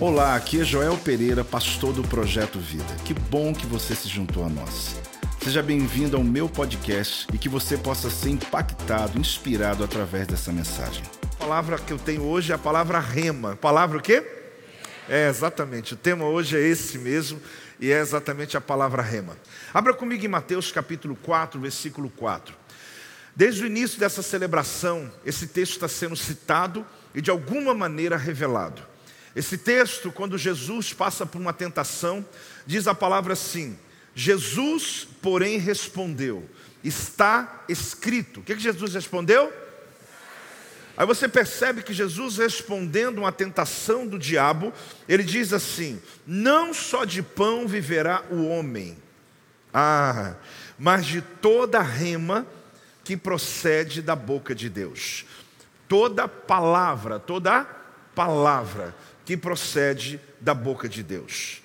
Olá, 0.00 0.34
aqui 0.34 0.60
é 0.60 0.64
Joel 0.64 0.96
Pereira, 0.98 1.44
pastor 1.44 1.92
do 1.92 2.02
Projeto 2.02 2.58
Vida. 2.58 2.94
Que 3.04 3.14
bom 3.14 3.54
que 3.54 3.66
você 3.66 3.94
se 3.94 4.08
juntou 4.08 4.44
a 4.44 4.48
nós. 4.48 4.96
Seja 5.42 5.62
bem-vindo 5.62 6.16
ao 6.16 6.24
meu 6.24 6.48
podcast 6.48 7.26
e 7.32 7.38
que 7.38 7.48
você 7.48 7.76
possa 7.76 8.10
ser 8.10 8.30
impactado, 8.30 9.18
inspirado 9.18 9.84
através 9.84 10.26
dessa 10.26 10.52
mensagem. 10.52 11.04
A 11.34 11.36
palavra 11.36 11.78
que 11.78 11.92
eu 11.92 11.98
tenho 11.98 12.22
hoje 12.22 12.52
é 12.52 12.54
a 12.54 12.58
palavra 12.58 12.98
rema. 12.98 13.54
Palavra 13.56 13.98
o 13.98 14.02
quê? 14.02 14.24
É, 15.08 15.28
exatamente. 15.28 15.94
O 15.94 15.96
tema 15.96 16.24
hoje 16.24 16.56
é 16.56 16.60
esse 16.60 16.98
mesmo 16.98 17.40
e 17.78 17.92
é 17.92 18.00
exatamente 18.00 18.56
a 18.56 18.60
palavra 18.60 19.02
rema. 19.02 19.36
Abra 19.72 19.94
comigo 19.94 20.24
em 20.24 20.28
Mateus 20.28 20.72
capítulo 20.72 21.16
4, 21.22 21.60
versículo 21.60 22.10
4. 22.10 22.54
Desde 23.34 23.62
o 23.62 23.66
início 23.66 23.98
dessa 23.98 24.22
celebração, 24.22 25.10
esse 25.24 25.46
texto 25.46 25.72
está 25.72 25.88
sendo 25.88 26.16
citado 26.16 26.84
e 27.14 27.20
de 27.20 27.30
alguma 27.30 27.72
maneira 27.72 28.16
revelado. 28.16 28.91
Esse 29.34 29.56
texto, 29.56 30.12
quando 30.12 30.36
Jesus 30.36 30.92
passa 30.92 31.24
por 31.24 31.40
uma 31.40 31.52
tentação, 31.52 32.24
diz 32.66 32.86
a 32.86 32.94
palavra 32.94 33.32
assim: 33.32 33.78
Jesus, 34.14 35.06
porém, 35.22 35.58
respondeu: 35.58 36.48
Está 36.84 37.64
escrito. 37.68 38.40
O 38.40 38.42
que, 38.42 38.54
que 38.54 38.62
Jesus 38.62 38.94
respondeu? 38.94 39.52
Aí 40.96 41.06
você 41.06 41.26
percebe 41.26 41.82
que 41.82 41.94
Jesus, 41.94 42.36
respondendo 42.36 43.18
uma 43.18 43.32
tentação 43.32 44.06
do 44.06 44.18
diabo, 44.18 44.72
ele 45.08 45.22
diz 45.22 45.52
assim: 45.52 46.00
Não 46.26 46.74
só 46.74 47.04
de 47.04 47.22
pão 47.22 47.66
viverá 47.66 48.22
o 48.30 48.46
homem, 48.46 48.98
ah, 49.72 50.34
mas 50.78 51.06
de 51.06 51.22
toda 51.22 51.80
rema 51.80 52.46
que 53.02 53.16
procede 53.16 54.02
da 54.02 54.14
boca 54.14 54.54
de 54.54 54.68
Deus. 54.68 55.24
Toda 55.88 56.28
palavra, 56.28 57.18
toda 57.18 57.64
palavra 58.14 58.94
que 59.24 59.36
procede 59.36 60.20
da 60.40 60.54
boca 60.54 60.88
de 60.88 61.02
Deus. 61.02 61.62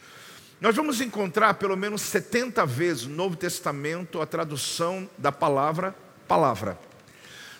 Nós 0.60 0.76
vamos 0.76 1.02
encontrar 1.02 1.54
pelo 1.56 1.76
menos 1.76 2.02
70 2.02 2.66
vezes 2.66 3.06
no 3.06 3.16
Novo 3.16 3.36
Testamento 3.36 4.22
a 4.22 4.26
tradução 4.26 5.10
da 5.18 5.32
palavra 5.32 5.96
palavra. 6.28 6.78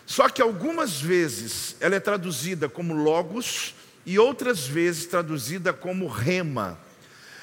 Só 0.06 0.28
que 0.28 0.40
algumas 0.40 1.00
vezes 1.00 1.76
ela 1.80 1.96
é 1.96 2.00
traduzida 2.00 2.68
como 2.68 2.94
logos 2.94 3.74
e 4.06 4.18
outras 4.18 4.66
vezes 4.66 5.06
traduzida 5.06 5.72
como 5.72 6.06
rema. 6.06 6.78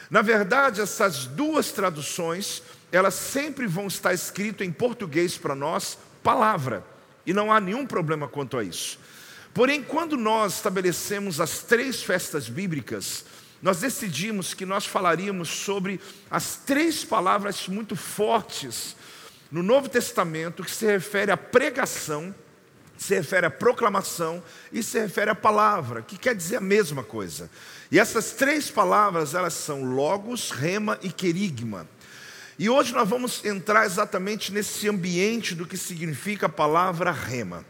Na 0.09 0.21
verdade, 0.21 0.81
essas 0.81 1.25
duas 1.25 1.71
traduções, 1.71 2.63
elas 2.91 3.13
sempre 3.15 3.67
vão 3.67 3.87
estar 3.87 4.13
escrito 4.13 4.63
em 4.63 4.71
português 4.71 5.37
para 5.37 5.55
nós, 5.55 5.97
palavra. 6.23 6.83
E 7.25 7.33
não 7.33 7.51
há 7.51 7.59
nenhum 7.59 7.85
problema 7.85 8.27
quanto 8.27 8.57
a 8.57 8.63
isso. 8.63 8.99
Porém, 9.55 9.81
quando 9.81 10.17
nós 10.17 10.55
estabelecemos 10.55 11.39
as 11.39 11.59
três 11.59 12.03
festas 12.03 12.49
bíblicas, 12.49 13.23
nós 13.61 13.79
decidimos 13.79 14.53
que 14.53 14.65
nós 14.65 14.85
falaríamos 14.85 15.47
sobre 15.47 15.97
as 16.29 16.57
três 16.57 17.05
palavras 17.05 17.65
muito 17.69 17.95
fortes 17.95 18.97
no 19.49 19.63
Novo 19.63 19.87
Testamento 19.87 20.61
que 20.61 20.69
se 20.69 20.85
refere 20.85 21.31
à 21.31 21.37
pregação, 21.37 22.35
se 22.97 23.15
refere 23.15 23.45
à 23.45 23.49
proclamação 23.49 24.43
e 24.73 24.83
se 24.83 24.99
refere 24.99 25.31
à 25.31 25.35
palavra, 25.35 26.01
que 26.01 26.17
quer 26.17 26.35
dizer 26.35 26.57
a 26.57 26.61
mesma 26.61 27.01
coisa. 27.01 27.49
E 27.89 27.97
essas 27.97 28.33
três 28.33 28.69
palavras, 28.69 29.33
elas 29.33 29.53
são 29.53 29.85
logos, 29.85 30.51
rema 30.51 30.99
e 31.01 31.09
querigma. 31.09 31.87
E 32.59 32.69
hoje 32.69 32.93
nós 32.93 33.07
vamos 33.07 33.45
entrar 33.45 33.85
exatamente 33.85 34.51
nesse 34.51 34.89
ambiente 34.89 35.55
do 35.55 35.65
que 35.65 35.77
significa 35.77 36.47
a 36.47 36.49
palavra 36.49 37.09
rema. 37.09 37.63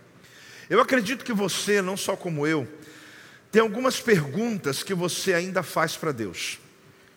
Eu 0.69 0.81
acredito 0.81 1.23
que 1.23 1.33
você, 1.33 1.81
não 1.81 1.95
só 1.95 2.15
como 2.15 2.47
eu, 2.47 2.67
tem 3.51 3.61
algumas 3.61 3.99
perguntas 3.99 4.83
que 4.83 4.93
você 4.93 5.33
ainda 5.33 5.63
faz 5.63 5.95
para 5.95 6.11
Deus. 6.11 6.59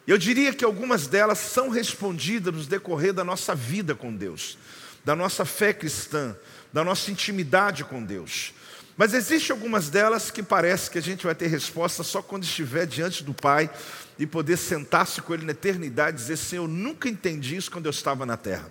Eu 0.07 0.17
diria 0.17 0.55
que 0.55 0.65
algumas 0.65 1.07
delas 1.07 1.39
são 1.39 1.69
respondidas 1.69 2.55
no 2.55 2.65
decorrer 2.65 3.13
da 3.13 3.25
nossa 3.25 3.55
vida 3.55 3.95
com 3.95 4.15
Deus, 4.15 4.57
da 5.05 5.15
nossa 5.17 5.45
fé 5.45 5.73
cristã, 5.73 6.37
da 6.73 6.85
nossa 6.85 7.11
intimidade 7.11 7.85
com 7.85 8.03
Deus. 8.03 8.55
Mas 8.97 9.15
existem 9.15 9.55
algumas 9.55 9.89
delas 9.89 10.31
que 10.31 10.43
parece 10.43 10.91
que 10.91 10.99
a 10.99 11.03
gente 11.03 11.25
vai 11.25 11.35
ter 11.35 11.47
resposta 11.47 12.03
só 12.03 12.21
quando 12.21 12.45
estiver 12.45 12.87
diante 12.87 13.23
do 13.23 13.33
Pai 13.33 13.71
e 14.19 14.27
poder 14.27 14.57
sentar-se 14.57 15.23
com 15.23 15.35
Ele 15.35 15.45
na 15.45 15.53
eternidade 15.53 16.17
e 16.17 16.21
dizer: 16.21 16.37
Senhor, 16.37 16.65
eu 16.65 16.69
nunca 16.69 17.09
entendi 17.09 17.55
isso 17.57 17.71
quando 17.71 17.87
eu 17.87 17.91
estava 17.91 18.27
na 18.27 18.37
terra. 18.37 18.69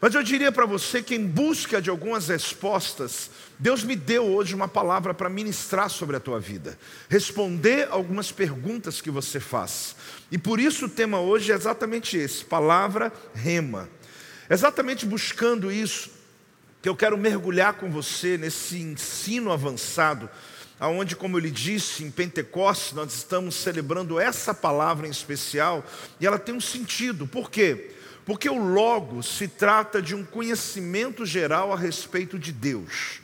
Mas 0.00 0.14
eu 0.14 0.22
diria 0.22 0.52
para 0.52 0.64
você 0.64 1.02
que, 1.02 1.14
em 1.16 1.26
busca 1.26 1.82
de 1.82 1.90
algumas 1.90 2.28
respostas, 2.28 3.30
Deus 3.58 3.82
me 3.82 3.96
deu 3.96 4.24
hoje 4.24 4.54
uma 4.54 4.68
palavra 4.68 5.12
para 5.12 5.28
ministrar 5.28 5.90
sobre 5.90 6.16
a 6.16 6.20
tua 6.20 6.38
vida, 6.38 6.78
responder 7.08 7.88
algumas 7.90 8.30
perguntas 8.30 9.00
que 9.00 9.10
você 9.10 9.40
faz. 9.40 9.96
E 10.30 10.38
por 10.38 10.60
isso 10.60 10.86
o 10.86 10.88
tema 10.88 11.18
hoje 11.18 11.50
é 11.50 11.54
exatamente 11.54 12.16
esse: 12.16 12.44
palavra 12.44 13.12
rema. 13.34 13.88
Exatamente 14.48 15.04
buscando 15.04 15.70
isso, 15.70 16.10
que 16.80 16.88
eu 16.88 16.94
quero 16.96 17.18
mergulhar 17.18 17.74
com 17.74 17.90
você 17.90 18.38
nesse 18.38 18.78
ensino 18.78 19.50
avançado, 19.50 20.30
aonde, 20.78 21.16
como 21.16 21.36
eu 21.36 21.40
lhe 21.40 21.50
disse, 21.50 22.04
em 22.04 22.10
Pentecostes 22.10 22.92
nós 22.92 23.12
estamos 23.12 23.56
celebrando 23.56 24.20
essa 24.20 24.54
palavra 24.54 25.08
em 25.08 25.10
especial, 25.10 25.84
e 26.20 26.26
ela 26.26 26.38
tem 26.38 26.54
um 26.54 26.60
sentido. 26.60 27.26
Por 27.26 27.50
quê? 27.50 27.97
Porque 28.28 28.50
o 28.50 28.58
Logos 28.58 29.26
se 29.38 29.48
trata 29.48 30.02
de 30.02 30.14
um 30.14 30.22
conhecimento 30.22 31.24
geral 31.24 31.72
a 31.72 31.76
respeito 31.78 32.38
de 32.38 32.52
Deus. 32.52 33.20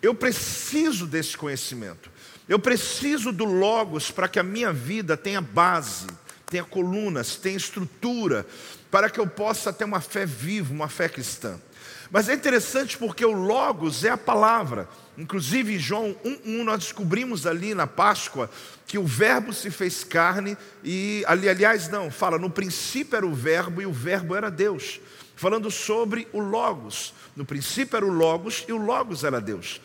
Eu 0.00 0.14
preciso 0.14 1.04
desse 1.04 1.36
conhecimento. 1.36 2.08
Eu 2.48 2.56
preciso 2.56 3.32
do 3.32 3.44
Logos 3.44 4.12
para 4.12 4.28
que 4.28 4.38
a 4.38 4.44
minha 4.44 4.72
vida 4.72 5.16
tenha 5.16 5.40
base, 5.40 6.06
tenha 6.46 6.62
colunas, 6.62 7.34
tenha 7.34 7.56
estrutura, 7.56 8.46
para 8.88 9.10
que 9.10 9.18
eu 9.18 9.26
possa 9.26 9.72
ter 9.72 9.82
uma 9.82 10.00
fé 10.00 10.24
viva, 10.24 10.72
uma 10.72 10.88
fé 10.88 11.08
cristã. 11.08 11.60
Mas 12.08 12.28
é 12.28 12.34
interessante 12.34 12.96
porque 12.96 13.24
o 13.24 13.32
Logos 13.32 14.04
é 14.04 14.10
a 14.10 14.16
palavra. 14.16 14.88
Inclusive, 15.18 15.74
em 15.74 15.78
João 15.78 16.14
1,1, 16.24 16.62
nós 16.62 16.84
descobrimos 16.84 17.48
ali 17.48 17.74
na 17.74 17.88
Páscoa 17.88 18.48
que 18.90 18.98
o 18.98 19.06
Verbo 19.06 19.52
se 19.52 19.70
fez 19.70 20.02
carne 20.02 20.58
e, 20.82 21.22
ali, 21.28 21.48
aliás, 21.48 21.88
não, 21.88 22.10
fala, 22.10 22.40
no 22.40 22.50
princípio 22.50 23.16
era 23.16 23.24
o 23.24 23.32
Verbo 23.32 23.80
e 23.80 23.86
o 23.86 23.92
Verbo 23.92 24.34
era 24.34 24.50
Deus. 24.50 25.00
Falando 25.36 25.70
sobre 25.70 26.26
o 26.32 26.40
Logos. 26.40 27.14
No 27.36 27.44
princípio 27.44 27.96
era 27.96 28.04
o 28.04 28.10
Logos 28.10 28.64
e 28.66 28.72
o 28.72 28.76
Logos 28.76 29.22
era 29.22 29.40
Deus. 29.40 29.80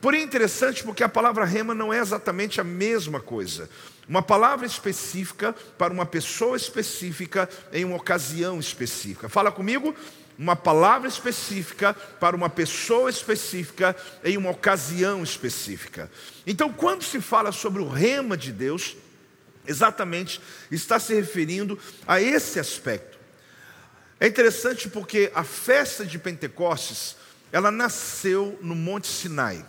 Porém, 0.00 0.22
é 0.22 0.24
interessante 0.24 0.82
porque 0.82 1.04
a 1.04 1.08
palavra 1.08 1.44
rema 1.44 1.74
não 1.74 1.92
é 1.92 1.98
exatamente 1.98 2.58
a 2.58 2.64
mesma 2.64 3.20
coisa. 3.20 3.68
Uma 4.08 4.22
palavra 4.22 4.64
específica 4.64 5.54
para 5.76 5.92
uma 5.92 6.06
pessoa 6.06 6.56
específica 6.56 7.50
em 7.74 7.84
uma 7.84 7.96
ocasião 7.96 8.58
específica. 8.58 9.28
Fala 9.28 9.52
comigo, 9.52 9.94
uma 10.38 10.54
palavra 10.54 11.08
específica 11.08 11.94
para 11.94 12.36
uma 12.36 12.50
pessoa 12.50 13.08
específica 13.08 13.96
em 14.24 14.36
uma 14.36 14.50
ocasião 14.50 15.22
específica. 15.22 16.10
Então, 16.46 16.72
quando 16.72 17.02
se 17.02 17.20
fala 17.20 17.52
sobre 17.52 17.82
o 17.82 17.88
rema 17.88 18.36
de 18.36 18.52
Deus, 18.52 18.96
exatamente 19.66 20.40
está 20.70 20.98
se 20.98 21.14
referindo 21.14 21.78
a 22.06 22.20
esse 22.20 22.58
aspecto. 22.58 23.18
É 24.18 24.26
interessante 24.26 24.88
porque 24.88 25.30
a 25.34 25.44
festa 25.44 26.04
de 26.04 26.18
Pentecostes, 26.18 27.16
ela 27.52 27.70
nasceu 27.70 28.58
no 28.62 28.74
Monte 28.74 29.06
Sinai. 29.08 29.64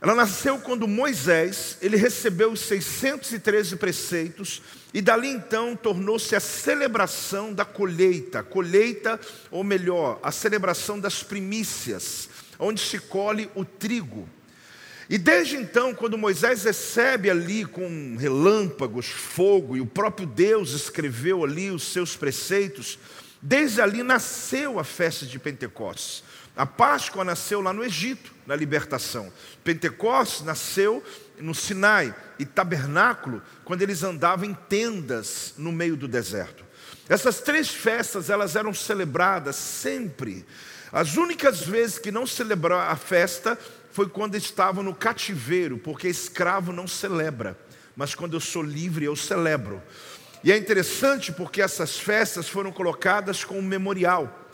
Ela 0.00 0.14
nasceu 0.14 0.58
quando 0.58 0.86
Moisés, 0.86 1.78
ele 1.80 1.96
recebeu 1.96 2.52
os 2.52 2.60
613 2.60 3.76
preceitos 3.76 4.62
e 4.92 5.00
dali 5.00 5.28
então 5.28 5.74
tornou-se 5.74 6.36
a 6.36 6.40
celebração 6.40 7.52
da 7.52 7.64
colheita, 7.64 8.42
colheita, 8.42 9.18
ou 9.50 9.64
melhor, 9.64 10.18
a 10.22 10.30
celebração 10.30 11.00
das 11.00 11.22
primícias, 11.22 12.28
onde 12.58 12.80
se 12.80 12.98
colhe 12.98 13.50
o 13.54 13.64
trigo. 13.64 14.28
E 15.08 15.16
desde 15.16 15.56
então, 15.56 15.94
quando 15.94 16.18
Moisés 16.18 16.64
recebe 16.64 17.30
ali 17.30 17.64
com 17.64 18.16
relâmpagos, 18.18 19.06
fogo, 19.06 19.76
e 19.76 19.80
o 19.80 19.86
próprio 19.86 20.26
Deus 20.26 20.72
escreveu 20.72 21.44
ali 21.44 21.70
os 21.70 21.84
seus 21.84 22.16
preceitos, 22.16 22.98
desde 23.40 23.80
ali 23.80 24.02
nasceu 24.02 24.78
a 24.78 24.84
festa 24.84 25.24
de 25.24 25.38
Pentecostes. 25.38 26.24
A 26.56 26.64
Páscoa 26.64 27.22
nasceu 27.22 27.60
lá 27.60 27.70
no 27.70 27.84
Egito, 27.84 28.32
na 28.46 28.56
libertação. 28.56 29.30
Pentecostes 29.62 30.42
nasceu 30.42 31.04
no 31.38 31.54
Sinai 31.54 32.14
e 32.38 32.46
tabernáculo 32.46 33.42
quando 33.62 33.82
eles 33.82 34.02
andavam 34.02 34.46
em 34.46 34.54
tendas 34.54 35.52
no 35.58 35.70
meio 35.70 35.96
do 35.96 36.08
deserto. 36.08 36.64
Essas 37.08 37.40
três 37.40 37.68
festas 37.68 38.30
elas 38.30 38.56
eram 38.56 38.72
celebradas 38.72 39.54
sempre. 39.56 40.46
As 40.90 41.16
únicas 41.16 41.60
vezes 41.60 41.98
que 41.98 42.10
não 42.10 42.26
celebrou 42.26 42.78
a 42.78 42.96
festa 42.96 43.58
foi 43.92 44.08
quando 44.08 44.34
estavam 44.34 44.82
no 44.82 44.94
cativeiro, 44.94 45.76
porque 45.76 46.08
escravo 46.08 46.72
não 46.72 46.88
celebra, 46.88 47.58
mas 47.94 48.14
quando 48.14 48.34
eu 48.34 48.40
sou 48.40 48.62
livre 48.62 49.04
eu 49.04 49.14
celebro. 49.14 49.82
E 50.42 50.50
é 50.50 50.56
interessante 50.56 51.32
porque 51.32 51.60
essas 51.60 51.98
festas 51.98 52.48
foram 52.48 52.72
colocadas 52.72 53.44
como 53.44 53.60
memorial. 53.60 54.45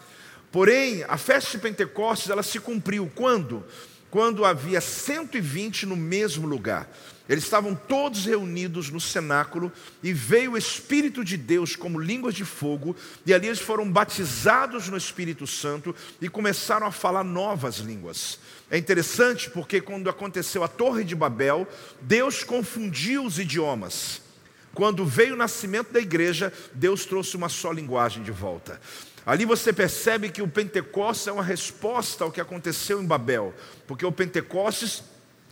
Porém, 0.53 1.03
a 1.09 1.17
festa 1.17 1.53
de 1.53 1.59
Pentecostes 1.59 2.31
ela 2.31 2.43
se 2.43 2.61
cumpriu 2.61 3.11
quando? 3.15 3.65
quando 4.13 4.45
havia 4.45 4.79
120 4.79 5.87
no 5.87 5.97
mesmo 5.97 6.47
lugar. 6.47 6.87
Eles 7.27 7.45
estavam 7.45 7.75
todos 7.75 8.27
reunidos 8.27 8.91
no 8.91 9.01
cenáculo 9.01 9.73
e 10.03 10.13
veio 10.13 10.53
o 10.53 10.59
Espírito 10.59 11.25
de 11.25 11.39
Deus 11.39 11.75
como 11.75 11.99
línguas 11.99 12.35
de 12.35 12.45
fogo, 12.45 12.95
e 13.25 13.33
ali 13.33 13.47
eles 13.47 13.59
foram 13.59 13.91
batizados 13.91 14.87
no 14.91 14.99
Espírito 14.99 15.47
Santo 15.47 15.97
e 16.21 16.29
começaram 16.29 16.87
a 16.87 16.93
falar 16.93 17.25
novas 17.25 17.77
línguas. 17.77 18.39
É 18.71 18.77
interessante 18.77 19.49
porque 19.49 19.81
quando 19.81 20.11
aconteceu 20.11 20.63
a 20.63 20.69
Torre 20.69 21.05
de 21.05 21.15
Babel, 21.15 21.67
Deus 22.03 22.45
confundiu 22.45 23.25
os 23.25 23.39
idiomas. 23.39 24.21
Quando 24.75 25.07
veio 25.07 25.33
o 25.33 25.39
nascimento 25.39 25.91
da 25.91 26.01
igreja, 26.01 26.53
Deus 26.75 27.07
trouxe 27.07 27.35
uma 27.35 27.49
só 27.49 27.73
linguagem 27.73 28.23
de 28.23 28.31
volta. 28.31 28.79
Ali 29.25 29.45
você 29.45 29.73
percebe 29.73 30.31
que 30.31 30.43
o 30.43 30.49
Pentecostes 30.49 31.29
é 31.29 31.33
uma 31.33 31.45
resposta 31.45 32.25
ao 32.25 32.33
que 32.33 32.41
aconteceu 32.41 33.01
em 33.01 33.07
Babel, 33.07 33.55
porque 33.87 34.05
o 34.05 34.13
Pentecostes 34.13 35.05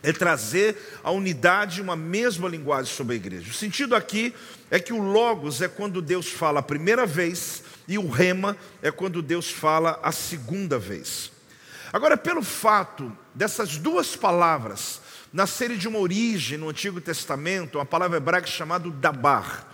é 0.03 0.11
trazer 0.11 0.75
a 1.03 1.11
unidade, 1.11 1.81
uma 1.81 1.95
mesma 1.95 2.49
linguagem 2.49 2.93
sobre 2.93 3.13
a 3.13 3.15
igreja. 3.15 3.49
O 3.49 3.53
sentido 3.53 3.95
aqui 3.95 4.33
é 4.69 4.79
que 4.79 4.91
o 4.91 5.01
Logos 5.01 5.61
é 5.61 5.67
quando 5.67 6.01
Deus 6.01 6.27
fala 6.27 6.59
a 6.59 6.63
primeira 6.63 7.05
vez 7.05 7.63
e 7.87 7.97
o 7.97 8.09
Rema 8.09 8.57
é 8.81 8.91
quando 8.91 9.21
Deus 9.21 9.49
fala 9.49 9.99
a 10.01 10.11
segunda 10.11 10.79
vez. 10.79 11.31
Agora, 11.93 12.17
pelo 12.17 12.41
fato 12.41 13.15
dessas 13.33 13.77
duas 13.77 14.15
palavras 14.15 15.01
nascerem 15.31 15.77
de 15.77 15.87
uma 15.87 15.99
origem 15.99 16.57
no 16.57 16.69
Antigo 16.69 16.99
Testamento, 16.99 17.77
uma 17.77 17.85
palavra 17.85 18.17
hebraica 18.17 18.47
chamada 18.47 18.89
Dabar, 18.89 19.70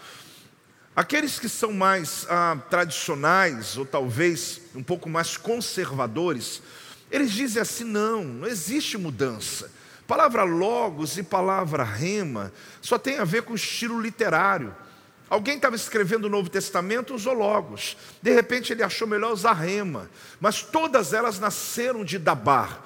Aqueles 0.98 1.38
que 1.38 1.48
são 1.48 1.72
mais 1.72 2.26
ah, 2.28 2.58
tradicionais, 2.72 3.78
ou 3.78 3.86
talvez 3.86 4.62
um 4.74 4.82
pouco 4.82 5.08
mais 5.08 5.38
conservadores, 5.38 6.60
eles 7.12 7.34
dizem 7.34 7.62
assim: 7.62 7.84
não, 7.84 8.24
não 8.24 8.48
existe 8.48 8.98
mudança. 8.98 9.72
Palavra 10.08 10.44
logos 10.44 11.16
e 11.16 11.22
palavra 11.22 11.84
rema 11.84 12.52
só 12.82 12.98
tem 12.98 13.20
a 13.20 13.24
ver 13.24 13.44
com 13.44 13.54
estilo 13.54 14.02
literário. 14.02 14.76
Alguém 15.30 15.58
estava 15.58 15.76
escrevendo 15.76 16.26
o 16.26 16.30
Novo 16.30 16.50
Testamento, 16.50 17.14
usou 17.14 17.34
logos. 17.36 17.96
De 18.20 18.34
repente 18.34 18.74
ele 18.74 18.82
achou 18.82 19.08
melhor 19.08 19.34
usar 19.34 19.54
rema. 19.54 20.10
Mas 20.40 20.64
todas 20.64 21.14
elas 21.14 21.38
nasceram 21.38 22.04
de 22.04 22.18
Dabar. 22.18 22.84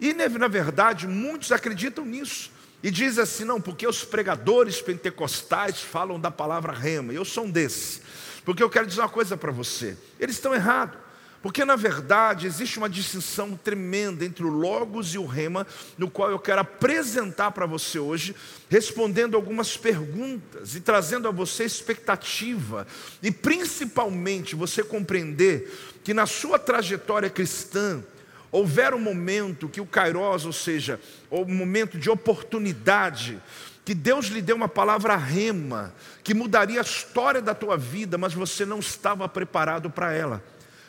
E 0.00 0.14
na 0.14 0.48
verdade 0.48 1.06
muitos 1.06 1.52
acreditam 1.52 2.06
nisso. 2.06 2.50
E 2.82 2.90
diz 2.90 3.18
assim: 3.18 3.44
não, 3.44 3.60
porque 3.60 3.86
os 3.86 4.04
pregadores 4.04 4.80
pentecostais 4.80 5.80
falam 5.80 6.18
da 6.18 6.30
palavra 6.30 6.72
rema. 6.72 7.12
Eu 7.12 7.24
sou 7.24 7.44
um 7.44 7.50
desses. 7.50 8.02
Porque 8.44 8.62
eu 8.62 8.70
quero 8.70 8.86
dizer 8.86 9.00
uma 9.00 9.08
coisa 9.08 9.36
para 9.36 9.52
você: 9.52 9.96
eles 10.18 10.36
estão 10.36 10.54
errados. 10.54 10.98
Porque 11.42 11.64
na 11.64 11.74
verdade 11.74 12.46
existe 12.46 12.78
uma 12.78 12.88
distinção 12.88 13.56
tremenda 13.56 14.24
entre 14.24 14.44
o 14.44 14.48
Logos 14.48 15.12
e 15.12 15.18
o 15.18 15.26
Rema, 15.26 15.66
no 15.98 16.08
qual 16.08 16.30
eu 16.30 16.38
quero 16.38 16.60
apresentar 16.60 17.50
para 17.50 17.66
você 17.66 17.98
hoje, 17.98 18.34
respondendo 18.68 19.34
algumas 19.34 19.76
perguntas 19.76 20.76
e 20.76 20.80
trazendo 20.80 21.26
a 21.26 21.32
você 21.32 21.64
expectativa, 21.64 22.86
e 23.20 23.32
principalmente 23.32 24.54
você 24.54 24.84
compreender 24.84 25.68
que 26.04 26.14
na 26.14 26.26
sua 26.26 26.60
trajetória 26.60 27.28
cristã, 27.28 28.04
houver 28.52 28.92
um 28.92 29.00
momento 29.00 29.68
que 29.68 29.80
o 29.80 29.86
Kairos, 29.86 30.44
ou 30.44 30.52
seja, 30.52 31.00
um 31.30 31.54
momento 31.54 31.98
de 31.98 32.10
oportunidade, 32.10 33.42
que 33.84 33.94
Deus 33.94 34.26
lhe 34.26 34.42
deu 34.42 34.54
uma 34.54 34.68
palavra 34.68 35.16
rema, 35.16 35.92
que 36.22 36.34
mudaria 36.34 36.78
a 36.78 36.84
história 36.84 37.40
da 37.40 37.54
tua 37.54 37.76
vida, 37.76 38.18
mas 38.18 38.34
você 38.34 38.66
não 38.66 38.78
estava 38.78 39.26
preparado 39.28 39.90
para 39.90 40.12
ela. 40.12 40.44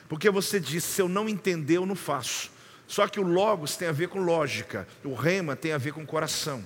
Porque 0.10 0.30
você 0.30 0.60
disse, 0.60 0.88
se 0.88 1.02
eu 1.02 1.08
não 1.08 1.28
entender, 1.28 1.78
eu 1.78 1.86
não 1.86 1.96
faço. 1.96 2.52
Só 2.86 3.08
que 3.08 3.20
o 3.20 3.24
logos 3.24 3.78
tem 3.78 3.88
a 3.88 3.94
ver 3.94 4.10
com 4.10 4.20
lógica, 4.20 4.88
o 5.04 5.16
rema 5.16 5.56
tem 5.56 5.72
a 5.72 5.78
ver 5.78 5.94
com 5.94 6.06
coração. 6.06 6.64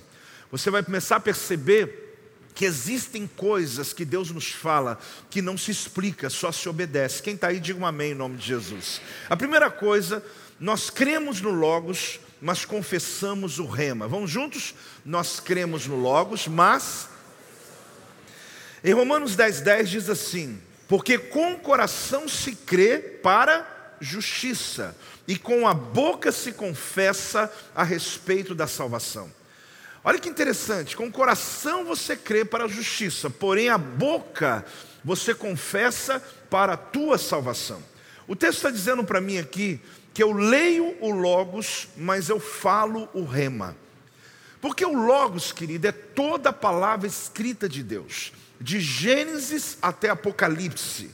Você 0.50 0.70
vai 0.70 0.82
começar 0.82 1.16
a 1.16 1.20
perceber 1.20 2.06
que 2.54 2.64
existem 2.64 3.26
coisas 3.36 3.92
que 3.92 4.04
Deus 4.04 4.32
nos 4.32 4.50
fala 4.50 4.98
que 5.30 5.40
não 5.40 5.56
se 5.56 5.70
explica, 5.70 6.28
só 6.28 6.50
se 6.50 6.68
obedece. 6.68 7.22
Quem 7.22 7.34
está 7.34 7.48
aí, 7.48 7.60
diga 7.60 7.78
um 7.78 7.86
amém 7.86 8.10
em 8.10 8.16
nome 8.16 8.36
de 8.36 8.46
Jesus. 8.46 9.00
A 9.30 9.36
primeira 9.36 9.70
coisa 9.70 10.22
nós 10.60 10.90
cremos 10.90 11.40
no 11.40 11.50
Logos, 11.50 12.18
mas 12.40 12.64
confessamos 12.64 13.58
o 13.58 13.66
rema. 13.66 14.08
Vamos 14.08 14.30
juntos? 14.30 14.74
Nós 15.04 15.40
cremos 15.40 15.86
no 15.86 15.96
Logos, 15.96 16.48
mas. 16.48 17.08
Em 18.82 18.92
Romanos 18.92 19.36
10, 19.36 19.60
10 19.60 19.90
diz 19.90 20.08
assim: 20.08 20.60
Porque 20.88 21.18
com 21.18 21.52
o 21.52 21.60
coração 21.60 22.28
se 22.28 22.54
crê 22.54 22.98
para 22.98 23.96
justiça, 24.00 24.96
e 25.26 25.36
com 25.36 25.66
a 25.66 25.74
boca 25.74 26.32
se 26.32 26.52
confessa 26.52 27.52
a 27.74 27.82
respeito 27.82 28.54
da 28.54 28.66
salvação. 28.66 29.30
Olha 30.04 30.18
que 30.18 30.28
interessante, 30.28 30.96
com 30.96 31.06
o 31.06 31.12
coração 31.12 31.84
você 31.84 32.16
crê 32.16 32.44
para 32.44 32.64
a 32.64 32.68
justiça, 32.68 33.28
porém 33.28 33.68
a 33.68 33.76
boca 33.76 34.64
você 35.04 35.34
confessa 35.34 36.20
para 36.48 36.74
a 36.74 36.76
tua 36.76 37.18
salvação. 37.18 37.82
O 38.26 38.36
texto 38.36 38.58
está 38.58 38.70
dizendo 38.70 39.02
para 39.02 39.20
mim 39.20 39.38
aqui 39.38 39.80
que 40.18 40.22
eu 40.24 40.32
leio 40.32 40.96
o 41.00 41.12
Logos, 41.12 41.86
mas 41.96 42.28
eu 42.28 42.40
falo 42.40 43.08
o 43.14 43.24
Rema. 43.24 43.76
Porque 44.60 44.84
o 44.84 44.92
Logos, 44.92 45.52
querido, 45.52 45.86
é 45.86 45.92
toda 45.92 46.48
a 46.48 46.52
palavra 46.52 47.06
escrita 47.06 47.68
de 47.68 47.84
Deus, 47.84 48.32
de 48.60 48.80
Gênesis 48.80 49.78
até 49.80 50.10
Apocalipse. 50.10 51.12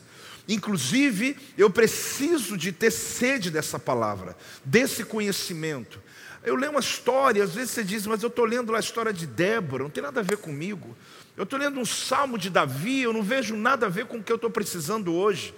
Inclusive, 0.49 1.37
eu 1.59 1.69
preciso 1.69 2.57
de 2.57 2.73
ter 2.73 2.91
sede 2.91 3.51
dessa 3.51 3.79
palavra, 3.79 4.35
desse 4.65 5.05
conhecimento. 5.05 6.01
Eu 6.43 6.57
leio 6.57 6.71
uma 6.71 6.81
história, 6.81 7.45
às 7.45 7.55
vezes 7.55 7.73
você 7.73 7.85
diz, 7.85 8.07
mas 8.07 8.23
eu 8.23 8.31
estou 8.31 8.47
lendo 8.47 8.73
lá 8.73 8.79
a 8.79 8.81
história 8.81 9.13
de 9.13 9.27
Débora, 9.27 9.83
não 9.83 9.91
tem 9.91 10.03
nada 10.03 10.21
a 10.21 10.25
ver 10.25 10.39
comigo. 10.39 10.97
Eu 11.37 11.45
estou 11.45 11.59
lendo 11.59 11.79
um 11.79 11.85
salmo 11.85 12.39
de 12.39 12.49
Davi, 12.49 13.03
eu 13.03 13.13
não 13.13 13.23
vejo 13.23 13.55
nada 13.55 13.85
a 13.85 13.91
ver 13.91 14.07
com 14.07 14.17
o 14.17 14.23
que 14.23 14.33
eu 14.33 14.37
estou 14.37 14.49
precisando 14.49 15.13
hoje. 15.13 15.55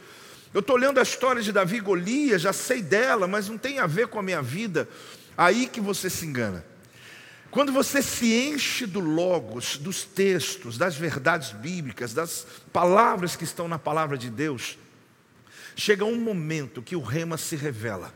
Eu 0.55 0.61
estou 0.61 0.77
lendo 0.77 0.99
a 0.99 1.03
história 1.03 1.43
de 1.43 1.53
Davi 1.53 1.77
e 1.77 1.81
Golias, 1.81 2.43
já 2.43 2.53
sei 2.53 2.83
dela, 2.83 3.27
mas 3.27 3.49
não 3.49 3.59
tem 3.59 3.79
a 3.79 3.87
ver 3.87 4.09
com 4.09 4.19
a 4.19 4.23
minha 4.23 4.41
vida. 4.41 4.89
Aí 5.37 5.67
que 5.67 5.81
você 5.81 6.09
se 6.09 6.25
engana. 6.25 6.65
Quando 7.51 7.73
você 7.73 8.03
se 8.03 8.33
enche 8.33 8.87
do 8.87 9.01
logos, 9.01 9.79
dos 9.79 10.05
textos, 10.05 10.77
das 10.77 10.97
verdades 10.97 11.53
bíblicas, 11.53 12.13
das 12.13 12.47
palavras 12.73 13.37
que 13.37 13.45
estão 13.45 13.69
na 13.69 13.79
palavra 13.79 14.19
de 14.19 14.29
Deus, 14.29 14.79
chega 15.75 16.05
um 16.05 16.21
momento 16.21 16.83
que 16.83 16.97
o 16.97 17.01
rema 17.01 17.37
se 17.37 17.57
revela. 17.57 18.13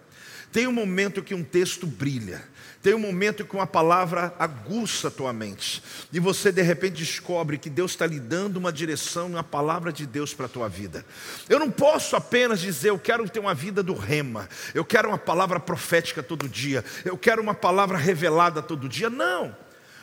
Tem 0.52 0.66
um 0.66 0.72
momento 0.72 1.22
que 1.22 1.34
um 1.34 1.44
texto 1.44 1.86
brilha. 1.86 2.42
Tem 2.82 2.94
um 2.94 2.98
momento 2.98 3.44
que 3.44 3.54
uma 3.54 3.66
palavra 3.66 4.34
aguça 4.38 5.08
a 5.08 5.10
tua 5.10 5.34
mente. 5.34 5.82
E 6.10 6.18
você 6.18 6.50
de 6.50 6.62
repente 6.62 6.94
descobre 6.94 7.58
que 7.58 7.68
Deus 7.68 7.90
está 7.90 8.06
lhe 8.06 8.18
dando 8.18 8.56
uma 8.56 8.72
direção, 8.72 9.26
uma 9.26 9.44
palavra 9.44 9.92
de 9.92 10.06
Deus 10.06 10.32
para 10.32 10.46
a 10.46 10.49
tua 10.49 10.66
vida. 10.66 11.04
Eu 11.46 11.58
não 11.58 11.70
posso 11.70 12.16
apenas 12.16 12.58
dizer, 12.58 12.88
eu 12.88 12.99
quero 12.99 13.28
ter 13.28 13.38
uma 13.38 13.52
vida 13.52 13.82
do 13.82 13.92
rema. 13.92 14.49
Eu 14.75 14.82
quero 14.82 15.08
uma 15.08 15.18
palavra 15.18 15.60
profética 15.60 16.22
todo 16.22 16.49
dia. 16.49 16.82
Eu 17.04 17.18
quero 17.18 17.42
uma 17.42 17.54
palavra 17.54 17.99
revelada 17.99 18.62
todo 18.62 18.88
dia. 18.88 19.10
Não. 19.10 19.54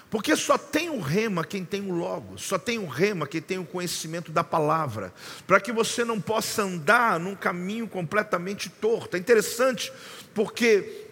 Porque 0.10 0.36
só 0.36 0.56
tem 0.56 0.90
o 0.90 1.02
rema 1.02 1.44
quem 1.44 1.66
tem 1.66 1.82
o 1.82 1.94
logo, 1.94 2.38
só 2.38 2.58
tem 2.58 2.78
o 2.80 2.86
rema 2.86 3.28
quem 3.28 3.42
tem 3.42 3.58
o 3.58 3.66
conhecimento 3.66 4.32
da 4.32 4.42
palavra, 4.42 5.14
para 5.46 5.60
que 5.60 5.70
você 5.70 6.06
não 6.06 6.22
possa 6.22 6.64
andar 6.64 7.20
num 7.20 7.36
caminho 7.36 7.90
completamente 7.90 8.70
torto. 8.70 9.18
É 9.18 9.20
interessante, 9.20 9.92
porque 10.34 11.07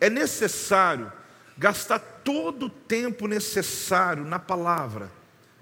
é 0.00 0.10
necessário 0.10 1.12
gastar 1.56 1.98
todo 1.98 2.66
o 2.66 2.70
tempo 2.70 3.26
necessário 3.26 4.24
na 4.24 4.38
palavra, 4.38 5.10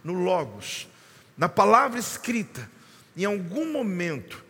no 0.02 0.14
Logos, 0.14 0.88
na 1.36 1.48
palavra 1.48 1.98
escrita. 1.98 2.68
Em 3.16 3.24
algum 3.24 3.70
momento 3.70 4.42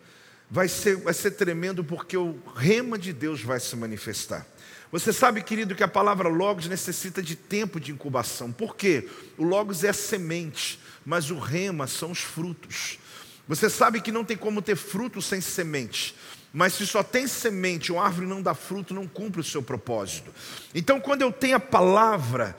vai 0.49 0.67
ser, 0.67 0.97
vai 0.97 1.13
ser 1.13 1.31
tremendo 1.31 1.83
porque 1.83 2.15
o 2.15 2.39
rema 2.55 2.97
de 2.97 3.11
Deus 3.11 3.41
vai 3.41 3.59
se 3.59 3.75
manifestar. 3.75 4.45
Você 4.91 5.11
sabe, 5.11 5.41
querido, 5.41 5.73
que 5.73 5.83
a 5.83 5.87
palavra 5.87 6.29
Logos 6.29 6.67
necessita 6.67 7.21
de 7.21 7.35
tempo 7.35 7.79
de 7.79 7.91
incubação. 7.91 8.51
Por 8.51 8.75
quê? 8.75 9.09
O 9.37 9.43
Logos 9.43 9.83
é 9.83 9.89
a 9.89 9.93
semente, 9.93 10.79
mas 11.03 11.31
o 11.31 11.39
rema 11.39 11.87
são 11.87 12.11
os 12.11 12.19
frutos. 12.19 12.99
Você 13.47 13.69
sabe 13.71 13.99
que 13.99 14.11
não 14.11 14.23
tem 14.23 14.37
como 14.37 14.61
ter 14.61 14.75
fruto 14.75 15.19
sem 15.21 15.41
semente. 15.41 16.15
Mas 16.53 16.73
se 16.73 16.85
só 16.85 17.01
tem 17.01 17.25
semente, 17.25 17.91
uma 17.91 18.03
árvore 18.03 18.27
não 18.27 18.39
dá 18.39 18.53
fruto, 18.53 18.93
não 18.93 19.07
cumpre 19.07 19.41
o 19.41 19.43
seu 19.43 19.63
propósito. 19.63 20.31
Então, 20.75 21.01
quando 21.01 21.23
eu 21.23 21.31
tenho 21.31 21.55
a 21.55 21.59
palavra, 21.59 22.55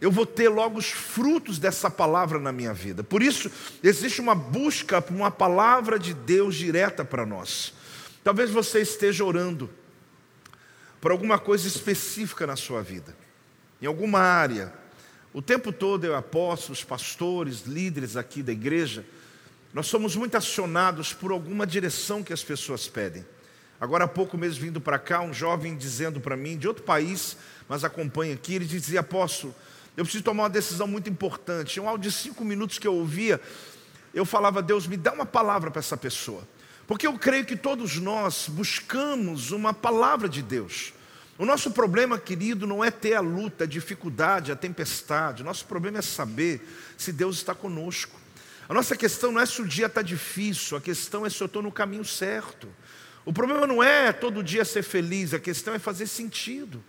eu 0.00 0.10
vou 0.10 0.24
ter 0.24 0.48
logo 0.48 0.78
os 0.78 0.86
frutos 0.86 1.58
dessa 1.58 1.90
palavra 1.90 2.38
na 2.38 2.50
minha 2.50 2.72
vida. 2.72 3.04
Por 3.04 3.22
isso, 3.22 3.50
existe 3.82 4.18
uma 4.18 4.34
busca 4.34 5.02
por 5.02 5.14
uma 5.14 5.30
palavra 5.30 5.98
de 5.98 6.14
Deus 6.14 6.54
direta 6.54 7.04
para 7.04 7.26
nós. 7.26 7.74
Talvez 8.24 8.50
você 8.50 8.80
esteja 8.80 9.22
orando 9.22 9.68
por 10.98 11.10
alguma 11.10 11.38
coisa 11.38 11.68
específica 11.68 12.46
na 12.46 12.56
sua 12.56 12.82
vida, 12.82 13.14
em 13.80 13.84
alguma 13.84 14.20
área. 14.20 14.72
O 15.34 15.42
tempo 15.42 15.70
todo 15.70 16.06
eu 16.06 16.16
aposto, 16.16 16.72
os 16.72 16.82
pastores, 16.82 17.66
líderes 17.66 18.16
aqui 18.16 18.42
da 18.42 18.52
igreja, 18.52 19.04
nós 19.74 19.86
somos 19.86 20.16
muito 20.16 20.34
acionados 20.34 21.12
por 21.12 21.30
alguma 21.30 21.66
direção 21.66 22.22
que 22.22 22.32
as 22.32 22.42
pessoas 22.42 22.88
pedem. 22.88 23.33
Agora 23.80 24.04
há 24.04 24.08
pouco 24.08 24.38
mesmo 24.38 24.62
vindo 24.64 24.80
para 24.80 24.98
cá, 24.98 25.20
um 25.20 25.32
jovem 25.32 25.76
dizendo 25.76 26.20
para 26.20 26.36
mim, 26.36 26.56
de 26.56 26.66
outro 26.68 26.84
país, 26.84 27.36
mas 27.68 27.84
acompanha 27.84 28.34
aqui, 28.34 28.54
ele 28.54 28.64
dizia, 28.64 29.00
apóstolo, 29.00 29.54
eu 29.96 30.04
preciso 30.04 30.24
tomar 30.24 30.44
uma 30.44 30.50
decisão 30.50 30.86
muito 30.86 31.08
importante. 31.08 31.78
Um 31.80 31.88
áudio 31.88 32.10
de 32.10 32.16
cinco 32.16 32.44
minutos 32.44 32.78
que 32.78 32.86
eu 32.86 32.94
ouvia, 32.94 33.40
eu 34.12 34.24
falava, 34.24 34.62
Deus, 34.62 34.86
me 34.86 34.96
dá 34.96 35.12
uma 35.12 35.26
palavra 35.26 35.70
para 35.70 35.80
essa 35.80 35.96
pessoa. 35.96 36.46
Porque 36.86 37.06
eu 37.06 37.18
creio 37.18 37.44
que 37.44 37.56
todos 37.56 37.98
nós 37.98 38.46
buscamos 38.48 39.50
uma 39.50 39.72
palavra 39.72 40.28
de 40.28 40.42
Deus. 40.42 40.92
O 41.36 41.44
nosso 41.44 41.70
problema, 41.70 42.18
querido, 42.18 42.66
não 42.66 42.84
é 42.84 42.90
ter 42.90 43.14
a 43.14 43.20
luta, 43.20 43.64
a 43.64 43.66
dificuldade, 43.66 44.52
a 44.52 44.56
tempestade. 44.56 45.42
O 45.42 45.44
nosso 45.44 45.64
problema 45.66 45.98
é 45.98 46.02
saber 46.02 46.66
se 46.96 47.12
Deus 47.12 47.36
está 47.36 47.54
conosco. 47.54 48.20
A 48.68 48.74
nossa 48.74 48.96
questão 48.96 49.32
não 49.32 49.40
é 49.40 49.46
se 49.46 49.60
o 49.60 49.66
dia 49.66 49.86
está 49.86 50.00
difícil, 50.00 50.76
a 50.76 50.80
questão 50.80 51.26
é 51.26 51.30
se 51.30 51.40
eu 51.40 51.46
estou 51.46 51.62
no 51.62 51.72
caminho 51.72 52.04
certo. 52.04 52.68
O 53.24 53.32
problema 53.32 53.66
não 53.66 53.82
é 53.82 54.12
todo 54.12 54.42
dia 54.42 54.64
ser 54.64 54.82
feliz, 54.82 55.32
a 55.32 55.38
questão 55.38 55.74
é 55.74 55.78
fazer 55.78 56.06
sentido. 56.06 56.82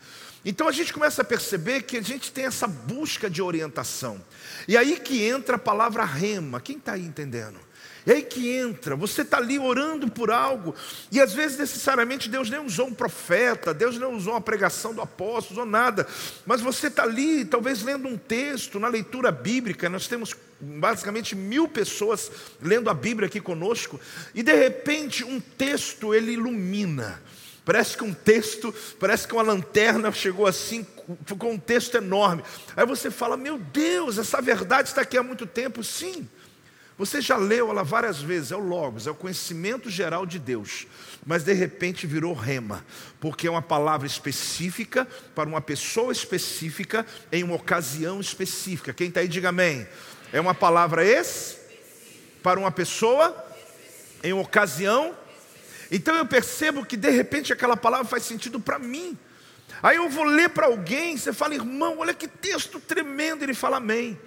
Então 0.44 0.68
a 0.68 0.72
gente 0.72 0.94
começa 0.94 1.22
a 1.22 1.26
perceber 1.26 1.84
que 1.84 1.98
a 1.98 2.02
gente 2.02 2.32
tem 2.32 2.46
essa 2.46 2.68
busca 2.68 3.30
de 3.30 3.42
orientação. 3.42 4.24
E 4.68 4.78
aí 4.78 5.00
que 5.00 5.24
entra 5.24 5.56
a 5.56 5.60
palavra 5.60 6.04
rema. 6.04 6.60
Quem 6.60 6.78
está 6.78 6.94
aí 6.94 7.06
entendendo? 7.06 7.58
É 8.06 8.14
aí 8.14 8.22
que 8.22 8.56
entra, 8.56 8.96
você 8.96 9.24
está 9.24 9.38
ali 9.38 9.58
orando 9.58 10.12
por 10.12 10.30
algo, 10.30 10.76
e 11.12 11.20
às 11.20 11.34
vezes 11.34 11.58
necessariamente 11.58 12.30
Deus 12.30 12.52
nem 12.52 12.64
usou 12.64 12.86
um 12.86 12.94
profeta, 12.94 13.74
Deus 13.74 13.98
não 13.98 14.14
usou 14.14 14.34
uma 14.34 14.42
pregação 14.42 14.94
do 14.94 15.02
apóstolo, 15.02 15.62
usou 15.62 15.66
nada, 15.66 16.06
mas 16.46 16.62
você 16.62 16.86
está 16.86 17.02
ali, 17.02 17.44
talvez 17.46 17.82
lendo 17.82 18.08
um 18.08 18.16
texto, 18.16 18.80
na 18.80 18.88
leitura 18.88 19.32
bíblica, 19.32 19.90
nós 19.90 20.08
temos 20.08 20.36
basicamente 20.60 21.36
mil 21.36 21.68
pessoas 21.68 22.32
lendo 22.62 22.90
a 22.90 22.94
Bíblia 22.94 23.28
aqui 23.28 23.40
conosco, 23.40 24.00
e 24.34 24.42
de 24.42 24.54
repente 24.54 25.24
um 25.24 25.40
texto 25.40 26.14
ele 26.14 26.34
ilumina. 26.34 27.22
Parece 27.64 27.98
que 27.98 28.04
um 28.04 28.14
texto, 28.14 28.74
parece 29.00 29.28
que 29.28 29.34
uma 29.34 29.42
lanterna 29.42 30.12
chegou 30.12 30.46
assim, 30.46 30.86
ficou 31.26 31.52
um 31.52 31.58
texto 31.58 31.96
enorme. 31.96 32.44
Aí 32.76 32.86
você 32.86 33.10
fala: 33.10 33.36
Meu 33.36 33.58
Deus, 33.58 34.20
essa 34.20 34.40
verdade 34.40 34.90
está 34.90 35.02
aqui 35.02 35.18
há 35.18 35.24
muito 35.24 35.48
tempo. 35.48 35.84
Sim, 35.84 36.30
você 36.98 37.20
já 37.20 37.36
leu 37.36 37.70
ela 37.70 37.84
várias 37.84 38.22
vezes, 38.22 38.52
é 38.52 38.56
o 38.56 38.60
Logos, 38.60 39.06
é 39.06 39.12
o 39.12 39.16
conhecimento 39.16 39.90
geral 39.90 40.26
de 40.26 40.40
Deus, 40.40 40.88
mas 41.26 41.44
de 41.44 41.52
repente 41.52 42.08
virou 42.08 42.34
rema, 42.34 42.86
porque 43.20 43.48
é 43.48 43.52
uma 43.52 43.62
palavra 43.62 44.08
específica 44.08 45.06
para 45.34 45.50
uma 45.50 45.60
pessoa 45.60 46.14
específica 46.14 47.06
em 47.32 47.44
uma 47.44 47.56
ocasião 47.56 48.22
específica. 48.22 48.94
Quem 48.94 49.10
está 49.10 49.20
aí, 49.20 49.28
diga 49.28 49.50
amém. 49.50 49.86
É 50.36 50.42
uma 50.42 50.54
palavra 50.54 51.02
esse 51.02 51.56
para 52.44 52.60
uma 52.60 52.70
pessoa 52.70 53.34
em 54.22 54.34
uma 54.34 54.42
ocasião. 54.42 55.16
Então 55.90 56.14
eu 56.14 56.26
percebo 56.26 56.86
que 56.86 56.98
de 56.98 57.10
repente 57.10 57.54
aquela 57.54 57.78
palavra 57.78 58.06
faz 58.06 58.24
sentido 58.24 58.60
para 58.60 58.78
mim. 58.78 59.18
Aí 59.82 59.96
eu 59.96 60.10
vou 60.10 60.26
ler 60.26 60.50
para 60.50 60.66
alguém, 60.66 61.16
você 61.16 61.32
fala, 61.32 61.56
irmão, 61.56 62.00
olha 62.00 62.14
que 62.14 62.28
texto 62.28 62.82
tremendo, 62.82 63.44
ele 63.44 63.54
fala 63.54 63.78
amém. 63.78 64.20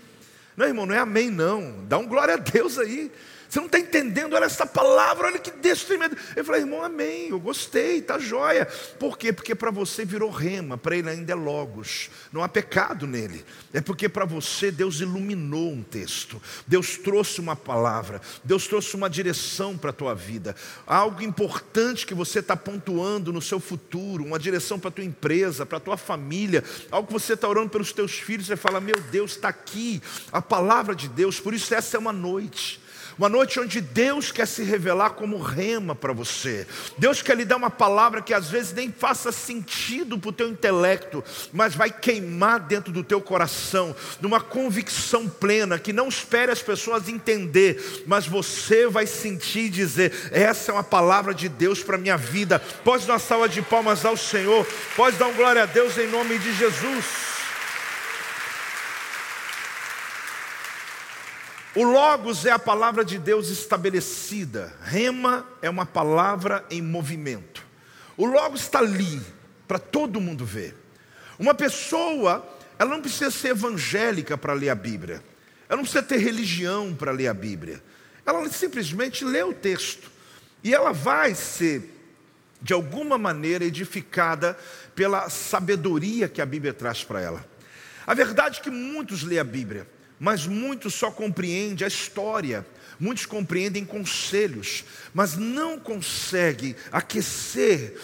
Não, 0.56 0.64
irmão, 0.64 0.86
não 0.86 0.94
é 0.94 0.98
amém, 0.98 1.28
não. 1.28 1.84
Dá 1.84 1.98
um 1.98 2.06
glória 2.06 2.32
a 2.32 2.38
Deus 2.38 2.78
aí. 2.78 3.12
Você 3.48 3.60
não 3.60 3.66
está 3.66 3.78
entendendo, 3.78 4.34
olha 4.34 4.44
essa 4.44 4.66
palavra, 4.66 5.28
olha 5.28 5.38
que 5.38 5.50
Deus 5.50 5.82
tremendo. 5.84 6.16
Eu 6.36 6.54
irmão, 6.54 6.82
amém, 6.82 7.28
eu 7.30 7.40
gostei, 7.40 8.02
tá 8.02 8.18
joia. 8.18 8.66
Por 8.98 9.16
quê? 9.16 9.32
Porque 9.32 9.54
para 9.54 9.70
você 9.70 10.04
virou 10.04 10.30
rema, 10.30 10.76
para 10.76 10.96
ele 10.96 11.08
ainda 11.08 11.32
é 11.32 11.34
logos. 11.34 12.10
Não 12.30 12.42
há 12.42 12.48
pecado 12.48 13.06
nele. 13.06 13.44
É 13.72 13.80
porque 13.80 14.08
para 14.08 14.26
você 14.26 14.70
Deus 14.70 15.00
iluminou 15.00 15.72
um 15.72 15.82
texto. 15.82 16.40
Deus 16.66 16.98
trouxe 16.98 17.40
uma 17.40 17.56
palavra. 17.56 18.20
Deus 18.44 18.66
trouxe 18.66 18.94
uma 18.94 19.08
direção 19.08 19.78
para 19.78 19.90
a 19.90 19.94
tua 19.94 20.14
vida. 20.14 20.54
Algo 20.86 21.22
importante 21.22 22.06
que 22.06 22.14
você 22.14 22.40
está 22.40 22.56
pontuando 22.56 23.32
no 23.32 23.40
seu 23.40 23.58
futuro, 23.58 24.24
uma 24.24 24.38
direção 24.38 24.78
para 24.78 24.88
a 24.88 24.92
tua 24.92 25.04
empresa, 25.04 25.64
para 25.64 25.78
a 25.78 25.80
tua 25.80 25.96
família, 25.96 26.62
algo 26.90 27.06
que 27.06 27.12
você 27.14 27.32
está 27.32 27.48
orando 27.48 27.70
pelos 27.70 27.92
teus 27.92 28.12
filhos, 28.12 28.46
você 28.46 28.56
fala, 28.56 28.80
meu 28.80 29.00
Deus, 29.10 29.32
está 29.32 29.48
aqui 29.48 30.02
a 30.30 30.42
palavra 30.42 30.94
de 30.94 31.08
Deus, 31.08 31.40
por 31.40 31.54
isso 31.54 31.74
essa 31.74 31.96
é 31.96 32.00
uma 32.00 32.12
noite. 32.12 32.80
Uma 33.18 33.28
noite 33.28 33.58
onde 33.58 33.80
Deus 33.80 34.30
quer 34.30 34.46
se 34.46 34.62
revelar 34.62 35.10
como 35.10 35.42
rema 35.42 35.92
para 35.92 36.12
você. 36.12 36.64
Deus 36.96 37.20
quer 37.20 37.36
lhe 37.36 37.44
dar 37.44 37.56
uma 37.56 37.68
palavra 37.68 38.22
que 38.22 38.32
às 38.32 38.48
vezes 38.48 38.72
nem 38.72 38.92
faça 38.92 39.32
sentido 39.32 40.16
para 40.16 40.30
o 40.30 40.32
teu 40.32 40.48
intelecto, 40.48 41.24
mas 41.52 41.74
vai 41.74 41.90
queimar 41.90 42.60
dentro 42.60 42.92
do 42.92 43.02
teu 43.02 43.20
coração, 43.20 43.94
numa 44.20 44.40
convicção 44.40 45.28
plena, 45.28 45.80
que 45.80 45.92
não 45.92 46.06
espere 46.06 46.52
as 46.52 46.62
pessoas 46.62 47.08
entender, 47.08 48.04
mas 48.06 48.24
você 48.24 48.86
vai 48.86 49.04
sentir 49.04 49.66
e 49.66 49.70
dizer: 49.70 50.12
essa 50.30 50.70
é 50.70 50.74
uma 50.74 50.84
palavra 50.84 51.34
de 51.34 51.48
Deus 51.48 51.82
para 51.82 51.98
minha 51.98 52.16
vida. 52.16 52.60
Pode 52.84 53.04
dar 53.04 53.14
uma 53.14 53.18
salva 53.18 53.48
de 53.48 53.60
palmas 53.62 54.04
ao 54.04 54.16
Senhor, 54.16 54.64
pode 54.94 55.16
dar 55.16 55.26
um 55.26 55.34
glória 55.34 55.64
a 55.64 55.66
Deus 55.66 55.98
em 55.98 56.06
nome 56.06 56.38
de 56.38 56.54
Jesus. 56.54 57.37
O 61.74 61.82
Logos 61.84 62.46
é 62.46 62.50
a 62.50 62.58
palavra 62.58 63.04
de 63.04 63.18
Deus 63.18 63.50
estabelecida, 63.50 64.74
Rema 64.82 65.46
é 65.60 65.68
uma 65.68 65.84
palavra 65.84 66.64
em 66.70 66.80
movimento. 66.80 67.64
O 68.16 68.24
Logos 68.24 68.62
está 68.62 68.78
ali, 68.78 69.20
para 69.66 69.78
todo 69.78 70.20
mundo 70.20 70.46
ver. 70.46 70.74
Uma 71.38 71.54
pessoa, 71.54 72.46
ela 72.78 72.90
não 72.90 73.02
precisa 73.02 73.30
ser 73.30 73.48
evangélica 73.48 74.36
para 74.36 74.54
ler 74.54 74.70
a 74.70 74.74
Bíblia, 74.74 75.22
ela 75.68 75.76
não 75.76 75.84
precisa 75.84 76.02
ter 76.02 76.16
religião 76.16 76.94
para 76.94 77.12
ler 77.12 77.28
a 77.28 77.34
Bíblia, 77.34 77.82
ela 78.24 78.48
simplesmente 78.48 79.22
lê 79.24 79.42
o 79.42 79.52
texto, 79.52 80.10
e 80.64 80.74
ela 80.74 80.92
vai 80.92 81.34
ser, 81.34 81.94
de 82.62 82.72
alguma 82.72 83.18
maneira, 83.18 83.64
edificada 83.64 84.58
pela 84.94 85.28
sabedoria 85.28 86.28
que 86.28 86.40
a 86.40 86.46
Bíblia 86.46 86.72
traz 86.72 87.04
para 87.04 87.20
ela. 87.20 87.46
A 88.06 88.14
verdade 88.14 88.58
é 88.58 88.62
que 88.62 88.70
muitos 88.70 89.22
lêem 89.22 89.38
a 89.38 89.44
Bíblia, 89.44 89.86
mas 90.18 90.46
muitos 90.46 90.94
só 90.94 91.10
compreendem 91.10 91.84
a 91.84 91.88
história, 91.88 92.66
muitos 92.98 93.26
compreendem 93.26 93.84
conselhos, 93.84 94.84
mas 95.14 95.36
não 95.36 95.78
conseguem 95.78 96.74
aquecer, 96.90 97.98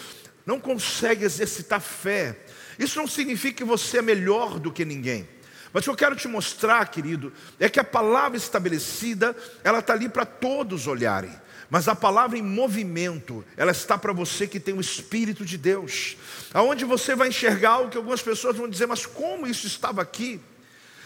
não 0.45 0.59
conseguem 0.59 1.25
exercitar 1.25 1.81
fé. 1.81 2.37
Isso 2.79 2.97
não 2.97 3.07
significa 3.07 3.57
que 3.57 3.63
você 3.63 3.97
é 3.97 4.01
melhor 4.01 4.59
do 4.59 4.71
que 4.71 4.85
ninguém. 4.85 5.27
Mas 5.73 5.81
o 5.81 5.83
que 5.83 5.89
eu 5.89 5.95
quero 5.95 6.15
te 6.15 6.27
mostrar, 6.27 6.85
querido, 6.89 7.33
é 7.59 7.67
que 7.67 7.79
a 7.81 7.83
palavra 7.83 8.37
estabelecida, 8.37 9.35
ela 9.61 9.79
está 9.79 9.91
ali 9.91 10.07
para 10.07 10.25
todos 10.25 10.87
olharem. 10.87 11.31
Mas 11.69 11.89
a 11.89 11.95
palavra 11.95 12.37
em 12.37 12.41
movimento, 12.41 13.43
ela 13.57 13.71
está 13.71 13.97
para 13.97 14.13
você 14.13 14.47
que 14.47 14.59
tem 14.59 14.73
o 14.73 14.79
Espírito 14.79 15.43
de 15.43 15.57
Deus. 15.57 16.15
Aonde 16.53 16.85
você 16.85 17.13
vai 17.15 17.27
enxergar 17.27 17.71
algo 17.71 17.89
que 17.89 17.97
algumas 17.97 18.21
pessoas 18.21 18.55
vão 18.55 18.69
dizer, 18.69 18.85
mas 18.85 19.05
como 19.05 19.47
isso 19.47 19.67
estava 19.67 20.01
aqui? 20.01 20.39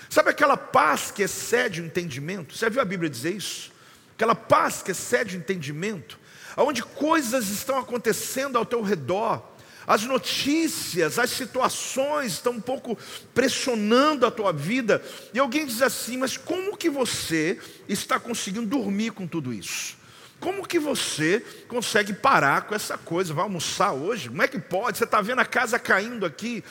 Sabe 0.10 0.32
aquela 0.32 0.58
paz 0.58 1.12
que 1.12 1.22
excede 1.22 1.82
o 1.82 1.86
entendimento? 1.86 2.58
Você 2.58 2.68
viu 2.68 2.82
a 2.82 2.86
Bíblia 2.86 3.10
dizer 3.10 3.32
isso? 3.36 3.72
Aquela 4.16 4.34
paz 4.34 4.82
que 4.82 4.92
excede 4.92 5.38
o 5.38 5.40
entendimento, 5.40 6.20
onde 6.58 6.82
coisas 6.82 7.50
estão 7.50 7.78
acontecendo 7.78 8.58
ao 8.58 8.66
teu 8.66 8.82
redor, 8.82 9.42
as 9.86 10.04
notícias, 10.04 11.18
as 11.18 11.30
situações 11.30 12.34
estão 12.34 12.54
um 12.54 12.62
pouco 12.62 12.98
pressionando 13.34 14.26
a 14.26 14.32
tua 14.32 14.52
vida, 14.52 15.02
e 15.32 15.40
alguém 15.40 15.66
diz 15.66 15.82
assim: 15.82 16.18
Mas 16.18 16.38
como 16.38 16.76
que 16.76 16.90
você 16.90 17.60
está 17.88 18.20
conseguindo 18.20 18.66
dormir 18.66 19.12
com 19.12 19.28
tudo 19.28 19.54
isso? 19.54 19.98
Como 20.40 20.68
que 20.68 20.80
você 20.80 21.44
consegue 21.68 22.14
parar 22.14 22.64
com 22.64 22.74
essa 22.74 22.98
coisa? 22.98 23.34
Vai 23.34 23.44
almoçar 23.44 23.92
hoje? 23.92 24.30
Como 24.30 24.42
é 24.42 24.48
que 24.48 24.60
pode? 24.60 24.98
Você 24.98 25.04
está 25.04 25.22
vendo 25.22 25.40
a 25.40 25.46
casa 25.46 25.78
caindo 25.78 26.26
aqui. 26.26 26.64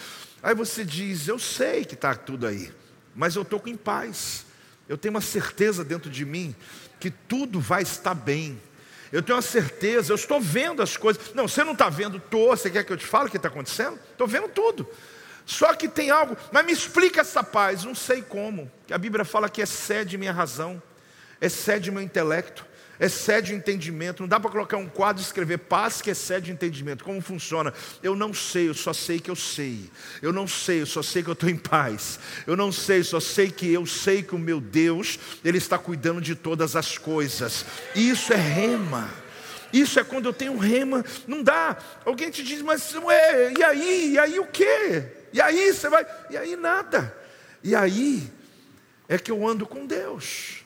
Aí 0.43 0.55
você 0.55 0.85
diz: 0.85 1.29
Eu 1.29 1.39
sei 1.39 1.85
que 1.85 1.95
está 1.95 2.15
tudo 2.15 2.47
aí 2.47 2.71
mas 3.19 3.35
eu 3.35 3.43
estou 3.43 3.61
em 3.67 3.77
paz. 3.77 4.47
Eu 4.89 4.97
tenho 4.97 5.13
uma 5.13 5.21
certeza 5.21 5.85
dentro 5.85 6.09
de 6.09 6.25
mim 6.25 6.55
que 7.01 7.11
tudo 7.11 7.59
vai 7.59 7.83
estar 7.83 8.15
bem. 8.15 8.59
Eu 9.11 9.23
tenho 9.23 9.35
uma 9.35 9.43
certeza, 9.43 10.13
eu 10.13 10.15
estou 10.15 10.41
vendo 10.41 10.81
as 10.81 10.97
coisas. 10.97 11.35
Não, 11.35 11.49
você 11.49 11.65
não 11.65 11.73
está 11.73 11.91
vendo, 11.91 12.19
estou. 12.19 12.51
Você 12.57 12.71
quer 12.71 12.85
que 12.85 12.93
eu 12.93 12.97
te 12.97 13.05
fale 13.05 13.27
o 13.27 13.31
que 13.31 13.37
está 13.37 13.49
acontecendo? 13.49 13.99
Estou 14.13 14.29
vendo 14.29 14.49
tudo. 14.49 14.89
Só 15.45 15.75
que 15.75 15.89
tem 15.89 16.11
algo, 16.11 16.37
mas 16.53 16.65
me 16.65 16.73
explica 16.73 17.23
essa 17.23 17.43
paz. 17.43 17.83
Não 17.83 17.95
sei 17.95 18.23
como. 18.23 18.71
A 18.89 18.97
Bíblia 18.97 19.25
fala 19.25 19.49
que 19.49 19.61
excede 19.61 20.17
minha 20.17 20.33
razão, 20.33 20.81
excede 21.41 21.91
meu 21.91 22.01
intelecto 22.01 22.65
excede 23.01 23.53
o 23.53 23.57
entendimento. 23.57 24.23
Não 24.23 24.29
dá 24.29 24.41
para 24.41 24.51
colocar 24.51 24.77
um 24.77 24.89
quadro 24.89 25.23
e 25.23 25.25
escrever 25.25 25.59
paz 25.59 26.03
que 26.03 26.11
excede 26.11 26.51
o 26.51 26.55
entendimento. 26.55 27.05
Como 27.05 27.21
funciona? 27.21 27.73
Eu 28.03 28.15
não 28.15 28.33
sei, 28.35 28.69
eu 28.69 28.75
só 28.75 28.93
sei 28.93 29.21
que 29.21 29.31
eu 29.31 29.37
sei. 29.37 29.91
Eu 30.21 30.33
não 30.33 30.47
sei, 30.49 30.83
eu 30.83 30.87
só 30.87 31.03
sei 31.03 31.23
que 31.23 31.29
eu 31.29 31.35
estou 31.35 31.49
em 31.49 31.57
paz. 31.57 32.19
Eu 32.47 32.57
não 32.57 32.73
sei, 32.73 33.03
só 33.03 33.21
sei 33.21 33.51
que 33.51 33.73
eu 33.73 33.87
sei 33.87 34.23
que 34.23 34.35
o 34.35 34.39
meu 34.39 34.61
Deus, 34.61 35.19
Ele 35.45 35.59
está 35.59 35.79
cuidando 35.79 36.21
de 36.21 36.35
todas 36.35 36.77
as 36.77 36.99
coisas. 36.99 37.65
Isso 37.95 38.33
é 38.33 38.37
rema. 38.37 39.09
Isso 39.73 40.01
é 40.01 40.05
quando 40.05 40.27
eu 40.27 40.33
tenho 40.33 40.57
rema. 40.57 41.05
Não 41.27 41.43
dá. 41.43 41.77
Alguém 42.05 42.31
te 42.31 42.43
diz, 42.43 42.63
mas 42.63 42.95
ué, 42.95 43.53
e 43.57 43.63
aí? 43.63 44.13
E 44.13 44.19
aí 44.19 44.39
o 44.39 44.47
quê? 44.47 45.05
E 45.33 45.41
aí 45.41 45.73
você 45.73 45.89
vai. 45.89 46.07
E 46.31 46.37
aí 46.37 46.57
nada. 46.57 47.17
E 47.63 47.75
aí 47.75 48.31
é 49.09 49.19
que 49.19 49.31
eu 49.31 49.47
ando 49.47 49.67
com 49.67 49.87
Deus. 49.87 50.58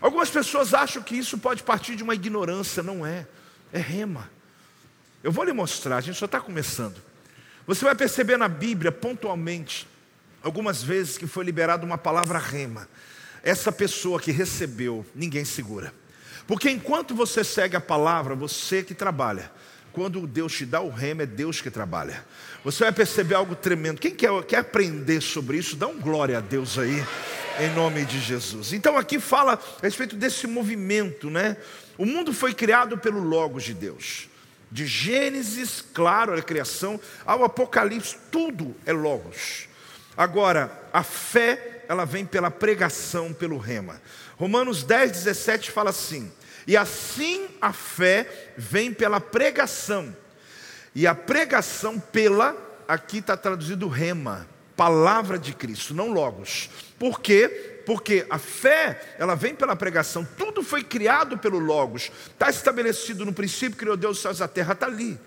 Algumas 0.00 0.30
pessoas 0.30 0.72
acham 0.72 1.02
que 1.02 1.14
isso 1.14 1.36
pode 1.38 1.62
partir 1.62 1.94
de 1.94 2.02
uma 2.02 2.14
ignorância, 2.14 2.82
não 2.82 3.04
é. 3.04 3.26
É 3.72 3.78
rema. 3.78 4.30
Eu 5.22 5.30
vou 5.30 5.44
lhe 5.44 5.52
mostrar, 5.52 5.98
a 5.98 6.00
gente 6.00 6.18
só 6.18 6.24
está 6.24 6.40
começando. 6.40 6.96
Você 7.66 7.84
vai 7.84 7.94
perceber 7.94 8.36
na 8.36 8.48
Bíblia, 8.48 8.90
pontualmente, 8.90 9.86
algumas 10.42 10.82
vezes 10.82 11.18
que 11.18 11.26
foi 11.26 11.44
liberada 11.44 11.84
uma 11.84 11.98
palavra 11.98 12.38
rema. 12.38 12.88
Essa 13.42 13.70
pessoa 13.70 14.18
que 14.18 14.32
recebeu, 14.32 15.04
ninguém 15.14 15.44
segura. 15.44 15.92
Porque 16.46 16.70
enquanto 16.70 17.14
você 17.14 17.44
segue 17.44 17.76
a 17.76 17.80
palavra, 17.80 18.34
você 18.34 18.82
que 18.82 18.94
trabalha. 18.94 19.52
Quando 19.92 20.26
Deus 20.26 20.52
te 20.52 20.64
dá 20.64 20.80
o 20.80 20.88
rema, 20.88 21.22
é 21.22 21.26
Deus 21.26 21.60
que 21.60 21.70
trabalha. 21.70 22.24
Você 22.64 22.84
vai 22.84 22.92
perceber 22.92 23.34
algo 23.34 23.56
tremendo. 23.56 24.00
Quem 24.00 24.14
quer, 24.14 24.30
quer 24.44 24.58
aprender 24.58 25.20
sobre 25.20 25.56
isso, 25.58 25.76
dá 25.76 25.86
um 25.86 25.98
glória 25.98 26.38
a 26.38 26.40
Deus 26.40 26.78
aí, 26.78 27.04
em 27.58 27.74
nome 27.74 28.04
de 28.04 28.20
Jesus. 28.20 28.72
Então 28.72 28.96
aqui 28.96 29.18
fala 29.18 29.54
a 29.54 29.82
respeito 29.82 30.14
desse 30.16 30.46
movimento, 30.46 31.28
né? 31.30 31.56
O 31.98 32.06
mundo 32.06 32.32
foi 32.32 32.54
criado 32.54 32.96
pelo 32.98 33.20
Logos 33.20 33.64
de 33.64 33.74
Deus. 33.74 34.28
De 34.70 34.86
Gênesis, 34.86 35.84
claro, 35.92 36.32
a 36.32 36.42
criação, 36.42 37.00
ao 37.26 37.42
Apocalipse, 37.42 38.16
tudo 38.30 38.74
é 38.86 38.92
Logos. 38.92 39.68
Agora, 40.16 40.70
a 40.92 41.02
fé, 41.02 41.84
ela 41.88 42.04
vem 42.04 42.24
pela 42.24 42.50
pregação, 42.50 43.32
pelo 43.32 43.58
rema. 43.58 44.00
Romanos 44.36 44.82
10, 44.82 45.12
17 45.12 45.70
fala 45.70 45.90
assim: 45.90 46.30
E 46.66 46.76
assim 46.76 47.48
a 47.60 47.72
fé 47.72 48.52
vem 48.56 48.92
pela 48.92 49.20
pregação, 49.20 50.14
e 50.94 51.06
a 51.06 51.14
pregação 51.14 51.98
pela, 51.98 52.56
aqui 52.86 53.18
está 53.18 53.36
traduzido 53.36 53.88
rema, 53.88 54.46
palavra 54.76 55.38
de 55.38 55.52
Cristo, 55.54 55.94
não 55.94 56.12
Logos. 56.12 56.68
Por 56.98 57.20
quê? 57.20 57.70
porque 57.90 58.24
a 58.30 58.38
fé, 58.38 59.16
ela 59.18 59.34
vem 59.34 59.52
pela 59.52 59.74
pregação, 59.74 60.24
tudo 60.38 60.62
foi 60.62 60.84
criado 60.84 61.36
pelo 61.36 61.58
Logos, 61.58 62.12
está 62.32 62.48
estabelecido 62.48 63.24
no 63.24 63.32
princípio, 63.32 63.76
criou 63.76 63.96
Deus 63.96 64.18
os 64.18 64.22
céus 64.22 64.38
e 64.38 64.42
a 64.44 64.46
terra, 64.46 64.74
está 64.74 64.86
ali. 64.86 65.18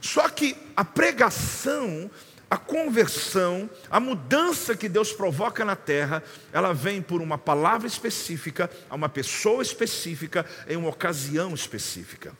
Só 0.00 0.28
que 0.28 0.56
a 0.76 0.84
pregação, 0.84 2.08
a 2.54 2.58
conversão, 2.58 3.68
a 3.90 4.00
mudança 4.00 4.76
que 4.76 4.88
Deus 4.88 5.12
provoca 5.12 5.64
na 5.64 5.76
terra, 5.76 6.22
ela 6.52 6.72
vem 6.72 7.02
por 7.02 7.20
uma 7.20 7.36
palavra 7.36 7.86
específica, 7.86 8.70
a 8.88 8.94
uma 8.94 9.08
pessoa 9.08 9.62
específica, 9.62 10.46
em 10.68 10.76
uma 10.76 10.88
ocasião 10.88 11.54
específica. 11.54 12.32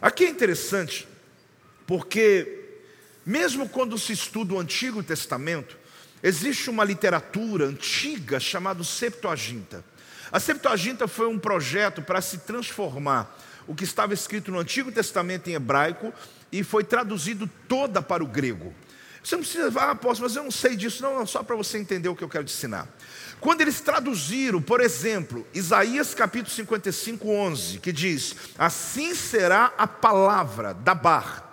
Aqui 0.00 0.24
é 0.24 0.28
interessante, 0.28 1.08
porque 1.86 2.64
mesmo 3.24 3.68
quando 3.68 3.98
se 3.98 4.12
estuda 4.12 4.54
o 4.54 4.60
Antigo 4.60 5.02
Testamento, 5.02 5.76
Existe 6.22 6.70
uma 6.70 6.84
literatura 6.84 7.66
antiga 7.66 8.40
chamada 8.40 8.82
Septuaginta. 8.82 9.84
A 10.32 10.40
Septuaginta 10.40 11.06
foi 11.06 11.28
um 11.28 11.38
projeto 11.38 12.02
para 12.02 12.20
se 12.20 12.38
transformar 12.38 13.38
o 13.66 13.74
que 13.74 13.84
estava 13.84 14.14
escrito 14.14 14.50
no 14.50 14.58
Antigo 14.58 14.90
Testamento 14.90 15.48
em 15.48 15.54
hebraico 15.54 16.12
e 16.50 16.64
foi 16.64 16.84
traduzido 16.84 17.48
toda 17.68 18.00
para 18.00 18.24
o 18.24 18.26
grego. 18.26 18.74
Você 19.26 19.34
não 19.34 19.42
precisa, 19.42 19.72
ah, 19.80 19.90
apóstolo, 19.90 20.28
mas 20.28 20.36
eu 20.36 20.44
não 20.44 20.52
sei 20.52 20.76
disso. 20.76 21.02
Não, 21.02 21.26
só 21.26 21.42
para 21.42 21.56
você 21.56 21.78
entender 21.78 22.08
o 22.08 22.14
que 22.14 22.22
eu 22.22 22.28
quero 22.28 22.44
te 22.44 22.54
ensinar. 22.54 22.88
Quando 23.40 23.60
eles 23.60 23.80
traduziram, 23.80 24.62
por 24.62 24.80
exemplo, 24.80 25.44
Isaías 25.52 26.14
capítulo 26.14 26.54
55, 26.54 27.28
11, 27.28 27.80
que 27.80 27.90
diz: 27.90 28.36
Assim 28.56 29.16
será 29.16 29.72
a 29.76 29.84
palavra 29.88 30.72
da 30.72 30.94
bar 30.94 31.46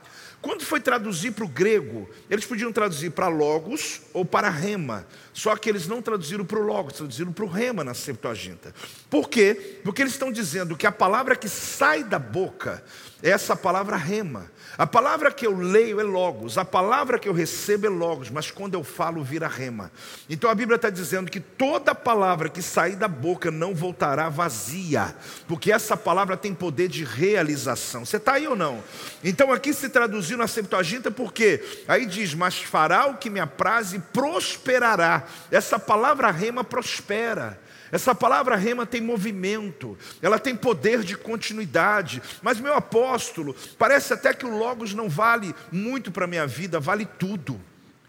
quando 0.43 0.65
foi 0.65 0.81
traduzir 0.81 1.31
para 1.31 1.45
o 1.45 1.47
grego, 1.47 2.09
eles 2.29 2.43
podiam 2.43 2.69
traduzir 2.69 3.11
para 3.11 3.29
logos 3.29 4.01
ou 4.11 4.25
para 4.25 4.49
rema. 4.49 5.07
Só 5.31 5.55
que 5.55 5.69
eles 5.69 5.87
não 5.87 6.01
traduziram 6.01 6.43
para 6.43 6.59
o 6.59 6.61
logos, 6.61 6.95
traduziram 6.95 7.31
para 7.31 7.45
o 7.45 7.47
rema 7.47 7.81
na 7.81 7.93
Septuaginta. 7.93 8.75
Por 9.09 9.29
quê? 9.29 9.79
Porque 9.85 10.01
eles 10.01 10.11
estão 10.11 10.33
dizendo 10.33 10.75
que 10.75 10.85
a 10.85 10.91
palavra 10.91 11.37
que 11.37 11.47
sai 11.47 12.03
da 12.03 12.19
boca 12.19 12.83
é 13.23 13.29
essa 13.29 13.55
palavra 13.55 13.95
rema. 13.95 14.51
A 14.77 14.87
palavra 14.87 15.31
que 15.31 15.45
eu 15.45 15.55
leio 15.55 15.99
é 15.99 16.03
logos, 16.03 16.57
a 16.57 16.65
palavra 16.65 17.19
que 17.19 17.29
eu 17.29 17.33
recebo 17.33 17.85
é 17.85 17.89
logos, 17.89 18.31
mas 18.31 18.49
quando 18.49 18.73
eu 18.73 18.83
falo 18.83 19.23
vira 19.23 19.47
rema. 19.47 19.91
Então 20.27 20.49
a 20.49 20.55
Bíblia 20.55 20.77
está 20.77 20.89
dizendo 20.89 21.29
que 21.29 21.39
toda 21.39 21.93
palavra 21.93 22.49
que 22.49 22.61
sair 22.61 22.95
da 22.95 23.07
boca 23.07 23.51
não 23.51 23.75
voltará 23.75 24.29
vazia, 24.29 25.15
porque 25.47 25.71
essa 25.71 25.95
palavra 25.95 26.35
tem 26.35 26.55
poder 26.55 26.87
de 26.87 27.03
realização. 27.03 28.03
Você 28.03 28.17
está 28.17 28.33
aí 28.33 28.47
ou 28.47 28.55
não? 28.55 28.83
Então 29.23 29.51
aqui 29.51 29.73
se 29.73 29.89
traduziu 29.89 30.37
na 30.37 30.47
Septuaginta 30.47 31.11
porque 31.11 31.63
aí 31.87 32.05
diz: 32.07 32.33
Mas 32.33 32.57
fará 32.57 33.05
o 33.05 33.17
que 33.17 33.29
me 33.29 33.39
apraz 33.39 33.93
e 33.93 33.99
prosperará. 33.99 35.23
Essa 35.51 35.77
palavra 35.77 36.31
rema 36.31 36.63
prospera. 36.63 37.59
Essa 37.93 38.15
palavra 38.15 38.55
rema 38.55 38.87
tem 38.87 38.99
movimento, 38.99 39.95
ela 40.19 40.39
tem 40.39 40.55
poder 40.55 41.03
de 41.03 41.15
continuidade. 41.15 42.23
Mas, 42.41 42.59
meu 42.59 42.73
apóstolo, 42.73 43.55
parece 43.77 44.11
até 44.11 44.33
que 44.33 44.47
o 44.47 44.57
Logos 44.57 44.95
não 44.95 45.07
vale 45.07 45.53
muito 45.71 46.11
para 46.11 46.25
a 46.25 46.27
minha 46.27 46.47
vida, 46.47 46.79
vale 46.79 47.05
tudo, 47.05 47.61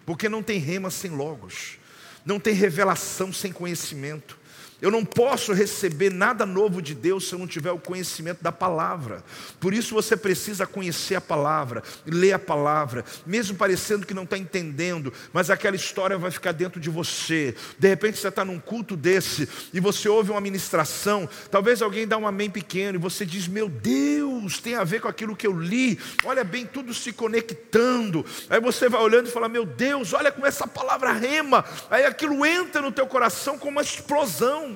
porque 0.07 0.27
não 0.27 0.43
tem 0.43 0.59
rema 0.59 0.91
sem 0.91 1.11
Logos, 1.11 1.79
não 2.25 2.41
tem 2.41 2.55
revelação 2.55 3.31
sem 3.31 3.53
conhecimento. 3.53 4.39
Eu 4.85 4.91
não 4.91 5.03
posso 5.03 5.55
receber 5.55 6.11
nada 6.11 6.45
novo 6.45 6.83
de 6.83 6.95
Deus 6.95 7.27
se 7.27 7.35
eu 7.35 7.39
não 7.39 7.47
tiver 7.47 7.73
o 7.73 7.79
conhecimento 7.79 8.43
da 8.43 8.53
palavra. 8.53 9.25
Por 9.59 9.73
isso 9.73 9.95
você 9.95 10.15
precisa 10.15 10.67
conhecer 10.67 11.15
a 11.15 11.23
palavra, 11.23 11.83
ler 12.05 12.35
a 12.35 12.39
palavra, 12.39 13.03
mesmo 13.25 13.57
parecendo 13.57 14.07
que 14.07 14.13
não 14.13 14.25
está 14.25 14.37
entendendo, 14.37 15.11
mas 15.33 15.49
aquela 15.49 15.75
história 15.75 16.19
vai 16.19 16.31
ficar 16.31 16.53
dentro 16.53 16.79
de 16.79 16.91
você. 16.91 17.55
De 17.79 17.89
repente 17.89 18.19
você 18.19 18.29
está 18.29 18.45
num 18.45 18.61
culto 18.61 18.95
desse 18.95 19.49
e 19.73 19.81
você 19.81 20.07
ouve 20.07 20.33
uma 20.33 20.41
ministração, 20.43 21.27
talvez 21.51 21.81
alguém 21.81 22.07
dá 22.07 22.19
um 22.19 22.27
amém 22.27 22.51
pequeno 22.51 22.99
e 22.99 23.01
você 23.01 23.25
diz: 23.25 23.49
Meu 23.49 23.71
Deus, 23.71 24.59
tem 24.59 24.75
a 24.75 24.85
ver 24.85 25.01
com 25.01 25.09
aquilo 25.09 25.35
que 25.35 25.47
eu 25.47 25.59
li, 25.59 25.99
olha 26.27 26.45
bem, 26.45 26.67
tudo 26.67 26.93
se 26.93 27.11
conectando. 27.11 28.23
Aí 28.51 28.61
você 28.61 28.91
vai 28.91 29.01
olhando 29.01 29.29
e 29.29 29.33
fala: 29.33 29.49
Meu 29.49 29.65
Deus, 29.65 30.13
olha 30.13 30.31
como 30.31 30.45
essa 30.45 30.67
palavra 30.67 31.11
rema. 31.11 31.65
Aí 31.91 32.05
aquilo 32.05 32.45
entra 32.45 32.83
no 32.83 32.93
teu 32.93 33.07
coração 33.07 33.59
como 33.59 33.71
uma 33.71 33.81
explosão 33.81 34.74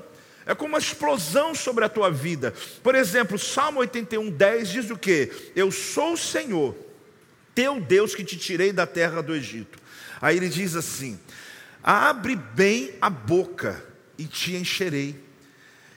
é 0.49 0.55
como 0.55 0.71
uma 0.71 0.79
explosão 0.79 1.55
sobre 1.55 1.85
a 1.85 1.91
tua 1.91 2.11
vida. 2.11 2.55
Por 2.83 2.95
exemplo, 2.95 3.39
Salmo 3.39 3.81
81, 3.81 4.31
10 4.31 4.69
diz 4.71 4.91
o 4.91 4.97
que? 4.97 5.31
Eu 5.55 5.71
sou 5.71 6.15
o 6.15 6.17
Senhor, 6.17 6.75
teu 7.55 7.79
Deus 7.79 8.15
que 8.15 8.25
te 8.25 8.39
tirei 8.39 8.73
da 8.73 8.87
terra 8.87 9.23
do 9.23 9.35
Egito. 9.35 9.79
Aí 10.23 10.39
ele 10.39 10.49
diz 10.49 10.75
assim: 10.75 11.21
abre 11.83 12.35
bem 12.35 12.95
a 12.99 13.11
boca 13.11 13.85
e 14.17 14.25
te 14.25 14.57
encherei. 14.57 15.23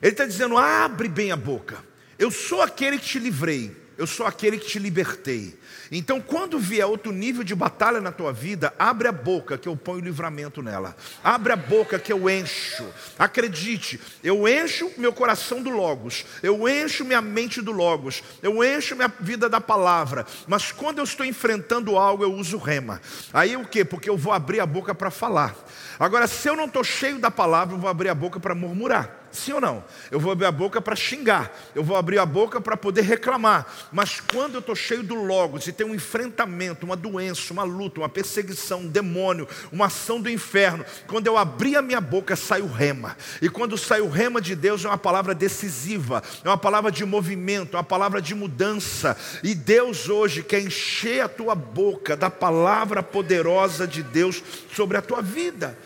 Ele 0.02 0.12
está 0.12 0.26
dizendo: 0.26 0.58
abre 0.58 1.08
bem 1.08 1.32
a 1.32 1.38
boca. 1.38 1.82
Eu 2.20 2.30
sou 2.30 2.62
aquele 2.62 3.00
que 3.00 3.06
te 3.06 3.20
livrei, 3.20 3.74
eu 4.02 4.08
sou 4.08 4.26
aquele 4.26 4.58
que 4.58 4.66
te 4.66 4.80
libertei. 4.80 5.56
Então, 5.92 6.20
quando 6.20 6.58
vier 6.58 6.88
outro 6.88 7.12
nível 7.12 7.44
de 7.44 7.54
batalha 7.54 8.02
na 8.02 8.12
tua 8.12 8.34
vida, 8.34 8.74
abre 8.80 9.08
a 9.08 9.12
boca 9.12 9.60
que 9.60 9.70
eu 9.70 9.78
ponho 9.78 10.04
livramento 10.04 10.60
nela. 10.64 10.98
Abre 11.24 11.54
a 11.54 11.56
boca 11.56 12.00
que 12.00 12.12
eu 12.12 12.28
encho. 12.28 12.84
Acredite, 13.20 14.02
eu 14.24 14.48
encho 14.48 14.92
meu 14.98 15.14
coração 15.14 15.62
do 15.62 15.70
Logos, 15.70 16.26
eu 16.42 16.68
encho 16.68 17.06
minha 17.06 17.22
mente 17.22 17.62
do 17.62 17.72
Logos, 17.72 18.24
eu 18.42 18.64
encho 18.64 18.96
minha 18.96 19.14
vida 19.20 19.48
da 19.48 19.62
palavra. 19.62 20.26
Mas 20.48 20.72
quando 20.72 20.98
eu 20.98 21.04
estou 21.04 21.24
enfrentando 21.24 21.96
algo, 21.96 22.24
eu 22.24 22.34
uso 22.34 22.58
rema. 22.58 23.00
Aí 23.32 23.56
o 23.56 23.68
que? 23.68 23.86
Porque 23.86 24.10
eu 24.10 24.18
vou 24.18 24.34
abrir 24.34 24.62
a 24.62 24.66
boca 24.66 24.96
para 24.96 25.12
falar. 25.12 25.56
Agora, 26.00 26.26
se 26.26 26.50
eu 26.50 26.56
não 26.56 26.66
estou 26.66 26.84
cheio 26.84 27.20
da 27.20 27.30
palavra, 27.30 27.76
eu 27.76 27.80
vou 27.80 27.90
abrir 27.90 28.10
a 28.10 28.16
boca 28.16 28.40
para 28.40 28.56
murmurar. 28.56 29.21
Sim 29.32 29.54
ou 29.54 29.62
não? 29.62 29.84
Eu 30.10 30.20
vou 30.20 30.32
abrir 30.32 30.46
a 30.46 30.52
boca 30.52 30.82
para 30.82 30.96
xingar, 30.96 31.56
eu 31.74 31.84
vou 31.84 31.96
abrir 31.96 32.20
a 32.20 32.26
boca 32.26 32.60
para 32.60 32.76
poder 32.76 33.02
reclamar. 33.02 33.66
Mas 33.92 34.20
quando 34.20 34.56
eu 34.56 34.60
estou 34.60 34.76
cheio 34.76 35.04
do 35.04 35.16
Logos 35.16 35.68
e 35.68 35.72
tem 35.72 35.88
um 35.88 35.96
enfrentamento, 35.96 36.86
uma 36.86 36.96
doença, 36.96 37.54
uma 37.54 37.64
luta, 37.64 38.02
uma 38.02 38.10
perseguição, 38.10 38.82
um 38.82 38.88
demônio, 38.88 39.48
uma 39.72 39.86
ação 39.86 40.20
do 40.20 40.30
inferno, 40.30 40.86
quando 41.08 41.28
eu 41.28 41.38
abrir 41.38 41.78
a 41.78 41.82
minha 41.82 42.02
boca, 42.02 42.36
sai 42.36 42.62
o 42.62 42.68
rema. 42.68 43.16
E 43.42 43.50
quando 43.50 43.78
sai 43.78 44.02
o 44.02 44.10
rema 44.10 44.42
de 44.42 44.56
Deus, 44.56 44.84
é 44.84 44.88
uma 44.88 44.98
palavra 44.98 45.34
decisiva, 45.34 46.22
é 46.44 46.48
uma 46.48 46.58
palavra 46.58 46.92
de 46.92 47.06
movimento, 47.06 47.76
é 47.76 47.78
uma 47.78 47.84
palavra 47.84 48.22
de 48.22 48.36
mudança. 48.36 49.18
E 49.44 49.56
Deus 49.56 50.10
hoje 50.10 50.44
quer 50.44 50.62
encher 50.62 51.22
a 51.22 51.30
tua 51.30 51.56
boca 51.56 52.18
da 52.18 52.30
palavra 52.30 53.02
poderosa 53.02 53.88
de 53.88 54.04
Deus 54.04 54.44
sobre 54.76 54.98
a 54.98 55.02
tua 55.02 55.22
vida. 55.22 55.78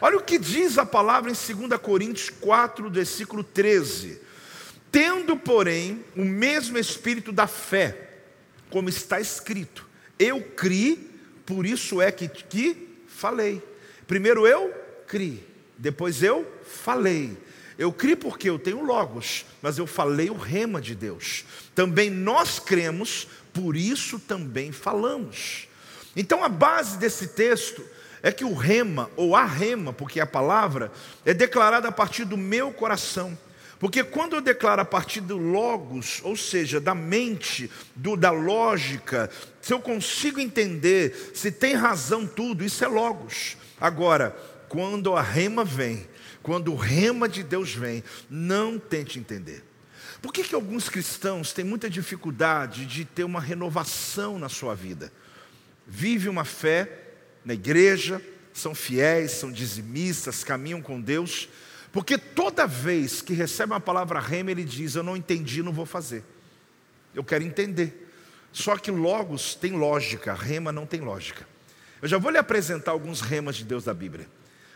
Olha 0.00 0.16
o 0.16 0.22
que 0.22 0.38
diz 0.38 0.78
a 0.78 0.86
palavra 0.86 1.30
em 1.30 1.34
2 1.34 1.80
Coríntios 1.80 2.30
4, 2.30 2.88
versículo 2.88 3.42
13. 3.42 4.20
Tendo, 4.92 5.36
porém, 5.36 6.04
o 6.16 6.24
mesmo 6.24 6.78
espírito 6.78 7.32
da 7.32 7.46
fé, 7.46 8.10
como 8.70 8.88
está 8.88 9.20
escrito, 9.20 9.86
eu 10.18 10.40
criei, 10.40 11.10
por 11.44 11.66
isso 11.66 12.00
é 12.00 12.12
que, 12.12 12.28
que 12.28 12.88
falei. 13.06 13.62
Primeiro 14.06 14.46
eu 14.46 14.72
criei, 15.06 15.44
depois 15.76 16.22
eu 16.22 16.46
falei. 16.64 17.36
Eu 17.76 17.92
criei 17.92 18.16
porque 18.16 18.48
eu 18.48 18.58
tenho 18.58 18.84
logos, 18.84 19.46
mas 19.62 19.78
eu 19.78 19.86
falei 19.86 20.30
o 20.30 20.36
rema 20.36 20.80
de 20.80 20.94
Deus. 20.94 21.44
Também 21.74 22.10
nós 22.10 22.58
cremos, 22.58 23.28
por 23.52 23.76
isso 23.76 24.18
também 24.18 24.72
falamos. 24.72 25.68
Então 26.16 26.42
a 26.42 26.48
base 26.48 26.98
desse 26.98 27.28
texto 27.28 27.84
é 28.22 28.32
que 28.32 28.44
o 28.44 28.54
rema, 28.54 29.10
ou 29.16 29.36
a 29.36 29.44
rema, 29.44 29.92
porque 29.92 30.20
é 30.20 30.22
a 30.22 30.26
palavra, 30.26 30.90
é 31.24 31.32
declarada 31.32 31.88
a 31.88 31.92
partir 31.92 32.24
do 32.24 32.36
meu 32.36 32.72
coração. 32.72 33.36
Porque 33.78 34.02
quando 34.02 34.34
eu 34.34 34.40
declaro 34.40 34.82
a 34.82 34.84
partir 34.84 35.20
do 35.20 35.36
logos, 35.36 36.20
ou 36.24 36.36
seja, 36.36 36.80
da 36.80 36.94
mente, 36.94 37.70
do, 37.94 38.16
da 38.16 38.30
lógica, 38.30 39.30
se 39.62 39.72
eu 39.72 39.80
consigo 39.80 40.40
entender, 40.40 41.32
se 41.34 41.52
tem 41.52 41.74
razão 41.74 42.26
tudo, 42.26 42.64
isso 42.64 42.84
é 42.84 42.88
logos. 42.88 43.56
Agora, 43.80 44.36
quando 44.68 45.14
a 45.14 45.22
rema 45.22 45.64
vem, 45.64 46.08
quando 46.42 46.72
o 46.72 46.76
rema 46.76 47.28
de 47.28 47.44
Deus 47.44 47.72
vem, 47.72 48.02
não 48.28 48.78
tente 48.78 49.18
entender. 49.18 49.64
Por 50.20 50.32
que, 50.32 50.42
que 50.42 50.54
alguns 50.54 50.88
cristãos 50.88 51.52
têm 51.52 51.64
muita 51.64 51.88
dificuldade 51.88 52.84
de 52.84 53.04
ter 53.04 53.22
uma 53.22 53.40
renovação 53.40 54.38
na 54.38 54.48
sua 54.48 54.74
vida? 54.74 55.12
Vive 55.86 56.28
uma 56.28 56.44
fé 56.44 57.07
na 57.48 57.54
igreja, 57.54 58.20
são 58.52 58.74
fiéis, 58.74 59.30
são 59.30 59.50
dizimistas, 59.50 60.44
caminham 60.44 60.82
com 60.82 61.00
Deus, 61.00 61.48
porque 61.90 62.18
toda 62.18 62.66
vez 62.66 63.22
que 63.22 63.32
recebe 63.32 63.72
uma 63.72 63.80
palavra 63.80 64.20
rema, 64.20 64.50
ele 64.50 64.64
diz: 64.64 64.94
Eu 64.94 65.02
não 65.02 65.16
entendi, 65.16 65.62
não 65.62 65.72
vou 65.72 65.86
fazer. 65.86 66.22
Eu 67.14 67.24
quero 67.24 67.42
entender. 67.42 68.06
Só 68.52 68.76
que 68.76 68.90
logos 68.90 69.54
tem 69.54 69.72
lógica, 69.72 70.34
rema 70.34 70.70
não 70.70 70.84
tem 70.84 71.00
lógica. 71.00 71.48
Eu 72.02 72.08
já 72.08 72.18
vou 72.18 72.30
lhe 72.30 72.36
apresentar 72.36 72.90
alguns 72.90 73.22
remas 73.22 73.56
de 73.56 73.64
Deus 73.64 73.84
da 73.84 73.94
Bíblia. 73.94 74.28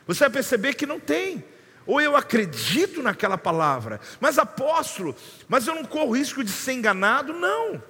Você 0.07 0.21
vai 0.21 0.31
perceber 0.31 0.73
que 0.73 0.87
não 0.87 0.99
tem. 0.99 1.45
Ou 1.85 2.01
eu 2.01 2.17
acredito 2.17 3.03
naquela 3.03 3.37
palavra, 3.37 4.01
mas 4.19 4.39
apóstolo, 4.39 5.15
mas 5.47 5.67
eu 5.67 5.75
não 5.75 5.85
corro 5.85 6.17
risco 6.17 6.43
de 6.43 6.51
ser 6.51 6.73
enganado? 6.73 7.35
Não, 7.35 7.83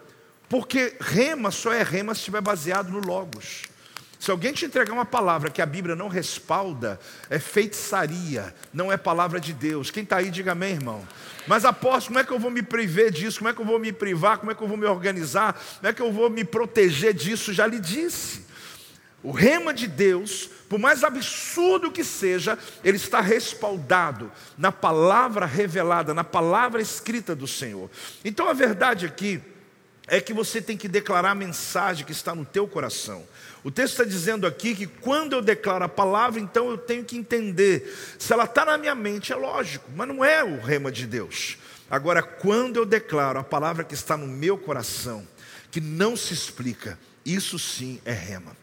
porque 0.48 0.96
rema 1.00 1.52
só 1.52 1.72
é 1.72 1.84
rema 1.84 2.14
se 2.14 2.22
estiver 2.22 2.40
baseado 2.40 2.90
no 2.90 2.98
Logos. 2.98 3.70
Se 4.22 4.30
alguém 4.30 4.52
te 4.52 4.64
entregar 4.64 4.92
uma 4.92 5.04
palavra 5.04 5.50
que 5.50 5.60
a 5.60 5.66
Bíblia 5.66 5.96
não 5.96 6.06
respalda, 6.06 7.00
é 7.28 7.40
feitiçaria, 7.40 8.54
não 8.72 8.92
é 8.92 8.96
palavra 8.96 9.40
de 9.40 9.52
Deus. 9.52 9.90
Quem 9.90 10.04
está 10.04 10.18
aí, 10.18 10.30
diga 10.30 10.52
amém, 10.52 10.74
irmão. 10.74 11.04
Mas 11.44 11.64
apóstolo, 11.64 12.14
como 12.14 12.18
é 12.20 12.24
que 12.24 12.30
eu 12.30 12.38
vou 12.38 12.48
me 12.48 12.62
prever 12.62 13.10
disso? 13.10 13.38
Como 13.38 13.50
é 13.50 13.52
que 13.52 13.60
eu 13.60 13.64
vou 13.64 13.80
me 13.80 13.92
privar? 13.92 14.38
Como 14.38 14.52
é 14.52 14.54
que 14.54 14.62
eu 14.62 14.68
vou 14.68 14.76
me 14.76 14.86
organizar? 14.86 15.54
Como 15.54 15.88
é 15.88 15.92
que 15.92 16.00
eu 16.00 16.12
vou 16.12 16.30
me 16.30 16.44
proteger 16.44 17.12
disso? 17.12 17.52
Já 17.52 17.66
lhe 17.66 17.80
disse. 17.80 18.46
O 19.24 19.32
rema 19.32 19.74
de 19.74 19.88
Deus, 19.88 20.48
por 20.68 20.78
mais 20.78 21.02
absurdo 21.02 21.90
que 21.90 22.04
seja, 22.04 22.56
ele 22.84 22.98
está 22.98 23.20
respaldado 23.20 24.30
na 24.56 24.70
palavra 24.70 25.46
revelada, 25.46 26.14
na 26.14 26.22
palavra 26.22 26.80
escrita 26.80 27.34
do 27.34 27.48
Senhor. 27.48 27.90
Então 28.24 28.48
a 28.48 28.52
verdade 28.52 29.04
aqui 29.04 29.42
é 30.08 30.20
que 30.20 30.32
você 30.32 30.60
tem 30.60 30.76
que 30.76 30.88
declarar 30.88 31.30
a 31.30 31.34
mensagem 31.34 32.04
que 32.04 32.12
está 32.12 32.34
no 32.34 32.44
teu 32.44 32.66
coração. 32.66 33.26
O 33.62 33.70
texto 33.70 33.92
está 33.92 34.04
dizendo 34.04 34.46
aqui 34.46 34.74
que 34.74 34.86
quando 34.86 35.34
eu 35.34 35.42
declaro 35.42 35.84
a 35.84 35.88
palavra, 35.88 36.40
então 36.40 36.68
eu 36.68 36.76
tenho 36.76 37.04
que 37.04 37.16
entender. 37.16 37.96
Se 38.18 38.32
ela 38.32 38.44
está 38.44 38.64
na 38.64 38.76
minha 38.76 38.94
mente, 38.94 39.32
é 39.32 39.36
lógico, 39.36 39.88
mas 39.94 40.08
não 40.08 40.24
é 40.24 40.42
o 40.42 40.60
rema 40.60 40.90
de 40.90 41.06
Deus. 41.06 41.56
Agora, 41.88 42.22
quando 42.22 42.76
eu 42.76 42.84
declaro 42.84 43.38
a 43.38 43.44
palavra 43.44 43.84
que 43.84 43.94
está 43.94 44.16
no 44.16 44.26
meu 44.26 44.58
coração, 44.58 45.26
que 45.70 45.80
não 45.80 46.16
se 46.16 46.34
explica, 46.34 46.98
isso 47.24 47.58
sim 47.58 48.00
é 48.04 48.12
rema. 48.12 48.56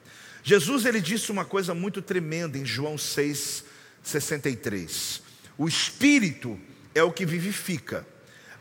Jesus 0.43 0.85
ele 0.85 0.99
disse 0.99 1.31
uma 1.31 1.45
coisa 1.45 1.73
muito 1.73 2.01
tremenda 2.01 2.57
em 2.57 2.65
João 2.65 2.97
6, 2.97 3.63
63. 4.03 5.21
O 5.57 5.67
espírito 5.67 6.59
é 6.93 7.03
o 7.03 7.11
que 7.11 7.25
vivifica, 7.25 8.05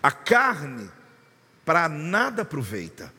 a 0.02 0.10
carne 0.10 0.88
para 1.68 1.86
nada 1.86 2.40
aproveita. 2.40 3.12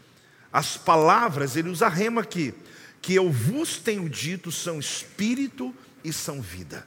As 0.52 0.76
palavras, 0.76 1.56
ele 1.56 1.70
usa 1.70 1.88
rema 1.88 2.22
aqui, 2.22 2.52
que 3.00 3.14
eu 3.14 3.30
vos 3.32 3.78
tenho 3.78 4.10
dito 4.10 4.52
são 4.52 4.80
espírito 4.80 5.72
e 6.04 6.12
são 6.12 6.42
vida. 6.42 6.84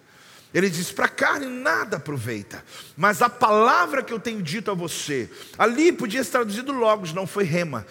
Ele 0.52 0.68
diz: 0.68 0.90
para 0.90 1.04
a 1.04 1.08
carne 1.08 1.46
nada 1.46 1.98
aproveita, 1.98 2.64
mas 2.96 3.22
a 3.22 3.30
palavra 3.30 4.02
que 4.02 4.12
eu 4.12 4.18
tenho 4.18 4.42
dito 4.42 4.72
a 4.72 4.74
você, 4.74 5.30
ali 5.56 5.92
podia 5.92 6.24
ser 6.24 6.32
traduzido 6.32 6.72
logos, 6.72 7.12
não 7.12 7.28
foi 7.28 7.44
rema. 7.44 7.86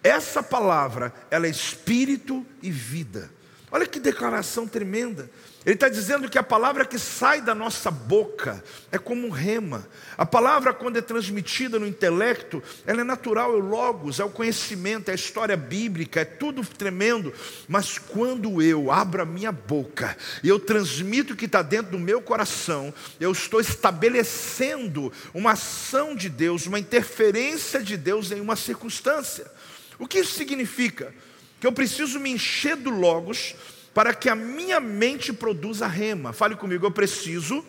Essa 0.00 0.40
palavra, 0.40 1.12
ela 1.32 1.48
é 1.48 1.50
espírito 1.50 2.46
e 2.62 2.70
vida. 2.70 3.28
Olha 3.72 3.88
que 3.88 3.98
declaração 3.98 4.68
tremenda. 4.68 5.28
Ele 5.66 5.74
está 5.74 5.88
dizendo 5.88 6.30
que 6.30 6.38
a 6.38 6.42
palavra 6.42 6.84
que 6.84 6.98
sai 6.98 7.40
da 7.40 7.54
nossa 7.54 7.90
boca 7.90 8.62
é 8.92 8.96
como 8.96 9.26
um 9.26 9.30
rema. 9.30 9.86
A 10.16 10.24
palavra, 10.24 10.72
quando 10.72 10.96
é 10.96 11.02
transmitida 11.02 11.80
no 11.80 11.86
intelecto, 11.86 12.62
ela 12.86 13.00
é 13.00 13.04
natural, 13.04 13.52
é 13.52 13.56
o 13.56 13.58
logos, 13.58 14.20
é 14.20 14.24
o 14.24 14.30
conhecimento, 14.30 15.08
é 15.08 15.12
a 15.12 15.16
história 15.16 15.56
bíblica, 15.56 16.20
é 16.20 16.24
tudo 16.24 16.64
tremendo. 16.64 17.34
Mas 17.66 17.98
quando 17.98 18.62
eu 18.62 18.90
abro 18.92 19.20
a 19.20 19.26
minha 19.26 19.50
boca 19.50 20.16
e 20.44 20.48
eu 20.48 20.60
transmito 20.60 21.32
o 21.32 21.36
que 21.36 21.46
está 21.46 21.60
dentro 21.60 21.92
do 21.92 21.98
meu 21.98 22.22
coração, 22.22 22.94
eu 23.18 23.32
estou 23.32 23.60
estabelecendo 23.60 25.12
uma 25.34 25.52
ação 25.52 26.14
de 26.14 26.28
Deus, 26.28 26.66
uma 26.66 26.78
interferência 26.78 27.82
de 27.82 27.96
Deus 27.96 28.30
em 28.30 28.40
uma 28.40 28.54
circunstância. 28.54 29.50
O 29.98 30.06
que 30.06 30.20
isso 30.20 30.34
significa? 30.34 31.12
Que 31.60 31.66
eu 31.66 31.72
preciso 31.72 32.20
me 32.20 32.30
encher 32.30 32.76
do 32.76 32.90
logos 32.90 33.56
para 33.98 34.14
que 34.14 34.28
a 34.28 34.34
minha 34.36 34.78
mente 34.78 35.32
produza 35.32 35.88
rema. 35.88 36.32
Fale 36.32 36.54
comigo, 36.54 36.86
eu 36.86 36.90
preciso, 36.92 37.64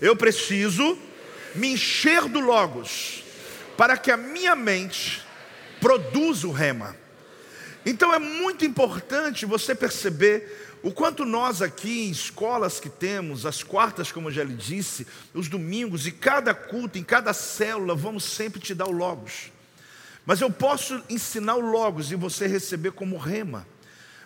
eu 0.00 0.16
preciso 0.16 0.96
me 1.54 1.74
encher 1.74 2.22
do 2.30 2.40
Logos, 2.40 3.22
para 3.76 3.98
que 3.98 4.10
a 4.10 4.16
minha 4.16 4.56
mente 4.56 5.22
produza 5.82 6.48
o 6.48 6.50
rema. 6.50 6.96
Então 7.84 8.14
é 8.14 8.18
muito 8.18 8.64
importante 8.64 9.44
você 9.44 9.74
perceber 9.74 10.78
o 10.82 10.90
quanto 10.90 11.26
nós 11.26 11.60
aqui 11.60 12.06
em 12.06 12.10
escolas 12.10 12.80
que 12.80 12.88
temos, 12.88 13.44
as 13.44 13.62
quartas, 13.62 14.10
como 14.10 14.28
eu 14.28 14.32
já 14.32 14.44
lhe 14.44 14.54
disse, 14.54 15.06
os 15.34 15.46
domingos, 15.46 16.06
e 16.06 16.10
cada 16.10 16.54
culto, 16.54 16.96
em 16.96 17.04
cada 17.04 17.34
célula, 17.34 17.94
vamos 17.94 18.24
sempre 18.24 18.62
te 18.62 18.74
dar 18.74 18.86
o 18.86 18.92
Logos. 18.92 19.52
Mas 20.24 20.40
eu 20.40 20.50
posso 20.50 21.02
ensinar 21.10 21.56
o 21.56 21.70
Logos 21.70 22.10
e 22.10 22.14
você 22.14 22.46
receber 22.46 22.92
como 22.92 23.18
rema. 23.18 23.70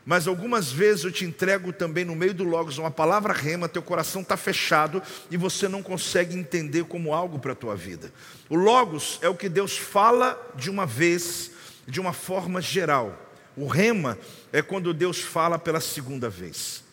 Mas 0.06 0.28
algumas 0.28 0.70
vezes 0.70 1.02
eu 1.02 1.10
te 1.10 1.24
entrego 1.24 1.72
também 1.72 2.04
no 2.04 2.14
meio 2.14 2.32
do 2.32 2.44
Logos 2.44 2.78
uma 2.78 2.92
palavra 2.92 3.32
rema, 3.32 3.68
teu 3.68 3.82
coração 3.82 4.22
está 4.22 4.36
fechado 4.36 5.02
e 5.32 5.36
você 5.36 5.66
não 5.66 5.82
consegue 5.82 6.38
entender 6.38 6.84
como 6.84 7.12
algo 7.12 7.40
para 7.40 7.50
a 7.50 7.56
tua 7.56 7.74
vida. 7.74 8.12
O 8.48 8.54
Logos 8.54 9.18
é 9.20 9.28
o 9.28 9.34
que 9.34 9.48
Deus 9.48 9.76
fala 9.76 10.40
de 10.54 10.70
uma 10.70 10.86
vez, 10.86 11.50
de 11.88 12.00
uma 12.00 12.12
forma 12.12 12.60
geral. 12.60 13.20
O 13.56 13.66
rema 13.66 14.16
é 14.52 14.62
quando 14.62 14.94
Deus 14.94 15.18
fala 15.18 15.58
pela 15.58 15.80
segunda 15.80 16.30
vez. 16.30 16.84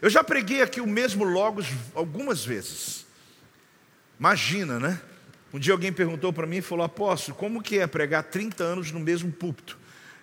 Eu 0.00 0.08
já 0.08 0.22
preguei 0.22 0.62
aqui 0.62 0.80
o 0.80 0.86
mesmo 0.86 1.24
Logos 1.24 1.66
algumas 1.92 2.44
vezes. 2.44 3.04
Imagina, 4.16 4.78
né? 4.78 5.00
Um 5.52 5.58
dia 5.58 5.72
alguém 5.72 5.92
perguntou 5.92 6.32
para 6.32 6.46
mim 6.46 6.58
e 6.58 6.62
falou: 6.62 6.84
Apóstolo, 6.84 7.36
como 7.36 7.60
que 7.60 7.80
é 7.80 7.86
pregar 7.88 8.22
30 8.22 8.62
anos 8.62 8.92
no 8.92 9.00
mesmo 9.00 9.32
púlpito? 9.32 9.76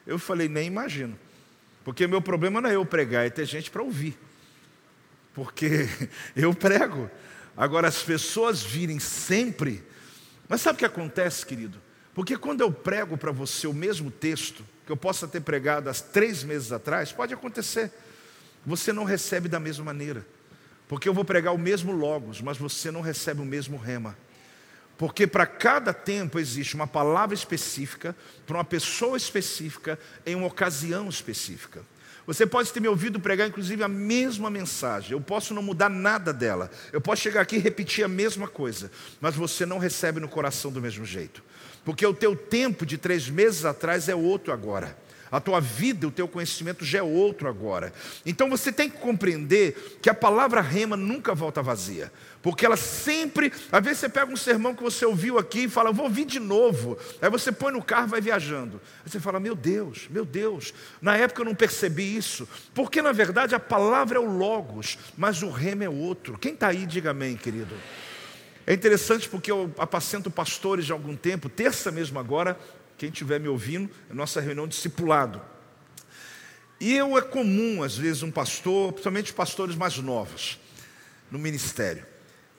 Eu 0.07 0.17
falei: 0.17 0.47
Nem 0.47 0.67
imagino. 0.67 1.19
Porque 1.83 2.07
meu 2.07 2.21
problema 2.21 2.61
não 2.61 2.69
é 2.69 2.75
eu 2.75 2.85
pregar, 2.85 3.25
é 3.25 3.29
ter 3.29 3.45
gente 3.45 3.71
para 3.71 3.81
ouvir. 3.81 4.17
Porque 5.33 5.87
eu 6.35 6.53
prego. 6.53 7.09
Agora 7.55 7.87
as 7.87 8.01
pessoas 8.03 8.61
virem 8.61 8.99
sempre. 8.99 9.83
Mas 10.47 10.61
sabe 10.61 10.75
o 10.75 10.79
que 10.79 10.85
acontece, 10.85 11.45
querido? 11.45 11.79
Porque 12.13 12.37
quando 12.37 12.61
eu 12.61 12.71
prego 12.71 13.17
para 13.17 13.31
você 13.31 13.67
o 13.67 13.73
mesmo 13.73 14.11
texto, 14.11 14.63
que 14.85 14.91
eu 14.91 14.97
possa 14.97 15.27
ter 15.27 15.41
pregado 15.41 15.89
há 15.89 15.93
três 15.93 16.43
meses 16.43 16.71
atrás, 16.71 17.11
pode 17.11 17.33
acontecer. 17.33 17.91
Você 18.65 18.91
não 18.91 19.03
recebe 19.03 19.47
da 19.47 19.59
mesma 19.59 19.85
maneira. 19.85 20.25
Porque 20.87 21.07
eu 21.07 21.13
vou 21.13 21.23
pregar 21.23 21.53
o 21.53 21.57
mesmo 21.57 21.93
Logos, 21.93 22.41
mas 22.41 22.57
você 22.57 22.91
não 22.91 23.01
recebe 23.01 23.41
o 23.41 23.45
mesmo 23.45 23.77
rema. 23.77 24.17
Porque 25.01 25.25
para 25.25 25.47
cada 25.47 25.95
tempo 25.95 26.37
existe 26.37 26.75
uma 26.75 26.85
palavra 26.85 27.33
específica, 27.33 28.15
para 28.45 28.57
uma 28.57 28.63
pessoa 28.63 29.17
específica, 29.17 29.97
em 30.23 30.35
uma 30.35 30.45
ocasião 30.45 31.09
específica. 31.09 31.81
Você 32.27 32.45
pode 32.45 32.71
ter 32.71 32.79
me 32.79 32.87
ouvido 32.87 33.19
pregar, 33.19 33.47
inclusive, 33.47 33.81
a 33.81 33.87
mesma 33.87 34.47
mensagem. 34.47 35.13
Eu 35.13 35.19
posso 35.19 35.55
não 35.55 35.63
mudar 35.63 35.89
nada 35.89 36.31
dela. 36.31 36.69
Eu 36.93 37.01
posso 37.01 37.23
chegar 37.23 37.41
aqui 37.41 37.55
e 37.55 37.59
repetir 37.59 38.05
a 38.05 38.07
mesma 38.07 38.47
coisa. 38.47 38.91
Mas 39.19 39.33
você 39.33 39.65
não 39.65 39.79
recebe 39.79 40.19
no 40.19 40.29
coração 40.29 40.71
do 40.71 40.79
mesmo 40.79 41.03
jeito. 41.03 41.43
Porque 41.83 42.05
o 42.05 42.13
teu 42.13 42.35
tempo 42.35 42.85
de 42.85 42.95
três 42.95 43.27
meses 43.27 43.65
atrás 43.65 44.07
é 44.07 44.13
outro 44.13 44.53
agora. 44.53 44.95
A 45.31 45.39
tua 45.39 45.61
vida, 45.61 46.07
o 46.07 46.11
teu 46.11 46.27
conhecimento 46.27 46.83
já 46.83 46.99
é 46.99 47.03
outro 47.03 47.47
agora. 47.47 47.93
Então 48.25 48.49
você 48.49 48.71
tem 48.71 48.89
que 48.89 48.97
compreender 48.97 49.99
que 50.01 50.09
a 50.09 50.13
palavra 50.13 50.59
rema 50.59 50.97
nunca 50.97 51.33
volta 51.33 51.61
vazia. 51.61 52.11
Porque 52.41 52.65
ela 52.65 52.75
sempre, 52.75 53.53
às 53.71 53.83
vezes 53.83 53.99
você 53.99 54.09
pega 54.09 54.31
um 54.31 54.35
sermão 54.35 54.75
que 54.75 54.83
você 54.83 55.05
ouviu 55.05 55.37
aqui 55.37 55.63
e 55.63 55.69
fala, 55.69 55.91
vou 55.91 56.05
ouvir 56.05 56.25
de 56.25 56.39
novo. 56.39 56.97
Aí 57.21 57.29
você 57.29 57.51
põe 57.51 57.71
no 57.71 57.81
carro 57.81 58.07
e 58.07 58.09
vai 58.09 58.21
viajando. 58.21 58.81
Aí 59.05 59.09
você 59.09 59.19
fala, 59.21 59.39
meu 59.39 59.55
Deus, 59.55 60.07
meu 60.09 60.25
Deus, 60.25 60.73
na 61.01 61.15
época 61.15 61.41
eu 61.41 61.45
não 61.45 61.55
percebi 61.55 62.17
isso. 62.17 62.45
Porque 62.73 63.01
na 63.01 63.13
verdade 63.13 63.55
a 63.55 63.59
palavra 63.59 64.17
é 64.17 64.21
o 64.21 64.37
Logos, 64.37 64.97
mas 65.17 65.41
o 65.43 65.49
rema 65.49 65.85
é 65.85 65.89
outro. 65.89 66.37
Quem 66.37 66.53
está 66.53 66.67
aí, 66.67 66.85
diga 66.85 67.11
amém, 67.11 67.37
querido. 67.37 67.73
É 68.65 68.73
interessante 68.73 69.27
porque 69.27 69.51
eu 69.51 69.73
apacento 69.77 70.29
pastores 70.29 70.85
de 70.85 70.91
algum 70.91 71.15
tempo, 71.15 71.49
terça 71.49 71.91
mesmo 71.91 72.19
agora, 72.19 72.57
quem 73.01 73.09
estiver 73.09 73.39
me 73.39 73.47
ouvindo, 73.47 73.89
é 74.11 74.13
nossa 74.13 74.39
reunião 74.39 74.67
discipulado. 74.67 75.41
E 76.79 76.95
eu 76.95 77.17
é 77.17 77.21
comum, 77.23 77.81
às 77.81 77.97
vezes, 77.97 78.21
um 78.21 78.29
pastor, 78.29 78.91
principalmente 78.91 79.33
pastores 79.33 79.75
mais 79.75 79.97
novos, 79.97 80.59
no 81.31 81.39
ministério. 81.39 82.05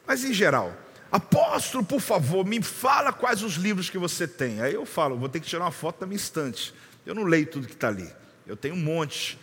Mas 0.04 0.24
em 0.24 0.34
geral, 0.34 0.76
Apóstolo, 1.12 1.84
por 1.84 2.00
favor, 2.00 2.44
me 2.44 2.60
fala 2.60 3.12
quais 3.12 3.44
os 3.44 3.52
livros 3.54 3.88
que 3.88 3.96
você 3.96 4.26
tem. 4.26 4.60
Aí 4.60 4.74
eu 4.74 4.84
falo, 4.84 5.16
vou 5.16 5.28
ter 5.28 5.38
que 5.38 5.46
tirar 5.46 5.62
uma 5.62 5.70
foto 5.70 6.00
da 6.00 6.06
minha 6.06 6.16
estante. 6.16 6.74
Eu 7.06 7.14
não 7.14 7.22
leio 7.22 7.46
tudo 7.46 7.68
que 7.68 7.74
está 7.74 7.86
ali. 7.86 8.12
Eu 8.44 8.56
tenho 8.56 8.74
um 8.74 8.82
monte. 8.82 9.38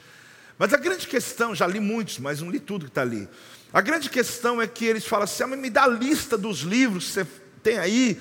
Mas 0.57 0.73
a 0.73 0.77
grande 0.77 1.07
questão, 1.07 1.55
já 1.55 1.65
li 1.65 1.79
muitos, 1.79 2.19
mas 2.19 2.41
não 2.41 2.51
li 2.51 2.59
tudo 2.59 2.83
que 2.83 2.91
está 2.91 3.03
ali. 3.03 3.25
A 3.71 3.79
grande 3.79 4.09
questão 4.09 4.61
é 4.61 4.67
que 4.67 4.83
eles 4.83 5.05
falam 5.05 5.23
assim: 5.23 5.43
ah, 5.43 5.47
me 5.47 5.69
dá 5.69 5.83
a 5.83 5.87
lista 5.87 6.37
dos 6.37 6.59
livros 6.59 7.05
que 7.05 7.11
você 7.11 7.27
tem 7.63 7.77
aí, 7.77 8.19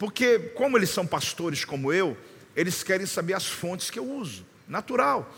porque, 0.00 0.38
como 0.54 0.78
eles 0.78 0.88
são 0.88 1.06
pastores 1.06 1.62
como 1.62 1.92
eu, 1.92 2.16
eles 2.56 2.82
querem 2.82 3.04
saber 3.04 3.34
as 3.34 3.46
fontes 3.46 3.90
que 3.90 3.98
eu 3.98 4.10
uso, 4.10 4.46
natural. 4.66 5.30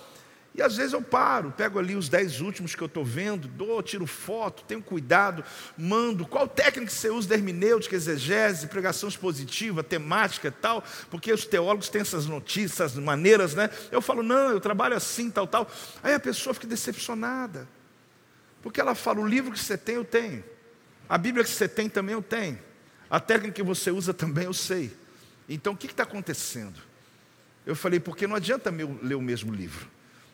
E 0.55 0.63
às 0.63 0.77
vezes 0.77 0.93
eu 0.93 1.03
paro, 1.03 1.51
pego 1.51 1.81
ali 1.81 1.97
os 1.97 2.09
dez 2.09 2.41
últimos 2.41 2.73
que 2.73 2.81
eu 2.81 2.87
estou 2.87 3.05
vendo, 3.05 3.49
dou, 3.49 3.83
tiro 3.83 4.07
foto, 4.07 4.63
tenho 4.63 4.81
cuidado, 4.81 5.43
mando. 5.77 6.25
Qual 6.25 6.47
técnica 6.47 6.93
você 6.93 7.11
usa 7.11 7.27
de 7.27 7.35
hermenêutica, 7.35 7.97
exegese, 7.97 8.69
pregação 8.69 9.09
expositiva, 9.09 9.83
temática 9.83 10.47
e 10.47 10.53
tal? 10.53 10.85
Porque 11.11 11.33
os 11.33 11.45
teólogos 11.45 11.89
têm 11.89 12.03
essas 12.03 12.27
notícias, 12.27 12.93
essas 12.93 13.03
maneiras, 13.03 13.57
né? 13.57 13.69
Eu 13.91 14.01
falo, 14.01 14.23
não, 14.23 14.53
eu 14.53 14.61
trabalho 14.61 14.95
assim, 14.95 15.29
tal, 15.29 15.49
tal. 15.49 15.69
Aí 16.05 16.15
a 16.15 16.21
pessoa 16.21 16.55
fica 16.55 16.69
decepcionada. 16.69 17.69
Porque 18.63 18.81
ela 18.81 18.95
fala, 18.95 19.19
o 19.19 19.27
livro 19.27 19.51
que 19.51 19.59
você 19.59 19.77
tem, 19.77 19.97
eu 19.97 20.05
tenho. 20.05 20.45
A 21.09 21.19
Bíblia 21.19 21.43
que 21.43 21.51
você 21.51 21.67
tem 21.67 21.89
também 21.89 22.13
eu 22.13 22.23
tenho. 22.23 22.71
A 23.13 23.21
técnica 23.21 23.57
que 23.57 23.63
você 23.63 23.91
usa 23.91 24.15
também 24.15 24.47
eu 24.47 24.55
sei. 24.55 24.91
Então 25.47 25.75
o 25.75 25.77
que 25.77 25.87
está 25.87 26.03
acontecendo? 26.03 26.81
Eu 27.67 27.77
falei, 27.77 28.01
porque 28.01 28.27
não 28.27 28.35
adianta 28.35 28.73
ler 29.03 29.15
o 29.17 29.21
mesmo 29.21 29.53
livro. 29.53 29.87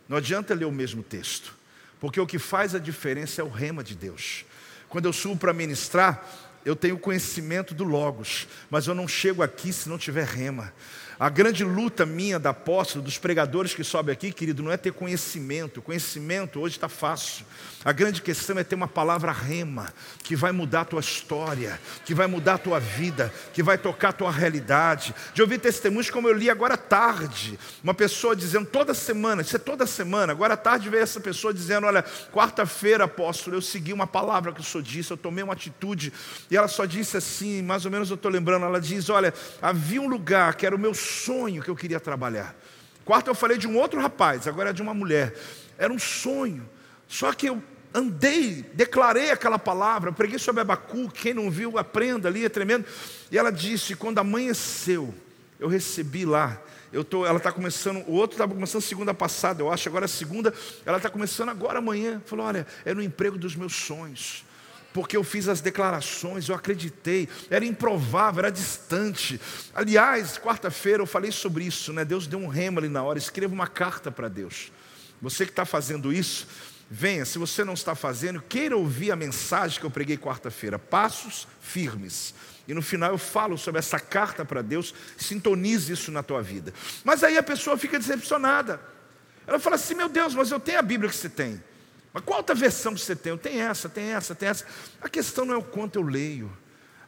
Não 0.09 0.17
adianta 0.17 0.55
ler 0.55 0.65
o 0.65 0.71
mesmo 0.71 1.03
texto, 1.03 1.57
porque 1.99 2.21
o 2.21 2.27
que 2.27 2.39
faz 2.39 2.77
a 2.77 2.79
diferença 2.79 3.41
é 3.41 3.45
o 3.45 3.49
rema 3.49 3.83
de 3.83 3.97
Deus. 3.97 4.45
Quando 4.89 5.07
eu 5.07 5.13
subo 5.13 5.37
para 5.37 5.53
ministrar, 5.53 6.25
eu 6.65 6.77
tenho 6.77 6.97
conhecimento 7.01 7.75
do 7.75 7.83
Logos, 7.83 8.47
mas 8.71 8.87
eu 8.87 8.95
não 8.95 9.09
chego 9.09 9.43
aqui 9.43 9.73
se 9.73 9.89
não 9.89 9.99
tiver 9.99 10.25
rema. 10.25 10.73
A 11.21 11.29
grande 11.29 11.65
luta 11.65 12.07
minha 12.07 12.39
da 12.39 12.51
apóstolo, 12.51 13.05
dos 13.05 13.19
pregadores 13.19 13.75
que 13.75 13.83
sobem 13.83 14.13
aqui, 14.13 14.31
querido, 14.31 14.63
não 14.63 14.71
é 14.71 14.77
ter 14.77 14.93
conhecimento. 14.93 15.83
Conhecimento 15.83 16.61
hoje 16.61 16.77
está 16.77 16.89
fácil. 16.89 17.45
A 17.85 17.91
grande 17.91 18.23
questão 18.23 18.57
é 18.57 18.63
ter 18.63 18.77
uma 18.77 18.87
palavra 18.87 19.33
rema, 19.33 19.93
que 20.23 20.37
vai 20.37 20.53
mudar 20.53 20.83
a 20.83 20.85
tua 20.85 21.01
história, 21.01 21.81
que 22.05 22.15
vai 22.15 22.29
mudar 22.29 22.55
a 22.55 22.59
tua 22.59 22.79
vida, 22.79 23.33
que 23.53 23.65
vai 23.65 23.77
tocar 23.77 24.11
a 24.11 24.13
tua 24.13 24.31
realidade. 24.31 25.13
De 25.35 25.43
ouvir 25.43 25.59
testemunhos 25.59 26.09
como 26.09 26.29
eu 26.29 26.35
li 26.35 26.49
agora 26.49 26.75
à 26.75 26.77
tarde. 26.77 27.59
Uma 27.83 27.95
pessoa 27.95 28.37
dizendo 28.37 28.67
toda 28.67 28.95
semana, 28.95 29.43
isso 29.43 29.57
é 29.57 29.59
toda 29.59 29.87
semana. 29.87 30.33
Agora 30.33 30.55
à 30.55 30.57
tarde 30.57 30.89
veio 30.89 31.03
essa 31.03 31.19
pessoa 31.19 31.53
dizendo: 31.53 31.89
Olha, 31.89 32.05
quarta-feira, 32.33 33.05
apóstolo, 33.05 33.57
eu 33.57 33.63
segui 33.63 33.93
uma 33.93 34.07
palavra 34.07 34.53
que 34.53 34.61
o 34.61 34.65
senhor 34.65 34.85
disse, 34.85 35.11
eu 35.11 35.17
tomei 35.17 35.43
uma 35.43 35.55
atitude. 35.55 36.13
E 36.49 36.57
ela 36.57 36.69
só 36.69 36.85
disse 36.85 37.17
assim, 37.17 37.61
mais 37.63 37.85
ou 37.85 37.91
menos 37.91 38.09
eu 38.09 38.15
estou 38.15 38.31
lembrando, 38.31 38.67
ela 38.67 38.81
diz: 38.81 39.09
Olha, 39.09 39.35
havia 39.61 40.01
um 40.01 40.09
lugar 40.09 40.55
que 40.55 40.65
era 40.65 40.77
o 40.77 40.79
meu 40.79 40.95
sonho 41.09 41.63
que 41.63 41.71
eu 41.71 41.77
queria 41.77 41.99
trabalhar. 41.99 42.55
Quarto, 43.05 43.29
eu 43.29 43.35
falei 43.35 43.57
de 43.57 43.67
um 43.67 43.77
outro 43.77 44.01
rapaz, 44.01 44.47
agora 44.47 44.71
é 44.71 44.73
de 44.73 44.83
uma 44.83 44.93
mulher. 44.93 45.35
Era 45.79 45.93
um 45.93 45.99
sonho. 45.99 46.69
Só 47.09 47.33
que 47.33 47.49
eu 47.49 47.63
andei, 47.95 48.63
declarei 48.75 49.31
aquela 49.31 49.59
palavra, 49.59 50.13
preguei 50.13 50.39
sobre 50.39 50.61
Abacu, 50.61 51.11
quem 51.11 51.33
não 51.33 51.51
viu, 51.51 51.79
aprenda 51.79 52.29
ali, 52.29 52.45
é 52.45 52.49
tremendo. 52.49 52.85
E 53.31 53.39
ela 53.39 53.51
disse: 53.51 53.97
quando 53.97 54.19
amanheceu, 54.19 55.15
eu 55.59 55.69
recebi 55.69 56.25
lá. 56.25 56.61
Eu 56.91 57.05
tô, 57.05 57.27
ela 57.27 57.37
está 57.37 57.53
começando, 57.53 58.03
o 58.07 58.13
outro 58.13 58.35
estava 58.35 58.55
começando 58.55 58.81
segunda 58.81 59.13
passada, 59.13 59.61
eu 59.61 59.71
acho, 59.71 59.89
agora 59.89 60.07
a 60.07 60.09
segunda, 60.09 60.55
ela 60.87 60.97
está 60.97 61.11
começando 61.11 61.51
agora 61.51 61.79
amanhã. 61.79 62.23
Falou: 62.27 62.47
olha, 62.47 62.67
era 62.85 62.99
o 62.99 63.03
emprego 63.03 63.39
dos 63.39 63.57
meus 63.57 63.75
sonhos 63.75 64.45
porque 64.93 65.17
eu 65.17 65.23
fiz 65.23 65.49
as 65.49 65.61
declarações, 65.61 66.49
eu 66.49 66.55
acreditei, 66.55 67.29
era 67.51 67.65
improvável, 67.65 68.41
era 68.41 68.51
distante. 68.51 69.41
Aliás, 69.75 70.39
quarta-feira 70.39 71.03
eu 71.03 71.07
falei 71.07 71.31
sobre 71.31 71.65
isso, 71.65 71.93
né? 71.93 72.05
Deus 72.05 72.27
deu 72.27 72.39
um 72.39 72.49
remo 72.49 72.79
ali 72.79 72.89
na 72.89 73.03
hora, 73.03 73.19
escreva 73.19 73.53
uma 73.53 73.67
carta 73.67 74.11
para 74.11 74.29
Deus. 74.29 74.73
Você 75.21 75.45
que 75.45 75.53
está 75.53 75.65
fazendo 75.65 76.13
isso, 76.13 76.47
venha. 76.91 77.25
Se 77.25 77.39
você 77.39 77.65
não 77.65 77.75
está 77.75 77.95
fazendo, 77.95 78.41
queira 78.41 78.77
ouvir 78.77 79.11
a 79.11 79.17
mensagem 79.17 79.79
que 79.79 79.87
eu 79.87 79.91
preguei 79.91 80.17
quarta-feira. 80.17 80.79
Passos 80.79 81.47
firmes. 81.61 82.35
E 82.67 82.75
no 82.75 82.83
final 82.83 83.11
eu 83.11 83.19
falo 83.19 83.57
sobre 83.57 83.79
essa 83.79 83.99
carta 83.99 84.45
para 84.45 84.63
Deus, 84.63 84.95
sintonize 85.17 85.93
isso 85.93 86.13
na 86.13 86.23
tua 86.23 86.43
vida. 86.43 86.73
Mas 87.03 87.25
aí 87.25 87.39
a 87.39 87.43
pessoa 87.43 87.79
fica 87.79 87.99
decepcionada. 87.99 88.81
Ela 89.47 89.59
fala 89.59 89.77
assim: 89.77 89.95
meu 89.95 90.09
Deus, 90.09 90.35
mas 90.35 90.51
eu 90.51 90.61
tenho 90.61 90.79
a 90.79 90.83
Bíblia 90.83 91.11
que 91.11 91.17
você 91.17 91.29
tem. 91.29 91.63
Mas 92.13 92.25
qual 92.25 92.39
outra 92.39 92.55
versão 92.55 92.97
você 92.97 93.15
tem? 93.15 93.37
Tenho 93.37 93.61
essa, 93.61 93.89
tem 93.89 94.13
essa, 94.13 94.35
tem 94.35 94.49
essa. 94.49 94.65
A 95.01 95.09
questão 95.09 95.45
não 95.45 95.55
é 95.55 95.57
o 95.57 95.63
quanto 95.63 95.99
eu 95.99 96.03
leio, 96.03 96.51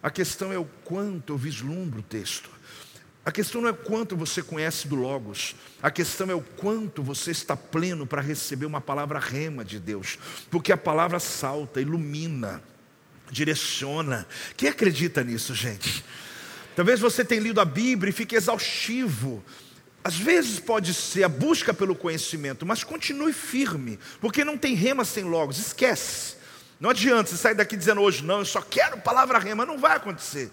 a 0.03 0.11
questão 0.11 0.53
é 0.53 0.59
o 0.59 0.67
quanto 0.85 1.33
eu 1.33 1.37
vislumbro 1.37 2.01
o 2.01 2.03
texto. 2.03 2.51
A 3.25 3.31
questão 3.31 3.61
não 3.61 3.69
é 3.69 3.73
quanto 3.73 4.17
você 4.17 4.43
conhece 4.43 4.89
do 4.89 4.97
Logos, 4.97 5.55
a 5.83 5.91
questão 5.91 6.31
é 6.31 6.35
o 6.35 6.41
quanto 6.41 7.03
você 7.03 7.31
está 7.31 7.55
pleno 7.55 8.07
para 8.07 8.23
receber 8.23 8.65
uma 8.65 8.81
palavra 8.81 9.19
rema 9.19 9.63
de 9.63 9.79
Deus, 9.79 10.19
porque 10.51 10.73
a 10.73 10.77
palavra 10.77 11.21
salta, 11.21 11.83
ilumina, 11.83 12.63
direciona. 13.31 14.27
Quem 14.57 14.71
acredita 14.71 15.23
nisso, 15.23 15.55
gente? 15.55 16.03
Talvez 16.75 16.99
você 16.99 17.23
tenha 17.23 17.43
lido 17.43 17.61
a 17.61 17.65
Bíblia 17.65 18.09
e 18.09 18.13
fique 18.13 18.35
exaustivo, 18.35 19.45
às 20.03 20.17
vezes 20.17 20.59
pode 20.59 20.95
ser 20.95 21.25
a 21.25 21.29
busca 21.29 21.75
pelo 21.75 21.95
conhecimento, 21.95 22.65
mas 22.65 22.83
continue 22.83 23.33
firme, 23.33 23.99
porque 24.21 24.45
não 24.45 24.57
tem 24.57 24.75
rema 24.75 25.05
sem 25.05 25.25
logos, 25.25 25.59
esquece. 25.59 26.37
Não 26.79 26.91
adianta 26.91 27.31
você 27.31 27.37
sair 27.37 27.55
daqui 27.55 27.77
dizendo 27.77 28.01
hoje, 28.01 28.25
não, 28.25 28.39
eu 28.39 28.45
só 28.45 28.63
quero 28.63 28.97
palavra 28.99 29.39
rema, 29.39 29.67
não 29.67 29.79
vai 29.79 29.97
acontecer 29.97 30.51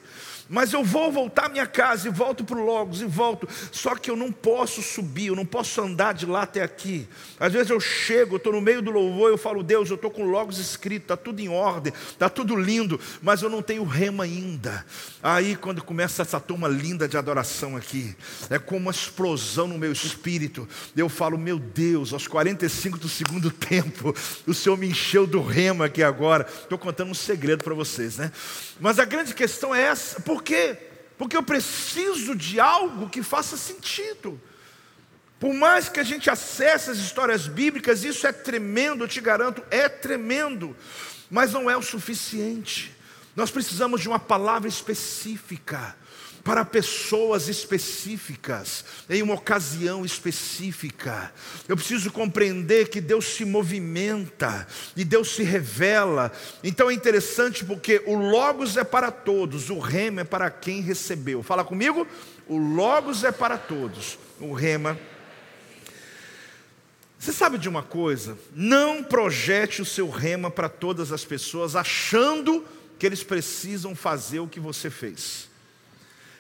mas 0.49 0.73
eu 0.73 0.83
vou 0.83 1.11
voltar 1.11 1.45
à 1.45 1.49
minha 1.49 1.65
casa 1.65 2.07
e 2.07 2.11
volto 2.11 2.43
para 2.43 2.57
o 2.57 2.65
Logos 2.65 3.01
e 3.01 3.05
volto. 3.05 3.47
Só 3.71 3.95
que 3.95 4.09
eu 4.09 4.15
não 4.15 4.31
posso 4.31 4.81
subir, 4.81 5.27
eu 5.27 5.35
não 5.35 5.45
posso 5.45 5.81
andar 5.81 6.13
de 6.13 6.25
lá 6.25 6.43
até 6.43 6.63
aqui. 6.63 7.07
Às 7.39 7.53
vezes 7.53 7.69
eu 7.69 7.79
chego, 7.79 8.37
estou 8.37 8.53
no 8.53 8.61
meio 8.61 8.81
do 8.81 8.91
louvor, 8.91 9.29
eu 9.29 9.37
falo, 9.37 9.63
Deus, 9.63 9.89
eu 9.89 9.95
estou 9.95 10.11
com 10.11 10.23
Logos 10.23 10.57
escrito, 10.57 11.03
está 11.03 11.17
tudo 11.17 11.39
em 11.39 11.49
ordem, 11.49 11.93
está 12.09 12.29
tudo 12.29 12.55
lindo, 12.55 12.99
mas 13.21 13.41
eu 13.41 13.49
não 13.49 13.61
tenho 13.61 13.83
rema 13.83 14.23
ainda. 14.23 14.85
Aí 15.21 15.55
quando 15.55 15.83
começa 15.83 16.21
essa 16.21 16.39
turma 16.39 16.67
linda 16.67 17.07
de 17.07 17.17
adoração 17.17 17.75
aqui, 17.75 18.15
é 18.49 18.57
como 18.59 18.81
uma 18.81 18.91
explosão 18.91 19.67
no 19.67 19.77
meu 19.77 19.91
espírito. 19.91 20.67
Eu 20.95 21.09
falo, 21.09 21.37
meu 21.37 21.59
Deus, 21.59 22.13
aos 22.13 22.27
45 22.27 22.97
do 22.97 23.09
segundo 23.09 23.49
tempo, 23.51 24.15
o 24.45 24.53
Senhor 24.53 24.77
me 24.77 24.87
encheu 24.87 25.27
do 25.27 25.41
rema 25.41 25.85
aqui 25.85 26.03
agora. 26.03 26.47
Estou 26.47 26.77
contando 26.77 27.11
um 27.11 27.15
segredo 27.15 27.63
para 27.63 27.73
vocês, 27.73 28.17
né? 28.17 28.31
Mas 28.79 28.99
a 28.99 29.05
grande 29.05 29.33
questão 29.33 29.73
é 29.73 29.81
essa, 29.81 30.19
por 30.21 30.36
quê? 30.43 30.77
Porque 31.17 31.35
eu 31.35 31.43
preciso 31.43 32.35
de 32.35 32.59
algo 32.59 33.09
que 33.09 33.23
faça 33.23 33.57
sentido. 33.57 34.39
Por 35.39 35.53
mais 35.53 35.87
que 35.87 35.99
a 35.99 36.03
gente 36.03 36.29
acesse 36.29 36.89
as 36.89 36.97
histórias 36.97 37.47
bíblicas, 37.47 38.03
isso 38.03 38.25
é 38.25 38.31
tremendo, 38.31 39.03
eu 39.03 39.07
te 39.07 39.21
garanto, 39.21 39.63
é 39.69 39.87
tremendo, 39.87 40.75
mas 41.29 41.53
não 41.53 41.69
é 41.69 41.77
o 41.77 41.81
suficiente. 41.81 42.95
Nós 43.35 43.51
precisamos 43.51 44.01
de 44.01 44.07
uma 44.07 44.19
palavra 44.19 44.67
específica 44.67 45.95
para 46.47 46.63
pessoas 46.63 47.49
específicas, 47.49 48.85
em 49.09 49.21
uma 49.21 49.33
ocasião 49.33 50.05
específica. 50.05 51.33
Eu 51.67 51.75
preciso 51.75 52.09
compreender 52.09 52.87
que 52.87 53.01
Deus 53.01 53.25
se 53.25 53.43
movimenta 53.43 54.65
e 54.95 55.03
Deus 55.03 55.35
se 55.35 55.43
revela. 55.43 56.31
Então 56.63 56.89
é 56.89 56.93
interessante 56.93 57.65
porque 57.65 58.01
o 58.05 58.15
Logos 58.15 58.77
é 58.77 58.85
para 58.85 59.11
todos, 59.11 59.69
o 59.69 59.77
Rema 59.77 60.21
é 60.21 60.23
para 60.23 60.49
quem 60.49 60.79
recebeu. 60.79 61.43
Fala 61.43 61.65
comigo? 61.65 62.07
O 62.47 62.57
Logos 62.57 63.25
é 63.25 63.31
para 63.33 63.57
todos, 63.57 64.17
o 64.39 64.53
Rema. 64.53 64.97
Você 67.19 67.33
sabe 67.33 67.57
de 67.57 67.67
uma 67.67 67.83
coisa? 67.83 68.37
Não 68.55 69.03
projete 69.03 69.81
o 69.81 69.85
seu 69.85 70.09
rema 70.09 70.49
para 70.49 70.69
todas 70.69 71.11
as 71.11 71.25
pessoas 71.25 71.75
achando 71.75 72.63
que 72.97 73.05
eles 73.05 73.21
precisam 73.21 73.93
fazer 73.93 74.39
o 74.39 74.47
que 74.47 74.61
você 74.61 74.89
fez. 74.89 75.46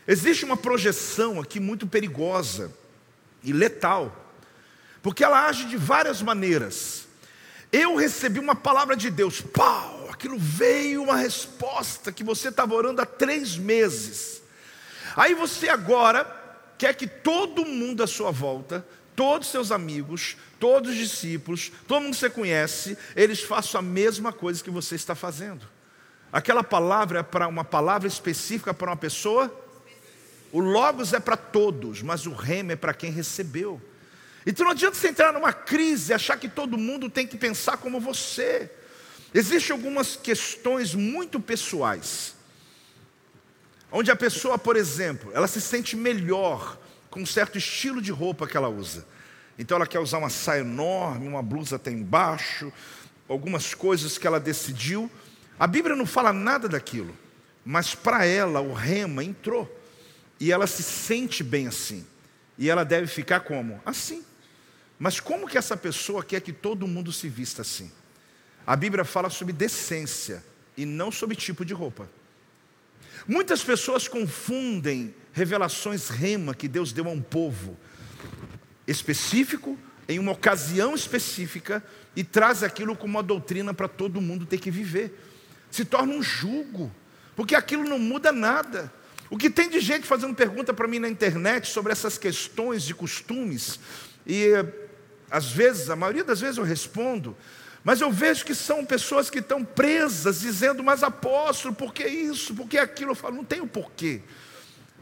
Existe 0.07 0.45
uma 0.45 0.55
projeção 0.55 1.41
aqui 1.41 1.59
muito 1.59 1.85
perigosa 1.85 2.71
e 3.43 3.51
letal, 3.51 4.25
porque 5.03 5.23
ela 5.23 5.47
age 5.47 5.65
de 5.65 5.75
várias 5.75 6.21
maneiras. 6.21 7.05
Eu 7.71 7.97
recebi 7.97 8.39
uma 8.39 8.55
palavra 8.55 8.95
de 8.95 9.11
Deus, 9.11 9.41
pau, 9.41 10.07
aquilo 10.09 10.37
veio 10.39 11.03
uma 11.03 11.17
resposta 11.17 12.13
que 12.13 12.23
você 12.23 12.47
estava 12.47 12.73
orando 12.73 13.01
há 13.01 13.05
três 13.05 13.57
meses. 13.57 14.41
Aí 15.15 15.33
você 15.33 15.67
agora 15.67 16.25
quer 16.77 16.95
que 16.95 17.07
todo 17.07 17.65
mundo 17.65 18.01
à 18.01 18.07
sua 18.07 18.31
volta, 18.31 18.85
todos 19.13 19.49
seus 19.49 19.73
amigos, 19.73 20.37
todos 20.57 20.91
os 20.91 20.97
discípulos, 20.97 21.69
todo 21.85 22.03
mundo 22.03 22.13
que 22.13 22.19
você 22.19 22.29
conhece, 22.29 22.97
eles 23.13 23.41
façam 23.41 23.79
a 23.79 23.81
mesma 23.81 24.31
coisa 24.31 24.63
que 24.63 24.69
você 24.69 24.95
está 24.95 25.15
fazendo. 25.15 25.67
Aquela 26.31 26.63
palavra 26.63 27.19
é 27.19 27.23
para 27.23 27.47
uma 27.47 27.65
palavra 27.65 28.07
específica 28.07 28.73
para 28.73 28.91
uma 28.91 28.97
pessoa 28.97 29.66
o 30.51 30.59
Logos 30.59 31.13
é 31.13 31.19
para 31.19 31.37
todos, 31.37 32.01
mas 32.01 32.25
o 32.25 32.33
Rema 32.33 32.73
é 32.73 32.75
para 32.75 32.93
quem 32.93 33.11
recebeu. 33.11 33.81
Então 34.45 34.65
não 34.65 34.71
adianta 34.71 34.95
você 34.95 35.09
entrar 35.09 35.33
numa 35.33 35.51
crise 35.51 36.11
e 36.11 36.15
achar 36.15 36.37
que 36.37 36.47
todo 36.47 36.77
mundo 36.77 37.09
tem 37.09 37.27
que 37.27 37.37
pensar 37.37 37.77
como 37.77 37.99
você. 37.99 38.71
Existem 39.33 39.75
algumas 39.75 40.15
questões 40.15 40.95
muito 40.95 41.39
pessoais 41.39 42.37
Onde 43.91 44.11
a 44.11 44.15
pessoa, 44.15 44.57
por 44.57 44.75
exemplo, 44.75 45.31
ela 45.33 45.47
se 45.47 45.61
sente 45.61 45.95
melhor 45.95 46.77
com 47.09 47.21
um 47.21 47.25
certo 47.25 47.57
estilo 47.57 48.01
de 48.01 48.11
roupa 48.11 48.45
que 48.45 48.57
ela 48.57 48.67
usa. 48.67 49.05
Então 49.57 49.77
ela 49.77 49.87
quer 49.87 49.99
usar 49.99 50.17
uma 50.17 50.29
saia 50.29 50.59
enorme, 50.59 51.27
uma 51.27 51.41
blusa 51.41 51.77
até 51.77 51.89
embaixo, 51.89 52.71
algumas 53.29 53.73
coisas 53.73 54.17
que 54.17 54.27
ela 54.27 54.39
decidiu. 54.39 55.09
A 55.57 55.65
Bíblia 55.65 55.95
não 55.95 56.05
fala 56.05 56.33
nada 56.33 56.67
daquilo, 56.67 57.15
mas 57.65 57.95
para 57.95 58.25
ela 58.25 58.59
o 58.59 58.73
rema 58.73 59.23
entrou. 59.23 59.73
E 60.39 60.51
ela 60.51 60.67
se 60.67 60.83
sente 60.83 61.43
bem 61.43 61.67
assim. 61.67 62.05
E 62.57 62.69
ela 62.69 62.83
deve 62.83 63.07
ficar 63.07 63.41
como? 63.41 63.81
Assim. 63.85 64.23
Mas 64.99 65.19
como 65.19 65.47
que 65.47 65.57
essa 65.57 65.77
pessoa 65.77 66.23
quer 66.23 66.41
que 66.41 66.51
todo 66.51 66.87
mundo 66.87 67.11
se 67.11 67.29
vista 67.29 67.61
assim? 67.61 67.91
A 68.65 68.75
Bíblia 68.75 69.05
fala 69.05 69.29
sobre 69.29 69.53
decência 69.53 70.43
e 70.75 70.85
não 70.85 71.11
sobre 71.11 71.35
tipo 71.35 71.63
de 71.63 71.73
roupa. 71.73 72.09
Muitas 73.27 73.63
pessoas 73.63 74.07
confundem 74.07 75.13
revelações 75.33 76.09
rema 76.09 76.55
que 76.55 76.67
Deus 76.67 76.91
deu 76.91 77.07
a 77.07 77.11
um 77.11 77.21
povo 77.21 77.77
específico, 78.87 79.77
em 80.07 80.17
uma 80.17 80.31
ocasião 80.31 80.95
específica, 80.95 81.83
e 82.15 82.23
traz 82.23 82.63
aquilo 82.63 82.95
como 82.95 83.15
uma 83.15 83.23
doutrina 83.23 83.73
para 83.73 83.87
todo 83.87 84.21
mundo 84.21 84.45
ter 84.45 84.57
que 84.57 84.71
viver. 84.71 85.23
Se 85.69 85.83
torna 85.83 86.13
um 86.13 86.23
jugo, 86.23 86.91
porque 87.35 87.53
aquilo 87.53 87.83
não 87.83 87.99
muda 87.99 88.31
nada. 88.31 88.91
O 89.29 89.37
que 89.37 89.49
tem 89.49 89.69
de 89.69 89.79
gente 89.79 90.07
fazendo 90.07 90.33
pergunta 90.33 90.73
para 90.73 90.87
mim 90.87 90.99
na 90.99 91.09
internet 91.09 91.67
sobre 91.67 91.91
essas 91.91 92.17
questões 92.17 92.83
de 92.83 92.93
costumes, 92.93 93.79
e 94.25 94.51
às 95.29 95.51
vezes, 95.51 95.89
a 95.89 95.95
maioria 95.95 96.23
das 96.23 96.39
vezes 96.39 96.57
eu 96.57 96.63
respondo, 96.63 97.35
mas 97.83 98.01
eu 98.01 98.11
vejo 98.11 98.45
que 98.45 98.55
são 98.55 98.85
pessoas 98.85 99.29
que 99.29 99.39
estão 99.39 99.63
presas, 99.63 100.41
dizendo, 100.41 100.83
mas 100.83 101.03
apóstolo, 101.03 101.73
por 101.73 101.93
que 101.93 102.05
isso, 102.05 102.53
por 102.53 102.67
que 102.67 102.77
aquilo? 102.77 103.11
Eu 103.11 103.15
falo, 103.15 103.35
não 103.35 103.45
tem 103.45 103.61
o 103.61 103.67
porquê. 103.67 104.21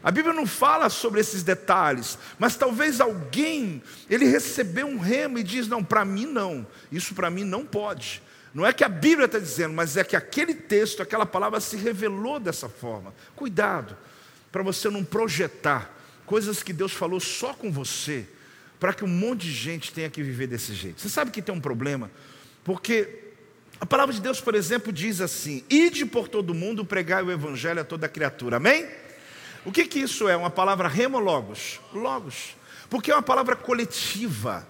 A 0.02 0.10
Bíblia 0.10 0.32
não 0.32 0.46
fala 0.46 0.88
sobre 0.88 1.20
esses 1.20 1.42
detalhes, 1.42 2.16
mas 2.38 2.54
talvez 2.56 3.00
alguém, 3.00 3.82
ele 4.08 4.24
recebeu 4.24 4.86
um 4.86 4.98
remo 4.98 5.38
e 5.38 5.42
diz: 5.42 5.66
não, 5.66 5.82
para 5.82 6.04
mim 6.04 6.26
não, 6.26 6.64
isso 6.92 7.12
para 7.12 7.28
mim 7.28 7.42
não 7.42 7.64
pode. 7.64 8.22
Não 8.54 8.64
é 8.64 8.72
que 8.72 8.84
a 8.84 8.88
Bíblia 8.88 9.26
está 9.26 9.38
dizendo, 9.38 9.74
mas 9.74 9.96
é 9.96 10.04
que 10.04 10.14
aquele 10.14 10.54
texto, 10.54 11.02
aquela 11.02 11.26
palavra 11.26 11.58
se 11.60 11.76
revelou 11.76 12.38
dessa 12.38 12.68
forma. 12.68 13.12
Cuidado, 13.34 13.96
para 14.56 14.62
você 14.62 14.88
não 14.88 15.04
projetar 15.04 15.94
coisas 16.24 16.62
que 16.62 16.72
Deus 16.72 16.90
falou 16.90 17.20
só 17.20 17.52
com 17.52 17.70
você, 17.70 18.26
para 18.80 18.94
que 18.94 19.04
um 19.04 19.06
monte 19.06 19.42
de 19.42 19.52
gente 19.52 19.92
tenha 19.92 20.08
que 20.08 20.22
viver 20.22 20.46
desse 20.46 20.72
jeito. 20.72 20.98
Você 20.98 21.10
sabe 21.10 21.30
que 21.30 21.42
tem 21.42 21.54
um 21.54 21.60
problema, 21.60 22.10
porque 22.64 23.34
a 23.78 23.84
palavra 23.84 24.14
de 24.14 24.20
Deus, 24.22 24.40
por 24.40 24.54
exemplo, 24.54 24.90
diz 24.90 25.20
assim: 25.20 25.62
Ide 25.68 26.06
por 26.06 26.26
todo 26.26 26.54
mundo 26.54 26.86
pregar 26.86 27.22
o 27.22 27.30
evangelho 27.30 27.82
a 27.82 27.84
toda 27.84 28.08
criatura. 28.08 28.56
Amém? 28.56 28.88
O 29.62 29.70
que, 29.70 29.84
que 29.84 29.98
isso 29.98 30.26
é? 30.26 30.34
Uma 30.34 30.48
palavra 30.48 30.88
remo 30.88 31.18
logos? 31.18 31.78
Logos. 31.92 32.56
Porque 32.88 33.10
é 33.10 33.14
uma 33.14 33.22
palavra 33.22 33.56
coletiva. 33.56 34.66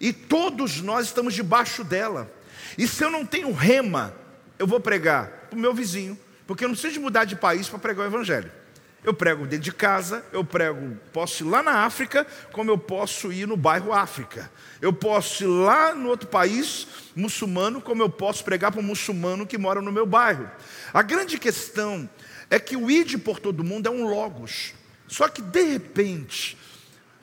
E 0.00 0.12
todos 0.12 0.80
nós 0.80 1.06
estamos 1.06 1.32
debaixo 1.32 1.84
dela. 1.84 2.28
E 2.76 2.88
se 2.88 3.04
eu 3.04 3.10
não 3.10 3.24
tenho 3.24 3.52
rema, 3.52 4.12
eu 4.58 4.66
vou 4.66 4.80
pregar 4.80 5.46
para 5.48 5.56
o 5.56 5.60
meu 5.60 5.72
vizinho. 5.72 6.18
Porque 6.44 6.64
eu 6.64 6.68
não 6.68 6.74
preciso 6.74 7.00
mudar 7.00 7.24
de 7.24 7.36
país 7.36 7.68
para 7.68 7.78
pregar 7.78 8.04
o 8.04 8.08
evangelho. 8.08 8.61
Eu 9.04 9.12
prego 9.12 9.44
dentro 9.46 9.64
de 9.64 9.72
casa, 9.72 10.24
eu 10.32 10.44
prego, 10.44 10.96
posso 11.12 11.42
ir 11.42 11.48
lá 11.48 11.60
na 11.60 11.84
África, 11.84 12.24
como 12.52 12.70
eu 12.70 12.78
posso 12.78 13.32
ir 13.32 13.48
no 13.48 13.56
bairro 13.56 13.92
África. 13.92 14.48
Eu 14.80 14.92
posso 14.92 15.42
ir 15.42 15.48
lá 15.48 15.92
no 15.92 16.08
outro 16.08 16.28
país 16.28 16.86
muçulmano, 17.16 17.80
como 17.80 18.00
eu 18.00 18.08
posso 18.08 18.44
pregar 18.44 18.70
para 18.70 18.80
um 18.80 18.84
muçulmano 18.84 19.44
que 19.44 19.58
mora 19.58 19.82
no 19.82 19.90
meu 19.90 20.06
bairro. 20.06 20.48
A 20.94 21.02
grande 21.02 21.36
questão 21.36 22.08
é 22.48 22.60
que 22.60 22.76
o 22.76 22.88
ide 22.88 23.18
por 23.18 23.40
todo 23.40 23.64
mundo 23.64 23.88
é 23.88 23.90
um 23.90 24.06
logos. 24.06 24.72
Só 25.08 25.26
que 25.28 25.42
de 25.42 25.62
repente, 25.62 26.56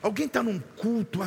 alguém 0.02 0.26
está 0.26 0.42
num 0.42 0.58
culto 0.76 1.20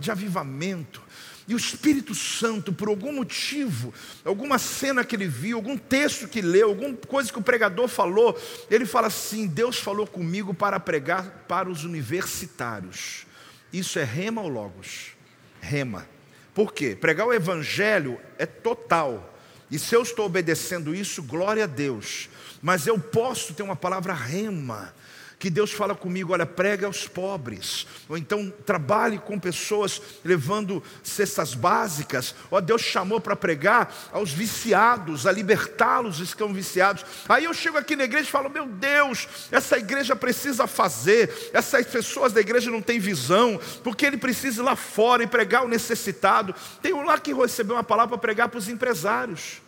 de 0.00 0.10
avivamento, 0.10 1.02
e 1.48 1.54
o 1.54 1.56
Espírito 1.56 2.14
Santo, 2.14 2.74
por 2.74 2.88
algum 2.88 3.10
motivo, 3.10 3.92
alguma 4.22 4.58
cena 4.58 5.02
que 5.02 5.16
ele 5.16 5.26
viu, 5.26 5.56
algum 5.56 5.78
texto 5.78 6.28
que 6.28 6.42
leu, 6.42 6.68
alguma 6.68 6.94
coisa 6.94 7.32
que 7.32 7.38
o 7.38 7.42
pregador 7.42 7.88
falou, 7.88 8.38
ele 8.70 8.84
fala 8.84 9.06
assim: 9.06 9.46
Deus 9.46 9.78
falou 9.78 10.06
comigo 10.06 10.52
para 10.52 10.78
pregar 10.78 11.46
para 11.48 11.70
os 11.70 11.84
universitários. 11.84 13.26
Isso 13.72 13.98
é 13.98 14.04
rema 14.04 14.42
ou 14.42 14.48
logos? 14.48 15.12
Rema. 15.58 16.06
Por 16.52 16.74
quê? 16.74 16.94
Pregar 16.94 17.26
o 17.26 17.32
evangelho 17.32 18.20
é 18.36 18.44
total. 18.44 19.34
E 19.70 19.78
se 19.78 19.94
eu 19.94 20.02
estou 20.02 20.26
obedecendo 20.26 20.94
isso, 20.94 21.22
glória 21.22 21.64
a 21.64 21.66
Deus. 21.66 22.28
Mas 22.60 22.86
eu 22.86 22.98
posso 22.98 23.54
ter 23.54 23.62
uma 23.62 23.76
palavra 23.76 24.12
rema, 24.12 24.94
que 25.38 25.48
Deus 25.48 25.72
fala 25.72 25.94
comigo, 25.94 26.32
olha, 26.32 26.44
prega 26.44 26.86
aos 26.86 27.06
pobres, 27.06 27.86
ou 28.08 28.18
então 28.18 28.52
trabalhe 28.66 29.18
com 29.18 29.38
pessoas 29.38 30.02
levando 30.24 30.82
cestas 31.02 31.54
básicas, 31.54 32.34
ou 32.50 32.60
Deus 32.60 32.82
chamou 32.82 33.20
para 33.20 33.36
pregar 33.36 33.94
aos 34.12 34.32
viciados, 34.32 35.26
a 35.26 35.32
libertá-los 35.32 36.16
que 36.16 36.24
estão 36.24 36.52
viciados. 36.52 37.04
Aí 37.28 37.44
eu 37.44 37.54
chego 37.54 37.78
aqui 37.78 37.94
na 37.94 38.04
igreja 38.04 38.28
e 38.28 38.32
falo, 38.32 38.50
meu 38.50 38.66
Deus, 38.66 39.28
essa 39.52 39.78
igreja 39.78 40.16
precisa 40.16 40.66
fazer, 40.66 41.50
essas 41.52 41.86
pessoas 41.86 42.32
da 42.32 42.40
igreja 42.40 42.70
não 42.70 42.82
têm 42.82 42.98
visão, 42.98 43.60
porque 43.84 44.04
ele 44.04 44.16
precisa 44.16 44.60
ir 44.60 44.64
lá 44.64 44.74
fora 44.74 45.22
e 45.22 45.26
pregar 45.26 45.64
o 45.64 45.68
necessitado. 45.68 46.54
Tem 46.82 46.92
um 46.92 47.04
lá 47.04 47.18
que 47.18 47.32
recebeu 47.32 47.76
uma 47.76 47.84
palavra 47.84 48.16
para 48.16 48.18
pregar 48.18 48.48
para 48.48 48.58
os 48.58 48.68
empresários, 48.68 49.62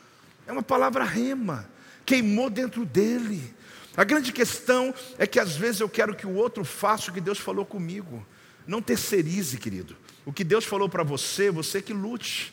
é 0.46 0.52
uma 0.52 0.62
palavra 0.62 1.04
rema 1.04 1.68
queimou 2.10 2.50
dentro 2.50 2.84
dele. 2.84 3.54
A 4.00 4.04
grande 4.04 4.32
questão 4.32 4.94
é 5.18 5.26
que 5.26 5.38
às 5.38 5.54
vezes 5.54 5.82
eu 5.82 5.88
quero 5.88 6.14
que 6.14 6.26
o 6.26 6.32
outro 6.32 6.64
faça 6.64 7.10
o 7.10 7.12
que 7.12 7.20
Deus 7.20 7.38
falou 7.38 7.66
comigo. 7.66 8.26
Não 8.66 8.80
terceirize, 8.80 9.58
querido. 9.58 9.94
O 10.24 10.32
que 10.32 10.42
Deus 10.42 10.64
falou 10.64 10.88
para 10.88 11.02
você, 11.02 11.50
você 11.50 11.82
que 11.82 11.92
lute, 11.92 12.50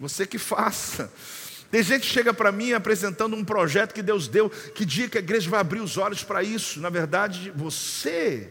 você 0.00 0.26
que 0.26 0.38
faça. 0.38 1.12
Tem 1.70 1.82
gente 1.82 2.06
que 2.06 2.14
chega 2.14 2.32
para 2.32 2.50
mim 2.50 2.72
apresentando 2.72 3.36
um 3.36 3.44
projeto 3.44 3.92
que 3.92 4.00
Deus 4.00 4.26
deu, 4.26 4.48
que 4.48 4.86
dia 4.86 5.06
que 5.06 5.18
a 5.18 5.20
igreja 5.20 5.50
vai 5.50 5.60
abrir 5.60 5.80
os 5.80 5.98
olhos 5.98 6.24
para 6.24 6.42
isso. 6.42 6.80
Na 6.80 6.88
verdade, 6.88 7.52
você 7.54 8.50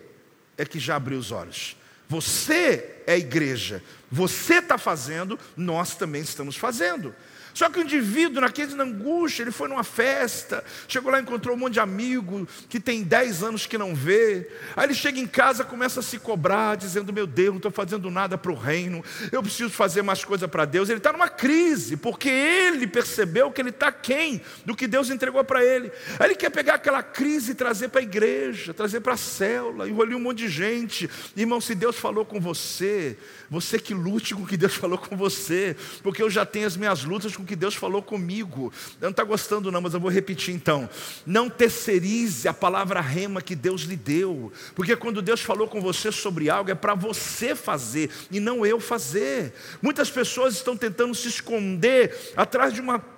é 0.56 0.64
que 0.66 0.78
já 0.78 0.98
abriu 0.98 1.18
os 1.18 1.32
olhos. 1.32 1.76
Você 2.08 3.02
é 3.08 3.14
a 3.14 3.18
igreja. 3.18 3.82
Você 4.12 4.60
está 4.60 4.78
fazendo, 4.78 5.40
nós 5.58 5.96
também 5.96 6.22
estamos 6.22 6.56
fazendo. 6.56 7.12
Só 7.56 7.70
que 7.70 7.80
o 7.80 7.84
indivíduo, 7.84 8.42
naquele 8.42 8.74
angústia, 8.82 9.44
ele 9.44 9.52
foi 9.52 9.70
numa 9.70 9.84
festa, 9.84 10.62
chegou 10.90 11.10
lá, 11.10 11.22
encontrou 11.22 11.56
um 11.56 11.60
monte 11.60 11.76
de 11.76 11.80
amigo 11.80 12.46
que 12.68 12.82
tem 12.82 13.02
10 13.02 13.44
anos 13.44 13.66
que 13.66 13.78
não 13.78 13.96
vê. 13.96 14.50
Aí 14.76 14.84
ele 14.84 14.94
chega 14.94 15.22
em 15.22 15.26
casa, 15.26 15.64
começa 15.64 16.02
a 16.02 16.04
se 16.04 16.20
cobrar, 16.20 16.76
dizendo: 16.76 17.14
Meu 17.14 17.26
Deus, 17.26 17.52
não 17.52 17.56
estou 17.56 17.72
fazendo 17.72 18.12
nada 18.12 18.38
para 18.38 18.52
o 18.52 18.56
reino, 18.56 19.02
eu 19.32 19.42
preciso 19.42 19.70
fazer 19.70 20.02
mais 20.02 20.22
coisa 20.26 20.50
para 20.50 20.66
Deus. 20.66 20.90
Ele 20.90 20.98
está 20.98 21.14
numa 21.14 21.30
crise, 21.30 21.96
porque 21.96 22.28
ele 22.28 22.86
percebeu 22.88 23.50
que 23.50 23.62
ele 23.62 23.70
está 23.70 23.90
quem 23.90 24.42
do 24.66 24.76
que 24.76 24.86
Deus 24.86 25.10
entregou 25.10 25.42
para 25.46 25.64
ele. 25.64 25.90
Aí 26.20 26.28
ele 26.28 26.36
quer 26.36 26.50
pegar 26.50 26.74
aquela 26.74 27.02
crise 27.02 27.54
e 27.54 27.56
trazer 27.56 27.88
para 27.88 28.02
a 28.02 28.04
igreja, 28.04 28.74
trazer 28.74 29.00
para 29.00 29.14
a 29.14 29.18
célula, 29.18 29.88
engolir 29.88 30.18
um 30.18 30.20
monte 30.20 30.40
de 30.40 30.50
gente. 30.50 31.10
Irmão, 31.38 31.62
se 31.62 31.74
Deus 31.74 31.96
falou 31.96 32.26
com 32.26 32.38
você, 32.38 33.18
você 33.50 33.80
que 33.80 33.94
lute 33.94 34.36
com 34.36 34.44
o 34.44 34.46
que 34.46 34.58
Deus 34.58 34.76
falou 34.76 34.98
com 34.98 35.16
você, 35.16 35.74
porque 36.04 36.22
eu 36.22 36.30
já 36.30 36.46
tenho 36.46 36.68
as 36.68 36.76
minhas 36.76 37.06
lutas 37.06 37.34
com 37.34 37.45
que 37.46 37.56
Deus 37.56 37.76
falou 37.76 38.02
comigo. 38.02 38.72
Não 39.00 39.10
está 39.10 39.24
gostando, 39.24 39.72
não, 39.72 39.82
mas 39.82 39.94
eu 39.94 40.00
vou 40.00 40.10
repetir 40.10 40.54
então. 40.54 40.90
Não 41.26 41.50
terceirize 41.50 42.48
a 42.48 42.54
palavra 42.54 43.02
rema 43.02 43.42
que 43.42 43.56
Deus 43.56 43.82
lhe 43.82 43.96
deu, 43.96 44.52
porque 44.74 44.96
quando 44.96 45.22
Deus 45.22 45.42
falou 45.42 45.68
com 45.68 45.82
você 45.82 46.12
sobre 46.12 46.50
algo, 46.50 46.72
é 46.72 46.76
para 46.76 46.96
você 46.96 47.56
fazer 47.56 48.10
e 48.32 48.40
não 48.40 48.66
eu 48.66 48.80
fazer. 48.80 49.54
Muitas 49.82 50.10
pessoas 50.10 50.56
estão 50.56 50.76
tentando 50.76 51.14
se 51.16 51.28
esconder 51.28 52.34
atrás 52.36 52.74
de 52.74 52.82
uma 52.82 53.15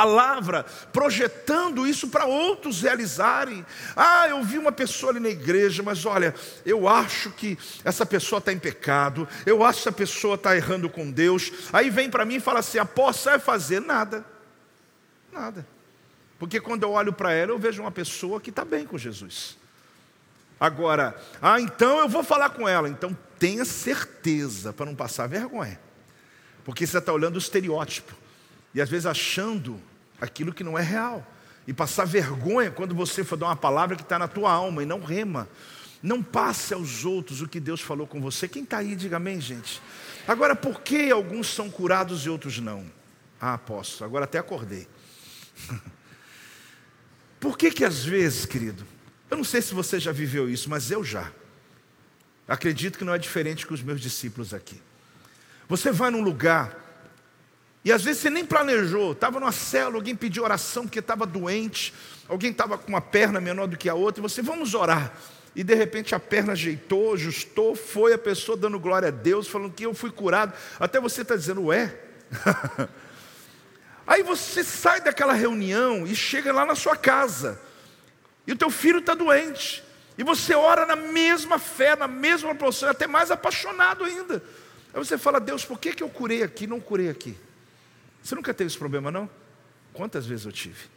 palavra, 0.00 0.64
projetando 0.92 1.86
isso 1.86 2.08
para 2.08 2.24
outros 2.24 2.80
realizarem. 2.80 3.66
Ah, 3.94 4.26
eu 4.28 4.42
vi 4.42 4.56
uma 4.56 4.72
pessoa 4.72 5.12
ali 5.12 5.20
na 5.20 5.28
igreja, 5.28 5.82
mas 5.82 6.06
olha, 6.06 6.34
eu 6.64 6.88
acho 6.88 7.30
que 7.32 7.58
essa 7.84 8.06
pessoa 8.06 8.38
está 8.38 8.50
em 8.50 8.58
pecado, 8.58 9.28
eu 9.44 9.62
acho 9.62 9.82
que 9.82 9.88
essa 9.88 9.96
pessoa 9.96 10.36
está 10.36 10.56
errando 10.56 10.88
com 10.88 11.10
Deus. 11.10 11.52
Aí 11.70 11.90
vem 11.90 12.08
para 12.08 12.24
mim 12.24 12.36
e 12.36 12.40
fala 12.40 12.60
assim: 12.60 12.78
após 12.78 13.22
vai 13.24 13.38
fazer 13.38 13.80
nada, 13.80 14.24
nada. 15.30 15.66
Porque 16.38 16.58
quando 16.58 16.84
eu 16.84 16.92
olho 16.92 17.12
para 17.12 17.34
ela, 17.34 17.52
eu 17.52 17.58
vejo 17.58 17.82
uma 17.82 17.90
pessoa 17.90 18.40
que 18.40 18.48
está 18.48 18.64
bem 18.64 18.86
com 18.86 18.96
Jesus. 18.96 19.58
Agora, 20.58 21.14
ah, 21.42 21.60
então 21.60 21.98
eu 21.98 22.08
vou 22.08 22.24
falar 22.24 22.50
com 22.50 22.66
ela. 22.66 22.88
Então 22.88 23.16
tenha 23.38 23.66
certeza 23.66 24.72
para 24.72 24.86
não 24.86 24.94
passar 24.94 25.26
vergonha. 25.26 25.78
Porque 26.64 26.86
você 26.86 26.96
está 26.96 27.12
olhando 27.12 27.34
o 27.34 27.38
estereótipo. 27.38 28.14
E 28.74 28.80
às 28.80 28.88
vezes 28.88 29.04
achando 29.04 29.89
aquilo 30.20 30.52
que 30.52 30.64
não 30.64 30.78
é 30.78 30.82
real. 30.82 31.26
E 31.66 31.72
passar 31.72 32.04
vergonha 32.04 32.70
quando 32.70 32.94
você 32.94 33.22
for 33.22 33.36
dar 33.36 33.46
uma 33.46 33.56
palavra 33.56 33.96
que 33.96 34.02
está 34.02 34.18
na 34.18 34.28
tua 34.28 34.52
alma 34.52 34.82
e 34.82 34.86
não 34.86 35.02
rema. 35.02 35.48
Não 36.02 36.22
passe 36.22 36.72
aos 36.72 37.04
outros 37.04 37.42
o 37.42 37.48
que 37.48 37.60
Deus 37.60 37.80
falou 37.80 38.06
com 38.06 38.20
você. 38.20 38.48
Quem 38.48 38.62
está 38.62 38.78
aí, 38.78 38.96
diga 38.96 39.16
amém, 39.16 39.40
gente. 39.40 39.80
Agora, 40.26 40.56
por 40.56 40.80
que 40.80 41.10
alguns 41.10 41.48
são 41.48 41.70
curados 41.70 42.24
e 42.24 42.30
outros 42.30 42.58
não? 42.58 42.84
Ah, 43.40 43.58
posso, 43.58 44.04
agora 44.04 44.24
até 44.24 44.38
acordei. 44.38 44.86
Por 47.40 47.56
que 47.56 47.70
que 47.70 47.84
às 47.86 48.04
vezes, 48.04 48.44
querido, 48.44 48.86
Eu 49.30 49.36
não 49.36 49.44
sei 49.44 49.62
se 49.62 49.72
você 49.72 49.98
já 49.98 50.12
viveu 50.12 50.50
isso, 50.50 50.68
mas 50.68 50.90
eu 50.90 51.02
já. 51.02 51.32
Acredito 52.46 52.98
que 52.98 53.04
não 53.04 53.14
é 53.14 53.18
diferente 53.18 53.64
com 53.66 53.72
os 53.72 53.82
meus 53.82 54.00
discípulos 54.00 54.52
aqui. 54.52 54.82
Você 55.68 55.92
vai 55.92 56.10
num 56.10 56.20
lugar 56.20 56.79
e 57.84 57.90
às 57.90 58.02
vezes 58.02 58.20
você 58.20 58.30
nem 58.30 58.44
planejou, 58.44 59.12
estava 59.12 59.40
numa 59.40 59.52
célula, 59.52 59.96
alguém 59.96 60.14
pediu 60.14 60.44
oração 60.44 60.82
porque 60.84 60.98
estava 60.98 61.24
doente, 61.24 61.94
alguém 62.28 62.50
estava 62.50 62.76
com 62.76 62.88
uma 62.88 63.00
perna 63.00 63.40
menor 63.40 63.66
do 63.66 63.76
que 63.76 63.88
a 63.88 63.94
outra, 63.94 64.20
e 64.20 64.22
você, 64.22 64.42
vamos 64.42 64.74
orar. 64.74 65.12
E 65.56 65.64
de 65.64 65.74
repente 65.74 66.14
a 66.14 66.20
perna 66.20 66.52
ajeitou, 66.52 67.14
ajustou, 67.14 67.74
foi 67.74 68.12
a 68.12 68.18
pessoa 68.18 68.56
dando 68.56 68.78
glória 68.78 69.08
a 69.08 69.10
Deus, 69.10 69.48
falando 69.48 69.72
que 69.72 69.84
eu 69.84 69.94
fui 69.94 70.10
curado. 70.10 70.52
Até 70.78 71.00
você 71.00 71.22
está 71.22 71.34
dizendo, 71.34 71.64
ué? 71.66 71.92
Aí 74.06 74.22
você 74.22 74.62
sai 74.62 75.00
daquela 75.00 75.32
reunião 75.32 76.06
e 76.06 76.14
chega 76.14 76.52
lá 76.52 76.66
na 76.66 76.74
sua 76.74 76.96
casa, 76.96 77.60
e 78.46 78.52
o 78.52 78.56
teu 78.56 78.70
filho 78.70 78.98
está 78.98 79.14
doente, 79.14 79.82
e 80.18 80.22
você 80.22 80.54
ora 80.54 80.84
na 80.84 80.96
mesma 80.96 81.58
fé, 81.58 81.96
na 81.96 82.08
mesma 82.08 82.50
proporção, 82.50 82.90
até 82.90 83.06
mais 83.06 83.30
apaixonado 83.30 84.04
ainda. 84.04 84.42
Aí 84.92 84.98
você 84.98 85.16
fala, 85.16 85.40
Deus, 85.40 85.64
por 85.64 85.78
que, 85.78 85.94
que 85.94 86.02
eu 86.02 86.10
curei 86.10 86.42
aqui 86.42 86.66
não 86.66 86.80
curei 86.80 87.08
aqui? 87.08 87.36
Você 88.22 88.34
nunca 88.34 88.52
teve 88.52 88.68
esse 88.68 88.78
problema, 88.78 89.10
não? 89.10 89.28
Quantas 89.92 90.26
vezes 90.26 90.46
eu 90.46 90.52
tive? 90.52 90.88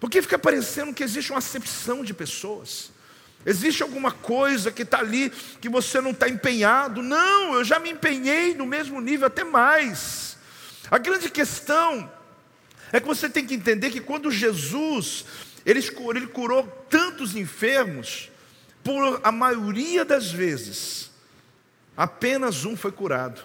Porque 0.00 0.22
fica 0.22 0.38
parecendo 0.38 0.92
que 0.92 1.02
existe 1.02 1.30
uma 1.30 1.38
acepção 1.38 2.04
de 2.04 2.12
pessoas. 2.12 2.90
Existe 3.46 3.82
alguma 3.82 4.10
coisa 4.10 4.70
que 4.70 4.82
está 4.82 4.98
ali 4.98 5.30
que 5.60 5.68
você 5.68 6.00
não 6.00 6.10
está 6.10 6.28
empenhado. 6.28 7.02
Não, 7.02 7.54
eu 7.54 7.64
já 7.64 7.78
me 7.78 7.90
empenhei 7.90 8.54
no 8.54 8.66
mesmo 8.66 9.00
nível, 9.00 9.26
até 9.26 9.44
mais. 9.44 10.36
A 10.90 10.98
grande 10.98 11.30
questão 11.30 12.10
é 12.92 13.00
que 13.00 13.06
você 13.06 13.28
tem 13.28 13.46
que 13.46 13.54
entender 13.54 13.90
que 13.90 14.00
quando 14.00 14.30
Jesus 14.30 15.24
ele, 15.64 15.80
ele 16.14 16.26
curou 16.26 16.66
tantos 16.88 17.34
enfermos, 17.34 18.30
por 18.82 19.20
a 19.24 19.32
maioria 19.32 20.04
das 20.04 20.30
vezes, 20.30 21.10
apenas 21.96 22.66
um 22.66 22.76
foi 22.76 22.92
curado. 22.92 23.40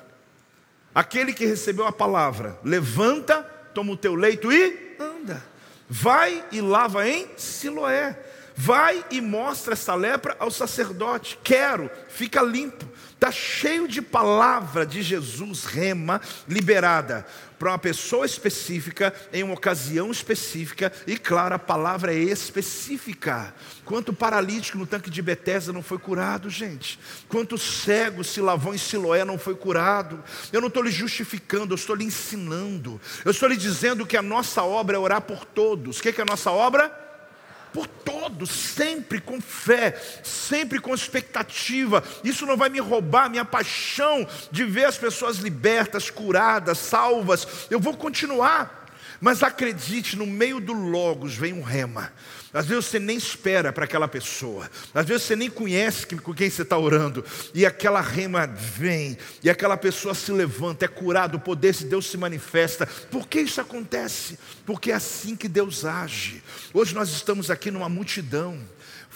Aquele 0.99 1.31
que 1.31 1.45
recebeu 1.45 1.87
a 1.87 1.93
palavra: 1.93 2.59
levanta, 2.61 3.41
toma 3.73 3.93
o 3.93 3.97
teu 3.97 4.15
leito 4.15 4.51
e 4.51 4.97
anda. 4.99 5.41
Vai 5.87 6.43
e 6.51 6.59
lava 6.59 7.07
em 7.07 7.25
Siloé. 7.37 8.19
Vai 8.53 9.05
e 9.09 9.21
mostra 9.21 9.71
essa 9.71 9.95
lepra 9.95 10.35
ao 10.37 10.51
sacerdote. 10.51 11.39
Quero, 11.41 11.89
fica 12.09 12.41
limpo. 12.41 12.85
Está 13.13 13.31
cheio 13.31 13.87
de 13.87 14.01
palavra 14.01 14.85
de 14.85 15.01
Jesus, 15.01 15.63
rema, 15.63 16.19
liberada 16.45 17.25
para 17.59 17.71
uma 17.71 17.77
pessoa 17.77 18.25
específica, 18.25 19.13
em 19.33 19.43
uma 19.43 19.53
ocasião 19.53 20.09
específica, 20.09 20.91
e 21.05 21.17
claro, 21.17 21.53
a 21.53 21.59
palavra 21.59 22.13
é 22.13 22.17
específica. 22.17 23.53
Quanto 23.83 24.13
paralítico 24.13 24.77
no 24.77 24.87
tanque 24.87 25.09
de 25.09 25.21
Betesda 25.21 25.73
não 25.73 25.83
foi 25.83 25.99
curado, 25.99 26.49
gente? 26.49 26.97
Quanto 27.27 27.57
cego 27.57 28.23
se 28.23 28.39
lavou 28.39 28.73
em 28.73 28.77
Siloé 28.77 29.25
não 29.25 29.37
foi 29.37 29.55
curado? 29.55 30.23
Eu 30.53 30.61
não 30.61 30.69
estou 30.69 30.81
lhe 30.81 30.91
justificando, 30.91 31.73
eu 31.73 31.75
estou 31.75 31.95
lhe 31.95 32.05
ensinando. 32.05 32.99
Eu 33.25 33.31
estou 33.31 33.49
lhe 33.49 33.57
dizendo 33.57 34.05
que 34.05 34.15
a 34.15 34.21
nossa 34.21 34.63
obra 34.63 34.95
é 34.95 34.99
orar 34.99 35.21
por 35.21 35.43
todos. 35.43 35.99
O 35.99 36.01
que 36.01 36.09
é, 36.09 36.11
que 36.13 36.21
é 36.21 36.23
a 36.23 36.27
nossa 36.27 36.51
obra? 36.51 37.08
Por 37.73 37.87
todos, 37.87 38.49
sempre 38.49 39.19
com 39.19 39.39
fé, 39.41 39.99
sempre 40.23 40.79
com 40.79 40.93
expectativa. 40.93 42.03
Isso 42.23 42.45
não 42.45 42.57
vai 42.57 42.69
me 42.69 42.79
roubar 42.79 43.29
minha 43.29 43.45
paixão 43.45 44.27
de 44.51 44.65
ver 44.65 44.85
as 44.85 44.97
pessoas 44.97 45.37
libertas, 45.37 46.09
curadas, 46.09 46.77
salvas. 46.77 47.67
Eu 47.69 47.79
vou 47.79 47.95
continuar. 47.95 48.78
Mas 49.21 49.43
acredite, 49.43 50.15
no 50.15 50.25
meio 50.25 50.59
do 50.59 50.73
Logos 50.73 51.35
vem 51.35 51.53
um 51.53 51.61
rema. 51.61 52.11
Às 52.53 52.65
vezes 52.65 52.85
você 52.85 52.99
nem 52.99 53.15
espera 53.15 53.71
para 53.71 53.85
aquela 53.85 54.07
pessoa, 54.07 54.69
às 54.91 55.05
vezes 55.05 55.23
você 55.23 55.35
nem 55.35 55.51
conhece 55.51 56.07
com 56.07 56.33
quem 56.33 56.49
você 56.49 56.63
está 56.63 56.77
orando, 56.77 57.23
e 57.53 57.63
aquela 57.63 58.01
rema 58.01 58.47
vem, 58.47 59.17
e 59.43 59.49
aquela 59.51 59.77
pessoa 59.77 60.15
se 60.15 60.31
levanta, 60.31 60.85
é 60.85 60.87
curado, 60.87 61.37
o 61.37 61.39
poder 61.39 61.73
de 61.73 61.85
Deus 61.85 62.07
se 62.07 62.17
manifesta. 62.17 62.87
Por 62.87 63.27
que 63.27 63.41
isso 63.41 63.61
acontece? 63.61 64.39
Porque 64.65 64.91
é 64.91 64.95
assim 64.95 65.35
que 65.35 65.47
Deus 65.47 65.85
age. 65.85 66.41
Hoje 66.73 66.95
nós 66.95 67.09
estamos 67.09 67.51
aqui 67.51 67.69
numa 67.69 67.87
multidão, 67.87 68.59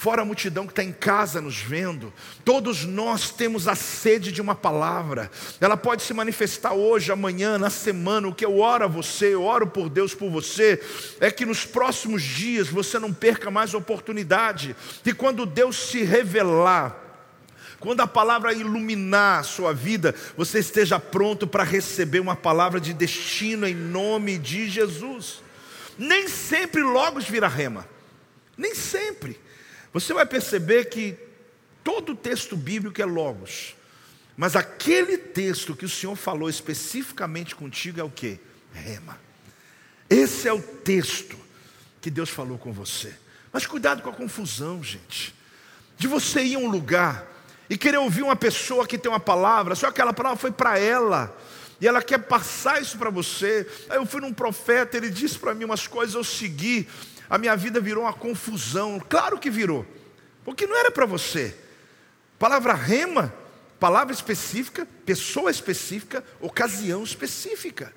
fora 0.04 0.22
a 0.22 0.26
multidão 0.26 0.66
que 0.66 0.74
está 0.74 0.84
em 0.84 0.92
casa 0.92 1.40
nos 1.40 1.60
vendo, 1.60 2.12
todos 2.44 2.84
nós 2.84 3.30
temos 3.30 3.70
a 3.70 3.74
sede 3.74 4.34
de 4.34 4.42
uma 4.42 4.54
palavra, 4.54 5.32
ela 5.62 5.78
pode 5.78 6.04
se 6.04 6.14
manifestar 6.14 6.74
hoje, 6.74 7.10
amanhã, 7.10 7.58
na 7.58 7.70
semana. 7.70 8.28
O 8.28 8.36
que 8.36 8.44
eu 8.44 8.60
oro 8.60 8.84
a 8.84 8.88
você, 8.88 9.34
eu 9.34 9.44
oro 9.44 9.66
por 9.66 9.88
Deus 9.88 10.14
por 10.14 10.30
você, 10.30 10.84
é 11.22 11.32
que 11.32 11.46
nos 11.46 11.64
próximos 11.66 12.22
dias 12.22 12.68
você 12.68 13.00
não 13.00 13.14
perca 13.14 13.50
mais 13.50 13.74
oportunidade, 13.74 14.76
e 15.06 15.14
quando 15.14 15.46
Deus 15.46 15.78
se 15.78 16.04
revelar, 16.04 17.00
quando 17.80 18.02
a 18.02 18.08
palavra 18.08 18.52
iluminar 18.52 19.40
a 19.40 19.44
sua 19.44 19.74
vida, 19.74 20.14
você 20.36 20.60
esteja 20.60 21.00
pronto 21.00 21.48
para 21.48 21.64
receber 21.64 22.20
uma 22.20 22.36
palavra 22.36 22.78
de 22.78 22.94
destino 22.94 23.66
em 23.66 23.74
nome 23.74 24.38
de 24.38 24.70
Jesus. 24.70 25.42
Nem 25.98 26.28
sempre 26.28 26.82
logos 26.84 27.24
vira 27.24 27.48
rema, 27.48 27.88
nem 28.58 28.76
sempre. 28.76 29.42
Você 29.94 30.14
vai 30.14 30.26
perceber 30.26 30.86
que 30.86 31.16
todo 31.84 32.16
texto 32.16 32.58
bíblico 32.58 33.02
é 33.02 33.06
logos. 33.06 33.76
Mas 34.36 34.56
aquele 34.56 35.18
texto 35.18 35.76
que 35.76 35.86
o 35.86 35.90
Senhor 35.90 36.16
falou 36.16 36.50
especificamente 36.50 37.56
contigo 37.56 38.00
é 38.00 38.04
o 38.04 38.10
que? 38.10 38.40
Rema. 38.74 39.20
Esse 40.10 40.48
é 40.48 40.54
o 40.54 40.62
texto 40.62 41.38
que 42.02 42.10
Deus 42.10 42.30
falou 42.30 42.58
com 42.58 42.74
você. 42.74 43.14
Mas 43.52 43.68
cuidado 43.68 44.02
com 44.02 44.10
a 44.10 44.14
confusão, 44.14 44.84
gente. 44.84 45.34
De 45.98 46.08
você 46.08 46.44
ir 46.44 46.56
a 46.56 46.60
um 46.60 46.68
lugar 46.68 47.26
e 47.70 47.78
querer 47.78 47.98
ouvir 47.98 48.24
uma 48.24 48.36
pessoa 48.36 48.88
que 48.88 48.98
tem 48.98 49.12
uma 49.12 49.20
palavra, 49.20 49.76
só 49.76 49.88
que 49.88 49.94
aquela 49.94 50.14
palavra 50.14 50.38
foi 50.38 50.52
para 50.52 50.80
ela. 50.80 51.38
E 51.84 51.88
ela 51.88 52.02
quer 52.02 52.20
passar 52.20 52.82
isso 52.82 52.98
para 52.98 53.10
você. 53.10 53.68
Aí 53.90 53.98
eu 53.98 54.06
fui 54.06 54.22
num 54.22 54.34
profeta, 54.34 54.96
ele 54.96 55.10
disse 55.10 55.38
para 55.38 55.54
mim 55.54 55.66
umas 55.66 55.86
coisas, 55.86 56.16
eu 56.16 56.24
segui 56.24 56.88
a 57.30 57.38
minha 57.38 57.58
vida 57.58 57.82
virou 57.82 58.04
uma 58.04 58.14
confusão. 58.14 59.02
Claro 59.10 59.38
que 59.38 59.50
virou, 59.50 59.86
porque 60.46 60.66
não 60.66 60.78
era 60.78 60.90
para 60.90 61.06
você. 61.06 61.54
Palavra 62.40 62.74
rema, 62.74 63.34
palavra 63.82 64.14
específica, 64.14 64.88
pessoa 65.06 65.52
específica, 65.52 66.24
ocasião 66.40 67.04
específica. 67.04 67.94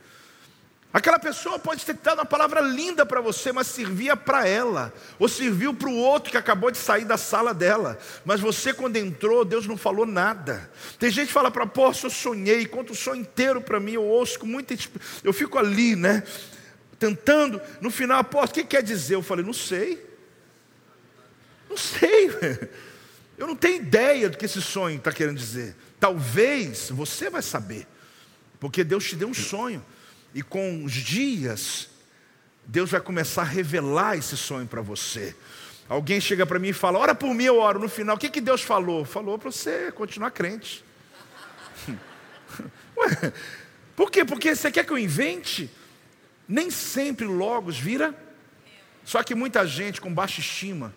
Aquela 0.96 1.18
pessoa 1.18 1.58
pode 1.58 1.84
ter 1.84 1.92
dado 1.92 2.20
uma 2.20 2.24
palavra 2.24 2.62
linda 2.62 3.04
para 3.04 3.20
você, 3.20 3.52
mas 3.52 3.66
servia 3.66 4.16
para 4.16 4.48
ela, 4.48 4.94
ou 5.18 5.28
serviu 5.28 5.74
para 5.74 5.90
o 5.90 5.94
outro 5.94 6.30
que 6.30 6.38
acabou 6.38 6.70
de 6.70 6.78
sair 6.78 7.04
da 7.04 7.18
sala 7.18 7.52
dela. 7.52 7.98
Mas 8.24 8.40
você, 8.40 8.72
quando 8.72 8.96
entrou, 8.96 9.44
Deus 9.44 9.66
não 9.66 9.76
falou 9.76 10.06
nada. 10.06 10.70
Tem 10.98 11.10
gente 11.10 11.26
que 11.26 11.34
fala 11.34 11.50
para, 11.50 11.66
pô, 11.66 11.88
eu 11.88 12.10
sonhei, 12.10 12.64
conta 12.64 12.92
o 12.92 12.96
sonho 12.96 13.20
inteiro 13.20 13.60
para 13.60 13.78
mim, 13.78 13.92
eu 13.92 14.04
ouço 14.04 14.38
com 14.38 14.46
muita. 14.46 14.74
Eu 15.22 15.34
fico 15.34 15.58
ali, 15.58 15.94
né? 15.94 16.22
tentando, 16.98 17.60
no 17.82 17.90
final, 17.90 18.20
apóstolo, 18.20 18.62
o 18.62 18.64
que 18.64 18.76
quer 18.76 18.82
dizer? 18.82 19.16
Eu 19.16 19.22
falei, 19.22 19.44
não 19.44 19.52
sei. 19.52 20.02
Não 21.68 21.76
sei. 21.76 22.30
Eu 23.36 23.46
não 23.46 23.54
tenho 23.54 23.82
ideia 23.82 24.30
do 24.30 24.38
que 24.38 24.46
esse 24.46 24.62
sonho 24.62 24.96
está 24.96 25.12
querendo 25.12 25.36
dizer. 25.36 25.76
Talvez 26.00 26.88
você 26.88 27.28
vai 27.28 27.42
saber, 27.42 27.86
porque 28.58 28.82
Deus 28.82 29.04
te 29.04 29.14
deu 29.14 29.28
um 29.28 29.34
sonho, 29.34 29.84
e 30.36 30.42
com 30.42 30.84
os 30.84 30.92
dias, 30.92 31.88
Deus 32.66 32.90
vai 32.90 33.00
começar 33.00 33.40
a 33.40 33.46
revelar 33.46 34.18
esse 34.18 34.36
sonho 34.36 34.66
para 34.66 34.82
você. 34.82 35.34
Alguém 35.88 36.20
chega 36.20 36.44
para 36.44 36.58
mim 36.58 36.68
e 36.68 36.72
fala, 36.74 36.98
ora 36.98 37.14
por 37.14 37.32
mim, 37.32 37.44
eu 37.44 37.56
oro. 37.56 37.78
No 37.78 37.88
final, 37.88 38.16
o 38.16 38.18
que, 38.18 38.28
que 38.28 38.42
Deus 38.42 38.60
falou? 38.60 39.06
Falou 39.06 39.38
para 39.38 39.50
você 39.50 39.90
continuar 39.92 40.30
crente. 40.32 40.84
Ué, 42.98 43.32
por 43.96 44.10
quê? 44.10 44.26
Porque 44.26 44.54
você 44.54 44.70
quer 44.70 44.84
que 44.84 44.92
eu 44.92 44.98
invente? 44.98 45.70
Nem 46.46 46.70
sempre 46.70 47.24
logos 47.24 47.78
vira. 47.78 48.14
Só 49.06 49.22
que 49.22 49.34
muita 49.34 49.66
gente 49.66 50.02
com 50.02 50.12
baixa 50.12 50.40
estima, 50.40 50.94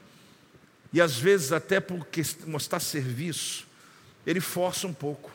e 0.92 1.00
às 1.00 1.16
vezes 1.16 1.54
até 1.54 1.80
por 1.80 2.06
mostrar 2.46 2.82
serviço, 2.82 3.66
ele 4.28 4.42
força 4.42 4.86
um 4.86 4.94
pouco. 4.94 5.32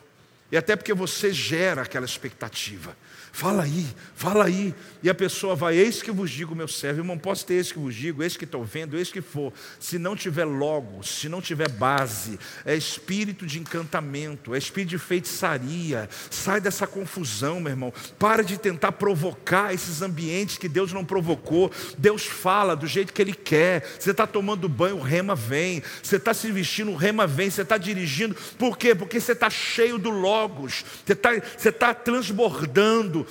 E 0.51 0.57
até 0.57 0.75
porque 0.75 0.93
você 0.93 1.33
gera 1.33 1.81
aquela 1.81 2.05
expectativa. 2.05 2.95
Fala 3.35 3.63
aí, 3.63 3.85
fala 4.15 4.45
aí. 4.45 4.73
E 5.03 5.09
a 5.09 5.13
pessoa 5.13 5.57
vai, 5.57 5.75
eis 5.75 6.01
que 6.01 6.09
vos 6.09 6.31
digo, 6.31 6.55
meu 6.55 6.69
servo, 6.69 7.01
irmão, 7.01 7.17
posso 7.17 7.45
ter 7.45 7.55
eis 7.55 7.69
que 7.69 7.77
vos 7.77 7.93
digo, 7.93 8.23
eis 8.23 8.37
que 8.37 8.45
estou 8.45 8.63
vendo, 8.63 8.97
eis 8.97 9.11
que 9.11 9.19
for. 9.19 9.51
Se 9.77 9.99
não 9.99 10.15
tiver 10.15 10.45
logo, 10.45 11.03
se 11.03 11.27
não 11.27 11.41
tiver 11.41 11.69
base, 11.69 12.39
é 12.63 12.73
espírito 12.77 13.45
de 13.45 13.59
encantamento, 13.59 14.55
é 14.55 14.57
espírito 14.57 14.91
de 14.91 14.97
feitiçaria. 14.97 16.07
Sai 16.31 16.61
dessa 16.61 16.87
confusão, 16.87 17.59
meu 17.59 17.71
irmão. 17.71 17.93
Para 18.17 18.41
de 18.41 18.57
tentar 18.57 18.93
provocar 18.93 19.73
esses 19.73 20.01
ambientes 20.01 20.57
que 20.57 20.69
Deus 20.69 20.93
não 20.93 21.03
provocou. 21.03 21.69
Deus 21.97 22.25
fala 22.25 22.73
do 22.73 22.87
jeito 22.87 23.11
que 23.11 23.21
Ele 23.21 23.33
quer. 23.33 23.85
Você 23.99 24.11
está 24.11 24.25
tomando 24.25 24.69
banho, 24.69 24.95
o 24.95 25.01
rema 25.01 25.35
vem. 25.35 25.83
Você 26.01 26.15
está 26.15 26.33
se 26.33 26.49
vestindo, 26.53 26.91
o 26.91 26.95
rema 26.95 27.27
vem. 27.27 27.49
Você 27.49 27.63
está 27.63 27.77
dirigindo. 27.77 28.33
Por 28.57 28.77
quê? 28.77 28.95
Porque 28.95 29.19
você 29.19 29.33
está 29.33 29.49
cheio 29.49 29.97
do 29.97 30.09
Logos. 30.09 30.85
Você 31.05 31.11
está, 31.11 31.31
você 31.57 31.67
está 31.67 31.93
transbordando 31.93 33.24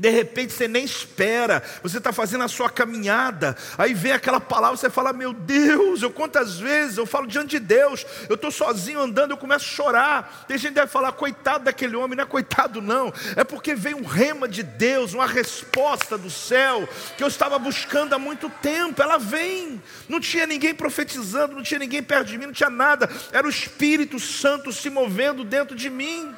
De 0.00 0.08
repente 0.08 0.54
você 0.54 0.66
nem 0.66 0.82
espera, 0.82 1.62
você 1.82 1.98
está 1.98 2.10
fazendo 2.10 2.42
a 2.42 2.48
sua 2.48 2.70
caminhada, 2.70 3.54
aí 3.76 3.92
vem 3.92 4.12
aquela 4.12 4.40
palavra, 4.40 4.78
você 4.78 4.88
fala: 4.88 5.12
Meu 5.12 5.34
Deus, 5.34 6.00
eu 6.00 6.10
quantas 6.10 6.58
vezes 6.58 6.96
eu 6.96 7.04
falo 7.04 7.26
diante 7.26 7.50
de 7.50 7.58
Deus, 7.58 8.06
eu 8.26 8.34
estou 8.34 8.50
sozinho 8.50 8.98
andando, 8.98 9.32
eu 9.32 9.36
começo 9.36 9.66
a 9.66 9.68
chorar. 9.68 10.44
Tem 10.48 10.56
gente 10.56 10.70
que 10.70 10.76
deve 10.76 10.90
falar: 10.90 11.12
Coitado 11.12 11.64
daquele 11.64 11.96
homem, 11.96 12.16
não 12.16 12.24
é 12.24 12.26
coitado, 12.26 12.80
não, 12.80 13.12
é 13.36 13.44
porque 13.44 13.74
vem 13.74 13.92
um 13.92 14.02
rema 14.02 14.48
de 14.48 14.62
Deus, 14.62 15.12
uma 15.12 15.26
resposta 15.26 16.16
do 16.16 16.30
céu, 16.30 16.88
que 17.18 17.22
eu 17.22 17.28
estava 17.28 17.58
buscando 17.58 18.14
há 18.14 18.18
muito 18.18 18.48
tempo. 18.62 19.02
Ela 19.02 19.18
vem, 19.18 19.82
não 20.08 20.18
tinha 20.18 20.46
ninguém 20.46 20.74
profetizando, 20.74 21.54
não 21.54 21.62
tinha 21.62 21.78
ninguém 21.78 22.02
perto 22.02 22.28
de 22.28 22.38
mim, 22.38 22.46
não 22.46 22.54
tinha 22.54 22.70
nada, 22.70 23.06
era 23.32 23.46
o 23.46 23.50
Espírito 23.50 24.18
Santo 24.18 24.72
se 24.72 24.88
movendo 24.88 25.44
dentro 25.44 25.76
de 25.76 25.90
mim. 25.90 26.34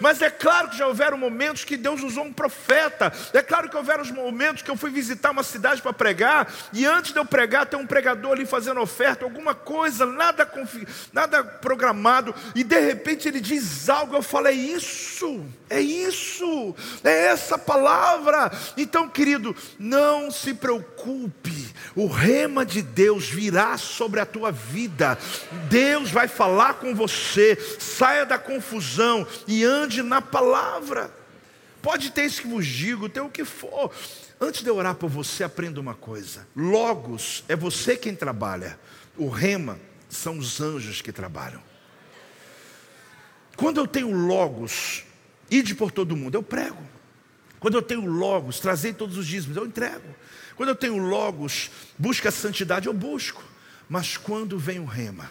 Mas 0.00 0.20
é 0.22 0.30
claro 0.30 0.70
que 0.70 0.78
já 0.78 0.86
houveram 0.86 1.16
momentos 1.16 1.64
que 1.64 1.76
Deus 1.76 2.02
usou 2.02 2.24
um 2.24 2.32
profeta. 2.32 3.12
É 3.32 3.42
claro 3.42 3.68
que 3.68 3.76
houveram 3.76 4.02
os 4.02 4.10
momentos 4.10 4.62
que 4.62 4.70
eu 4.70 4.76
fui 4.76 4.90
visitar 4.90 5.30
uma 5.30 5.42
cidade 5.42 5.82
para 5.82 5.92
pregar, 5.92 6.52
e 6.72 6.86
antes 6.86 7.12
de 7.12 7.18
eu 7.18 7.24
pregar, 7.24 7.66
tem 7.66 7.78
um 7.78 7.86
pregador 7.86 8.32
ali 8.32 8.46
fazendo 8.46 8.80
oferta, 8.80 9.24
alguma 9.24 9.54
coisa, 9.54 10.06
nada, 10.06 10.44
confi... 10.46 10.86
nada 11.12 11.42
programado, 11.44 12.34
e 12.54 12.64
de 12.64 12.80
repente 12.80 13.28
ele 13.28 13.40
diz 13.40 13.88
algo, 13.88 14.16
eu 14.16 14.22
falo, 14.22 14.48
é 14.48 14.52
isso, 14.52 15.44
é 15.68 15.80
isso, 15.80 16.74
é 17.04 17.26
essa 17.26 17.58
palavra. 17.58 18.50
Então, 18.76 19.08
querido, 19.08 19.54
não 19.78 20.30
se 20.30 20.54
preocupe, 20.54 21.69
o 21.94 22.06
rema 22.06 22.64
de 22.64 22.82
Deus 22.82 23.28
virá 23.28 23.76
sobre 23.76 24.20
a 24.20 24.26
tua 24.26 24.52
vida, 24.52 25.18
Deus 25.68 26.10
vai 26.10 26.28
falar 26.28 26.74
com 26.74 26.94
você, 26.94 27.58
saia 27.78 28.24
da 28.24 28.38
confusão 28.38 29.26
e 29.46 29.64
ande 29.64 30.02
na 30.02 30.22
palavra. 30.22 31.12
Pode 31.82 32.10
ter 32.10 32.24
isso 32.24 32.42
que 32.42 32.48
vos 32.48 32.66
digo, 32.66 33.08
ter 33.08 33.20
o 33.20 33.30
que 33.30 33.44
for. 33.44 33.90
Antes 34.40 34.62
de 34.62 34.68
eu 34.68 34.76
orar 34.76 34.94
por 34.94 35.08
você, 35.08 35.44
aprenda 35.44 35.80
uma 35.80 35.94
coisa: 35.94 36.46
Logos 36.54 37.44
é 37.48 37.56
você 37.56 37.96
quem 37.96 38.14
trabalha, 38.14 38.78
o 39.16 39.28
rema 39.28 39.78
são 40.08 40.38
os 40.38 40.60
anjos 40.60 41.00
que 41.00 41.12
trabalham. 41.12 41.62
Quando 43.56 43.78
eu 43.78 43.86
tenho 43.86 44.10
logos, 44.10 45.04
ide 45.50 45.74
por 45.74 45.90
todo 45.90 46.16
mundo, 46.16 46.34
eu 46.34 46.42
prego. 46.42 46.82
Quando 47.58 47.74
eu 47.74 47.82
tenho 47.82 48.06
logos, 48.06 48.58
trazei 48.58 48.92
todos 48.92 49.18
os 49.18 49.26
dízimos, 49.26 49.56
eu 49.56 49.66
entrego. 49.66 50.08
Quando 50.60 50.68
eu 50.68 50.76
tenho 50.76 50.98
logos, 50.98 51.70
busca 51.96 52.28
a 52.28 52.32
santidade, 52.32 52.86
eu 52.86 52.92
busco. 52.92 53.42
Mas 53.88 54.18
quando 54.18 54.58
vem 54.58 54.78
o 54.78 54.84
rema, 54.84 55.30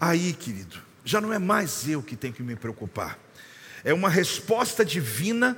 aí, 0.00 0.32
querido, 0.32 0.76
já 1.04 1.20
não 1.20 1.32
é 1.32 1.38
mais 1.38 1.88
eu 1.88 2.02
que 2.02 2.16
tenho 2.16 2.34
que 2.34 2.42
me 2.42 2.56
preocupar 2.56 3.16
é 3.84 3.94
uma 3.94 4.08
resposta 4.08 4.84
divina 4.84 5.56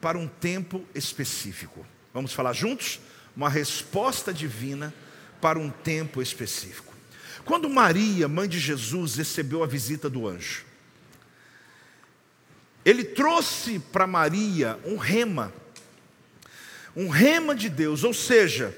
para 0.00 0.18
um 0.18 0.26
tempo 0.26 0.84
específico. 0.92 1.86
Vamos 2.12 2.32
falar 2.32 2.52
juntos? 2.52 2.98
Uma 3.36 3.48
resposta 3.48 4.34
divina 4.34 4.92
para 5.40 5.56
um 5.56 5.70
tempo 5.70 6.20
específico. 6.20 6.92
Quando 7.44 7.70
Maria, 7.70 8.26
mãe 8.26 8.48
de 8.48 8.58
Jesus, 8.58 9.14
recebeu 9.14 9.62
a 9.62 9.68
visita 9.68 10.10
do 10.10 10.26
anjo, 10.26 10.64
ele 12.84 13.04
trouxe 13.04 13.78
para 13.78 14.04
Maria 14.04 14.80
um 14.84 14.96
rema, 14.96 15.52
um 16.96 17.08
rema 17.08 17.54
de 17.54 17.68
Deus, 17.68 18.02
ou 18.02 18.14
seja, 18.14 18.76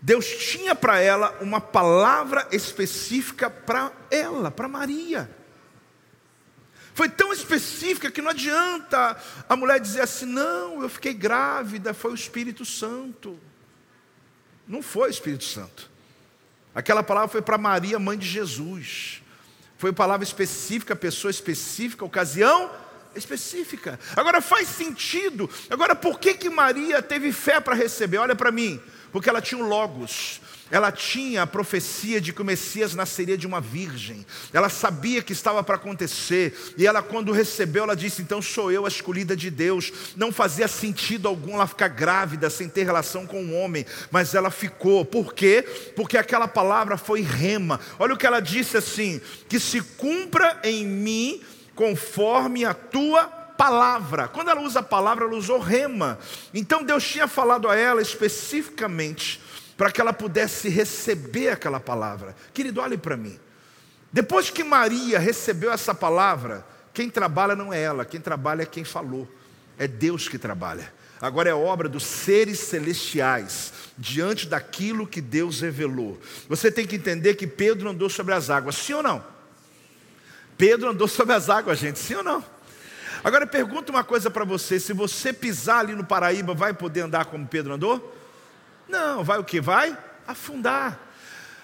Deus 0.00 0.26
tinha 0.26 0.74
para 0.74 0.98
ela 0.98 1.36
uma 1.40 1.60
palavra 1.60 2.48
específica 2.50 3.50
para 3.50 3.92
ela, 4.10 4.50
para 4.50 4.66
Maria. 4.66 5.30
Foi 6.94 7.08
tão 7.08 7.32
específica 7.32 8.10
que 8.10 8.20
não 8.20 8.30
adianta 8.30 9.16
a 9.48 9.54
mulher 9.54 9.78
dizer 9.78 10.00
assim: 10.00 10.26
não, 10.26 10.82
eu 10.82 10.88
fiquei 10.88 11.14
grávida, 11.14 11.94
foi 11.94 12.10
o 12.10 12.14
Espírito 12.14 12.64
Santo. 12.64 13.38
Não 14.66 14.82
foi 14.82 15.08
o 15.08 15.10
Espírito 15.10 15.44
Santo. 15.44 15.90
Aquela 16.74 17.02
palavra 17.02 17.28
foi 17.28 17.42
para 17.42 17.58
Maria, 17.58 17.98
mãe 17.98 18.16
de 18.16 18.26
Jesus. 18.26 19.22
Foi 19.76 19.92
palavra 19.92 20.24
específica, 20.24 20.96
pessoa 20.96 21.30
específica, 21.30 22.04
ocasião 22.04 22.70
específica. 23.14 23.98
Agora 24.16 24.40
faz 24.40 24.68
sentido. 24.68 25.48
Agora 25.70 25.94
por 25.94 26.18
que 26.18 26.34
que 26.34 26.50
Maria 26.50 27.02
teve 27.02 27.32
fé 27.32 27.60
para 27.60 27.74
receber? 27.74 28.18
Olha 28.18 28.36
para 28.36 28.50
mim. 28.50 28.80
Porque 29.10 29.28
ela 29.28 29.42
tinha 29.42 29.62
o 29.62 29.66
logos 29.66 30.40
ela 30.72 30.90
tinha 30.90 31.42
a 31.42 31.46
profecia 31.46 32.18
de 32.18 32.32
que 32.32 32.40
o 32.40 32.44
Messias 32.46 32.94
nasceria 32.94 33.36
de 33.36 33.46
uma 33.46 33.60
virgem. 33.60 34.24
Ela 34.54 34.70
sabia 34.70 35.20
que 35.20 35.34
estava 35.34 35.62
para 35.62 35.74
acontecer. 35.74 36.56
E 36.78 36.86
ela, 36.86 37.02
quando 37.02 37.30
recebeu, 37.30 37.82
ela 37.82 37.94
disse: 37.94 38.22
Então 38.22 38.40
sou 38.40 38.72
eu 38.72 38.86
a 38.86 38.88
escolhida 38.88 39.36
de 39.36 39.50
Deus. 39.50 39.92
Não 40.16 40.32
fazia 40.32 40.66
sentido 40.66 41.28
algum 41.28 41.56
ela 41.56 41.66
ficar 41.66 41.88
grávida 41.88 42.48
sem 42.48 42.70
ter 42.70 42.84
relação 42.84 43.26
com 43.26 43.42
um 43.42 43.54
homem. 43.54 43.84
Mas 44.10 44.34
ela 44.34 44.50
ficou. 44.50 45.04
Por 45.04 45.34
quê? 45.34 45.62
Porque 45.94 46.16
aquela 46.16 46.48
palavra 46.48 46.96
foi 46.96 47.20
rema. 47.20 47.78
Olha 47.98 48.14
o 48.14 48.16
que 48.16 48.26
ela 48.26 48.40
disse 48.40 48.78
assim: 48.78 49.20
Que 49.50 49.60
se 49.60 49.82
cumpra 49.82 50.58
em 50.64 50.86
mim 50.86 51.42
conforme 51.74 52.64
a 52.64 52.74
tua 52.74 53.24
palavra. 53.24 54.28
Quando 54.28 54.50
ela 54.50 54.60
usa 54.60 54.80
a 54.80 54.82
palavra, 54.82 55.24
ela 55.24 55.36
usou 55.36 55.58
rema. 55.58 56.18
Então 56.52 56.82
Deus 56.82 57.06
tinha 57.06 57.28
falado 57.28 57.68
a 57.68 57.76
ela 57.76 58.02
especificamente 58.02 59.40
para 59.76 59.90
que 59.90 60.00
ela 60.00 60.12
pudesse 60.12 60.68
receber 60.68 61.48
aquela 61.50 61.80
palavra. 61.80 62.34
Querido, 62.52 62.80
olhe 62.80 62.96
para 62.98 63.16
mim. 63.16 63.38
Depois 64.12 64.50
que 64.50 64.62
Maria 64.62 65.18
recebeu 65.18 65.72
essa 65.72 65.94
palavra, 65.94 66.66
quem 66.92 67.08
trabalha 67.08 67.56
não 67.56 67.72
é 67.72 67.80
ela, 67.80 68.04
quem 68.04 68.20
trabalha 68.20 68.62
é 68.62 68.66
quem 68.66 68.84
falou. 68.84 69.28
É 69.78 69.88
Deus 69.88 70.28
que 70.28 70.38
trabalha. 70.38 70.92
Agora 71.20 71.48
é 71.48 71.54
obra 71.54 71.88
dos 71.88 72.02
seres 72.02 72.58
celestiais, 72.58 73.72
diante 73.96 74.46
daquilo 74.46 75.06
que 75.06 75.20
Deus 75.20 75.60
revelou. 75.60 76.20
Você 76.48 76.70
tem 76.70 76.84
que 76.84 76.96
entender 76.96 77.34
que 77.34 77.46
Pedro 77.46 77.88
andou 77.88 78.10
sobre 78.10 78.34
as 78.34 78.50
águas, 78.50 78.74
sim 78.74 78.92
ou 78.94 79.02
não? 79.02 79.24
Pedro 80.62 80.90
andou 80.90 81.08
sobre 81.08 81.34
as 81.34 81.50
águas, 81.50 81.76
gente, 81.76 81.98
sim 81.98 82.14
ou 82.14 82.22
não? 82.22 82.44
Agora 83.24 83.44
pergunta 83.48 83.90
uma 83.90 84.04
coisa 84.04 84.30
para 84.30 84.44
você: 84.44 84.78
se 84.78 84.92
você 84.92 85.32
pisar 85.32 85.80
ali 85.80 85.92
no 85.92 86.04
Paraíba, 86.04 86.54
vai 86.54 86.72
poder 86.72 87.00
andar 87.00 87.24
como 87.24 87.44
Pedro 87.48 87.74
andou? 87.74 88.16
Não, 88.88 89.24
vai 89.24 89.40
o 89.40 89.44
que? 89.44 89.60
Vai 89.60 89.98
afundar. 90.24 91.00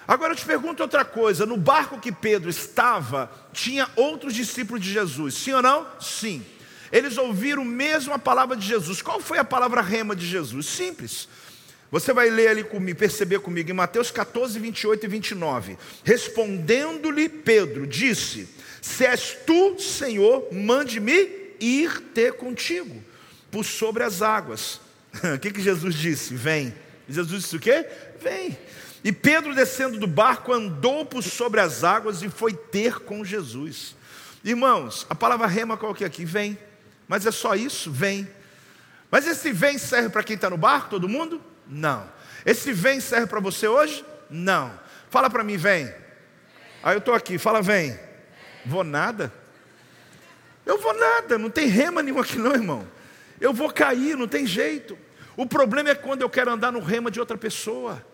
Agora 0.07 0.33
eu 0.33 0.37
te 0.37 0.45
pergunto 0.45 0.83
outra 0.83 1.05
coisa: 1.05 1.47
no 1.47 1.57
barco 1.57 2.01
que 2.01 2.11
Pedro 2.11 2.51
estava, 2.51 3.31
tinha 3.53 3.89
outros 3.95 4.35
discípulos 4.35 4.83
de 4.83 4.93
Jesus, 4.93 5.35
sim 5.35 5.53
ou 5.53 5.63
não? 5.63 5.87
Sim. 6.01 6.45
Eles 6.91 7.17
ouviram 7.19 7.65
mesmo 7.65 8.13
a 8.13 8.19
palavra 8.19 8.57
de 8.57 8.67
Jesus. 8.67 9.01
Qual 9.01 9.21
foi 9.21 9.39
a 9.39 9.45
palavra 9.45 9.81
rema 9.81 10.17
de 10.17 10.27
Jesus? 10.27 10.67
Simples. 10.67 11.29
Você 11.91 12.13
vai 12.13 12.29
ler 12.29 12.49
ali 12.49 12.65
comigo, 12.65 12.99
perceber 12.99 13.41
comigo 13.41 13.71
em 13.71 13.75
Mateus 13.75 14.11
14, 14.11 14.59
28 14.59 15.05
e 15.05 15.09
29. 15.09 15.79
Respondendo-lhe 16.05 17.29
Pedro, 17.29 17.87
disse: 17.87 18.49
Se 18.83 19.07
és 19.07 19.37
tu, 19.47 19.79
Senhor, 19.79 20.49
mande-me 20.53 21.31
ir 21.59 22.01
ter 22.15 22.35
contigo 22.35 23.03
por 23.51 23.65
sobre 23.65 24.03
as 24.03 24.21
águas. 24.21 24.81
o 25.35 25.39
que, 25.39 25.51
que 25.51 25.63
Jesus 25.63 25.95
disse? 25.95 26.35
Vem. 26.35 26.75
Jesus 27.09 27.43
disse 27.43 27.57
o 27.57 27.61
quê? 27.61 27.87
Vem. 28.23 28.59
E 29.03 29.13
Pedro, 29.13 29.55
descendo 29.55 29.99
do 29.99 30.07
barco, 30.07 30.53
andou 30.53 31.07
por 31.07 31.23
sobre 31.23 31.61
as 31.61 31.85
águas 31.85 32.23
e 32.23 32.29
foi 32.29 32.53
ter 32.53 32.99
com 33.01 33.25
Jesus. 33.25 33.97
Irmãos, 34.45 35.07
a 35.09 35.15
palavra 35.15 35.47
rema 35.47 35.77
qual 35.77 35.95
que 35.95 36.05
é 36.05 36.07
aqui? 36.07 36.25
Vem. 36.25 36.59
Mas 37.07 37.25
é 37.25 37.31
só 37.31 37.55
isso? 37.55 37.91
Vem. 37.91 38.29
Mas 39.11 39.27
esse 39.27 39.53
vem 39.53 39.79
serve 39.79 40.11
para 40.11 40.23
quem 40.23 40.37
está 40.37 40.51
no 40.51 40.59
barco, 40.59 40.91
todo 40.91 41.09
mundo? 41.09 41.41
Não. 41.69 42.09
Esse 42.47 42.73
vem 42.73 43.01
serve 43.01 43.27
para 43.27 43.41
você 43.41 43.69
hoje? 43.69 44.05
Não. 44.31 44.73
Fala 45.11 45.29
para 45.29 45.45
mim, 45.45 45.57
vem. 45.57 45.93
Aí 46.83 46.95
eu 46.95 46.99
estou 46.99 47.15
aqui, 47.15 47.39
fala, 47.39 47.61
vem. 47.61 47.99
Vou 48.65 48.85
nada. 48.85 49.33
Eu 50.65 50.79
vou 50.79 50.95
nada, 50.95 51.39
não 51.39 51.51
tem 51.51 51.67
rema 51.67 52.03
nenhuma 52.03 52.23
aqui 52.23 52.39
não, 52.39 52.53
irmão. 52.53 52.87
Eu 53.41 53.53
vou 53.53 53.73
cair, 53.73 54.17
não 54.17 54.29
tem 54.29 54.47
jeito. 54.47 54.99
O 55.37 55.47
problema 55.47 55.91
é 55.91 55.95
quando 55.95 56.23
eu 56.23 56.29
quero 56.29 56.51
andar 56.51 56.73
no 56.73 56.81
rema 56.81 57.11
de 57.11 57.21
outra 57.21 57.37
pessoa. 57.37 58.05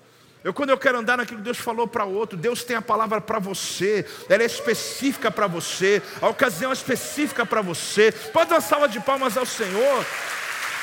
Eu, 0.45 0.53
quando 0.53 0.69
eu 0.71 0.77
quero 0.77 0.99
andar 0.99 1.17
naquilo 1.17 1.39
que 1.39 1.45
Deus 1.45 1.59
falou 1.59 1.89
para 1.89 2.05
outro, 2.05 2.37
Deus 2.37 2.63
tem 2.63 2.77
a 2.77 2.83
palavra 2.83 3.19
para 3.19 3.39
você, 3.39 4.05
ela 4.29 4.43
é 4.43 4.47
específica 4.47 5.31
para 5.31 5.47
você, 5.47 6.03
a 6.21 6.29
ocasião 6.29 6.71
é 6.71 6.75
específica 6.75 7.47
para 7.47 7.63
você. 7.63 8.13
Pode 8.13 8.51
dar 8.51 8.57
uma 8.57 8.61
salva 8.61 8.87
de 8.87 9.01
palmas 9.01 9.39
ao 9.39 9.47
Senhor. 9.47 10.05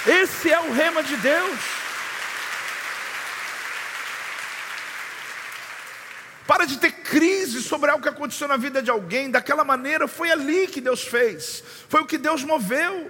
Esse 0.07 0.51
é 0.51 0.59
o 0.59 0.73
rema 0.73 1.03
de 1.03 1.15
Deus. 1.17 1.59
Para 6.51 6.65
de 6.65 6.77
ter 6.79 6.91
crise 6.91 7.63
sobre 7.63 7.89
algo 7.89 8.03
que 8.03 8.09
aconteceu 8.09 8.45
na 8.45 8.57
vida 8.57 8.83
de 8.83 8.91
alguém, 8.91 9.31
daquela 9.31 9.63
maneira, 9.63 10.05
foi 10.05 10.29
ali 10.29 10.67
que 10.67 10.81
Deus 10.81 11.01
fez, 11.01 11.63
foi 11.87 12.01
o 12.01 12.05
que 12.05 12.17
Deus 12.17 12.43
moveu. 12.43 13.09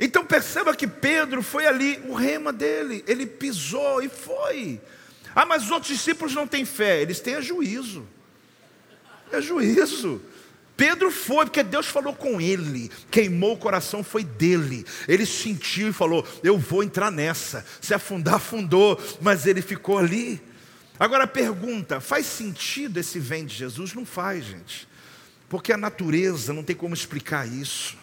Então 0.00 0.24
perceba 0.24 0.74
que 0.74 0.86
Pedro 0.86 1.42
foi 1.42 1.66
ali, 1.66 2.02
o 2.08 2.14
rema 2.14 2.50
dele, 2.50 3.04
ele 3.06 3.26
pisou 3.26 4.02
e 4.02 4.08
foi. 4.08 4.80
Ah, 5.34 5.44
mas 5.44 5.64
os 5.64 5.70
outros 5.70 5.94
discípulos 5.94 6.34
não 6.34 6.46
têm 6.46 6.64
fé, 6.64 7.02
eles 7.02 7.20
têm 7.20 7.42
juízo. 7.42 8.08
É 9.30 9.38
juízo. 9.38 10.22
Pedro 10.74 11.10
foi, 11.10 11.44
porque 11.44 11.62
Deus 11.62 11.88
falou 11.88 12.14
com 12.14 12.40
ele, 12.40 12.90
queimou 13.10 13.52
o 13.52 13.58
coração, 13.58 14.02
foi 14.02 14.24
dele. 14.24 14.86
Ele 15.06 15.26
sentiu 15.26 15.90
e 15.90 15.92
falou: 15.92 16.26
Eu 16.42 16.56
vou 16.56 16.82
entrar 16.82 17.10
nessa. 17.10 17.66
Se 17.82 17.92
afundar, 17.92 18.36
afundou, 18.36 18.98
mas 19.20 19.44
ele 19.44 19.60
ficou 19.60 19.98
ali. 19.98 20.40
Agora 21.02 21.26
pergunta: 21.26 22.00
faz 22.00 22.26
sentido 22.26 22.96
esse 22.98 23.18
vem 23.18 23.44
de 23.44 23.56
Jesus? 23.56 23.92
Não 23.92 24.06
faz, 24.06 24.44
gente, 24.44 24.86
porque 25.48 25.72
a 25.72 25.76
natureza 25.76 26.52
não 26.52 26.62
tem 26.62 26.76
como 26.76 26.94
explicar 26.94 27.44
isso. 27.44 27.98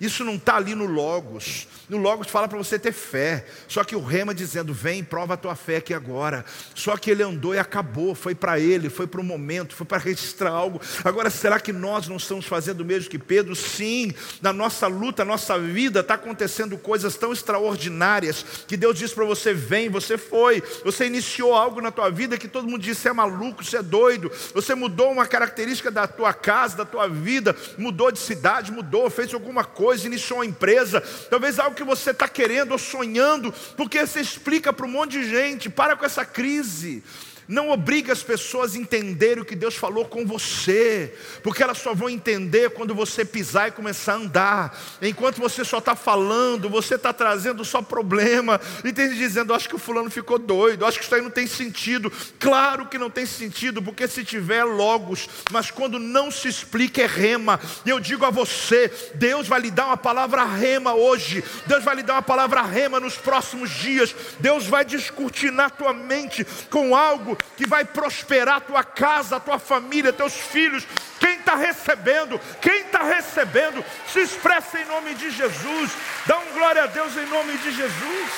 Isso 0.00 0.24
não 0.24 0.34
está 0.34 0.56
ali 0.56 0.74
no 0.74 0.86
Logos. 0.86 1.68
No 1.88 1.98
Logos 1.98 2.28
fala 2.28 2.48
para 2.48 2.58
você 2.58 2.78
ter 2.78 2.92
fé. 2.92 3.44
Só 3.68 3.84
que 3.84 3.94
o 3.94 4.02
rema 4.02 4.34
dizendo: 4.34 4.74
vem, 4.74 5.04
prova 5.04 5.34
a 5.34 5.36
tua 5.36 5.54
fé 5.54 5.76
aqui 5.76 5.94
agora. 5.94 6.44
Só 6.74 6.96
que 6.96 7.10
ele 7.10 7.22
andou 7.22 7.54
e 7.54 7.58
acabou. 7.58 8.14
Foi 8.14 8.34
para 8.34 8.58
ele, 8.58 8.90
foi 8.90 9.06
para 9.06 9.20
o 9.20 9.24
momento, 9.24 9.74
foi 9.74 9.86
para 9.86 9.98
registrar 10.02 10.50
algo. 10.50 10.80
Agora, 11.04 11.30
será 11.30 11.60
que 11.60 11.72
nós 11.72 12.08
não 12.08 12.16
estamos 12.16 12.46
fazendo 12.46 12.80
o 12.80 12.84
mesmo 12.84 13.08
que 13.08 13.18
Pedro? 13.18 13.54
Sim, 13.54 14.12
na 14.42 14.52
nossa 14.52 14.86
luta, 14.88 15.24
na 15.24 15.32
nossa 15.32 15.58
vida, 15.58 16.00
está 16.00 16.14
acontecendo 16.14 16.76
coisas 16.76 17.16
tão 17.16 17.32
extraordinárias 17.32 18.44
que 18.66 18.76
Deus 18.76 18.98
diz 18.98 19.12
para 19.12 19.24
você: 19.24 19.54
vem, 19.54 19.88
você 19.88 20.18
foi. 20.18 20.60
Você 20.84 21.06
iniciou 21.06 21.54
algo 21.54 21.80
na 21.80 21.92
tua 21.92 22.10
vida 22.10 22.36
que 22.36 22.48
todo 22.48 22.68
mundo 22.68 22.82
disse: 22.82 23.06
é 23.06 23.12
maluco, 23.12 23.62
você 23.62 23.76
é 23.76 23.82
doido. 23.82 24.30
Você 24.54 24.74
mudou 24.74 25.12
uma 25.12 25.26
característica 25.26 25.90
da 25.90 26.08
tua 26.08 26.32
casa, 26.32 26.78
da 26.78 26.84
tua 26.84 27.08
vida, 27.08 27.54
mudou 27.78 28.10
de 28.10 28.18
cidade, 28.18 28.72
mudou, 28.72 29.08
fez 29.08 29.32
alguma 29.32 29.62
coisa 29.64 29.83
coisa, 29.84 30.06
iniciou 30.06 30.38
uma 30.38 30.46
empresa, 30.46 31.02
talvez 31.28 31.58
algo 31.58 31.76
que 31.76 31.84
você 31.84 32.10
está 32.10 32.26
querendo 32.26 32.72
ou 32.72 32.78
sonhando, 32.78 33.52
porque 33.76 34.06
você 34.06 34.18
explica 34.18 34.72
para 34.72 34.86
um 34.86 34.88
monte 34.88 35.10
de 35.20 35.28
gente, 35.28 35.68
para 35.68 35.94
com 35.94 36.06
essa 36.06 36.24
crise. 36.24 37.02
Não 37.46 37.70
obrigue 37.70 38.10
as 38.10 38.22
pessoas 38.22 38.74
a 38.74 38.78
entenderem 38.78 39.42
o 39.42 39.44
que 39.44 39.54
Deus 39.54 39.74
falou 39.74 40.06
com 40.06 40.24
você, 40.24 41.14
porque 41.42 41.62
elas 41.62 41.78
só 41.78 41.94
vão 41.94 42.08
entender 42.08 42.70
quando 42.70 42.94
você 42.94 43.24
pisar 43.24 43.68
e 43.68 43.72
começar 43.72 44.14
a 44.14 44.16
andar. 44.16 44.80
Enquanto 45.02 45.40
você 45.40 45.64
só 45.64 45.78
está 45.78 45.94
falando, 45.94 46.70
você 46.70 46.94
está 46.94 47.12
trazendo 47.12 47.64
só 47.64 47.82
problema, 47.82 48.60
e 48.82 48.92
tem 48.92 49.08
dizendo: 49.10 49.52
acho 49.52 49.68
que 49.68 49.76
o 49.76 49.78
fulano 49.78 50.10
ficou 50.10 50.38
doido, 50.38 50.86
acho 50.86 50.98
que 50.98 51.04
isso 51.04 51.14
aí 51.14 51.20
não 51.20 51.30
tem 51.30 51.46
sentido. 51.46 52.10
Claro 52.38 52.86
que 52.86 52.98
não 52.98 53.10
tem 53.10 53.26
sentido, 53.26 53.82
porque 53.82 54.08
se 54.08 54.24
tiver 54.24 54.54
é 54.54 54.64
logos, 54.64 55.28
mas 55.50 55.70
quando 55.70 55.98
não 55.98 56.30
se 56.30 56.48
explica 56.48 57.02
é 57.02 57.06
rema. 57.06 57.60
E 57.84 57.90
eu 57.90 58.00
digo 58.00 58.24
a 58.24 58.30
você: 58.30 58.90
Deus 59.14 59.46
vai 59.46 59.60
lhe 59.60 59.70
dar 59.70 59.86
uma 59.86 59.96
palavra 59.96 60.44
rema 60.44 60.94
hoje, 60.94 61.44
Deus 61.66 61.84
vai 61.84 61.96
lhe 61.96 62.02
dar 62.02 62.14
uma 62.14 62.22
palavra 62.22 62.62
rema 62.62 62.98
nos 63.00 63.16
próximos 63.16 63.70
dias, 63.70 64.14
Deus 64.40 64.66
vai 64.66 64.84
descortinar 64.84 65.72
tua 65.72 65.92
mente 65.92 66.46
com 66.70 66.96
algo 66.96 67.33
que 67.56 67.66
vai 67.66 67.84
prosperar 67.84 68.56
a 68.56 68.60
tua 68.60 68.84
casa, 68.84 69.36
a 69.36 69.40
tua 69.40 69.58
família, 69.58 70.12
teus 70.12 70.34
filhos. 70.34 70.86
Quem 71.18 71.38
está 71.38 71.54
recebendo, 71.54 72.40
quem 72.60 72.82
está 72.82 73.02
recebendo, 73.02 73.84
se 74.12 74.20
expressa 74.20 74.80
em 74.80 74.84
nome 74.84 75.14
de 75.14 75.30
Jesus. 75.30 75.92
Dá 76.26 76.38
um 76.38 76.52
glória 76.52 76.84
a 76.84 76.86
Deus 76.86 77.16
em 77.16 77.26
nome 77.26 77.56
de 77.58 77.72
Jesus. 77.72 78.30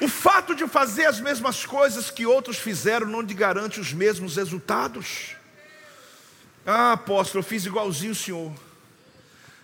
O 0.00 0.08
fato 0.08 0.54
de 0.54 0.66
fazer 0.66 1.06
as 1.06 1.20
mesmas 1.20 1.64
coisas 1.64 2.10
que 2.10 2.26
outros 2.26 2.58
fizeram 2.58 3.06
não 3.06 3.24
te 3.24 3.34
garante 3.34 3.78
os 3.78 3.92
mesmos 3.92 4.36
resultados. 4.36 5.36
Ah, 6.66 6.92
apóstolo, 6.92 7.40
eu 7.40 7.48
fiz 7.48 7.64
igualzinho 7.66 8.10
o 8.10 8.16
senhor. 8.16 8.52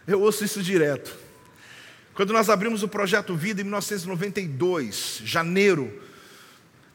Eu 0.07 0.20
ouço 0.20 0.44
isso 0.44 0.62
direto. 0.62 1.27
Quando 2.18 2.32
nós 2.32 2.50
abrimos 2.50 2.82
o 2.82 2.88
projeto 2.88 3.36
Vida 3.36 3.60
em 3.60 3.62
1992, 3.62 5.22
janeiro, 5.24 6.02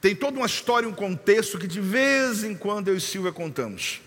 tem 0.01 0.13
toda 0.13 0.35
uma 0.35 0.45
história, 0.45 0.85
um 0.85 0.93
contexto 0.93 1.57
que 1.57 1.65
de 1.65 1.79
vez 1.79 2.43
em 2.43 2.53
quando 2.53 2.89
eu 2.89 2.97
e 2.97 2.99
Silvia 2.99 3.31
contamos. 3.31 4.01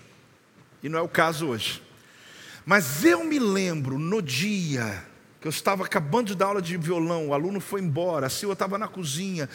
E 0.82 0.90
não 0.90 0.98
é 0.98 1.00
o 1.00 1.08
caso 1.08 1.46
hoje. 1.46 1.82
Mas 2.66 3.02
eu 3.02 3.24
me 3.24 3.38
lembro 3.38 3.98
no 3.98 4.20
dia 4.20 5.06
que 5.40 5.48
eu 5.48 5.50
estava 5.50 5.86
acabando 5.86 6.26
de 6.26 6.34
dar 6.34 6.48
aula 6.48 6.60
de 6.60 6.76
violão, 6.76 7.28
o 7.28 7.32
aluno 7.32 7.60
foi 7.60 7.80
embora, 7.80 8.26
a 8.26 8.28
Silvia 8.28 8.52
estava 8.52 8.76
na 8.76 8.86
cozinha, 8.86 9.48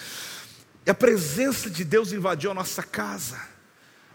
e 0.84 0.90
a 0.90 0.96
presença 0.96 1.70
de 1.70 1.84
Deus 1.84 2.12
invadiu 2.12 2.50
a 2.50 2.56
nossa 2.56 2.82
casa. 2.82 3.40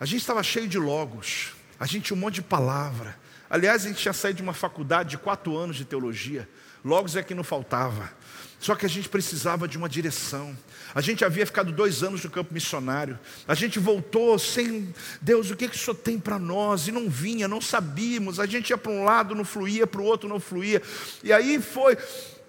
A 0.00 0.04
gente 0.04 0.22
estava 0.22 0.42
cheio 0.42 0.66
de 0.66 0.80
logos, 0.80 1.52
a 1.78 1.86
gente 1.86 2.06
tinha 2.06 2.16
um 2.16 2.20
monte 2.20 2.34
de 2.34 2.42
palavra. 2.42 3.16
Aliás, 3.48 3.84
a 3.84 3.88
gente 3.88 4.02
tinha 4.02 4.12
saído 4.12 4.38
de 4.38 4.42
uma 4.42 4.52
faculdade 4.52 5.10
de 5.10 5.18
quatro 5.18 5.56
anos 5.56 5.76
de 5.76 5.84
teologia. 5.84 6.48
Logos 6.86 7.16
é 7.16 7.22
que 7.22 7.34
não 7.34 7.42
faltava. 7.42 8.12
Só 8.60 8.76
que 8.76 8.86
a 8.86 8.88
gente 8.88 9.08
precisava 9.08 9.66
de 9.66 9.76
uma 9.76 9.88
direção. 9.88 10.56
A 10.94 11.00
gente 11.00 11.24
havia 11.24 11.44
ficado 11.44 11.72
dois 11.72 12.04
anos 12.04 12.22
no 12.22 12.30
campo 12.30 12.54
missionário. 12.54 13.18
A 13.46 13.54
gente 13.54 13.80
voltou 13.80 14.38
sem 14.38 14.94
Deus, 15.20 15.50
o 15.50 15.56
que, 15.56 15.66
que 15.68 15.74
o 15.74 15.78
Senhor 15.78 15.96
tem 15.96 16.16
para 16.16 16.38
nós? 16.38 16.86
E 16.86 16.92
não 16.92 17.10
vinha, 17.10 17.48
não 17.48 17.60
sabíamos. 17.60 18.38
A 18.38 18.46
gente 18.46 18.70
ia 18.70 18.78
para 18.78 18.92
um 18.92 19.02
lado, 19.02 19.34
não 19.34 19.44
fluía, 19.44 19.84
para 19.84 20.00
o 20.00 20.04
outro 20.04 20.28
não 20.28 20.38
fluía. 20.38 20.80
E 21.24 21.32
aí 21.32 21.60
foi, 21.60 21.98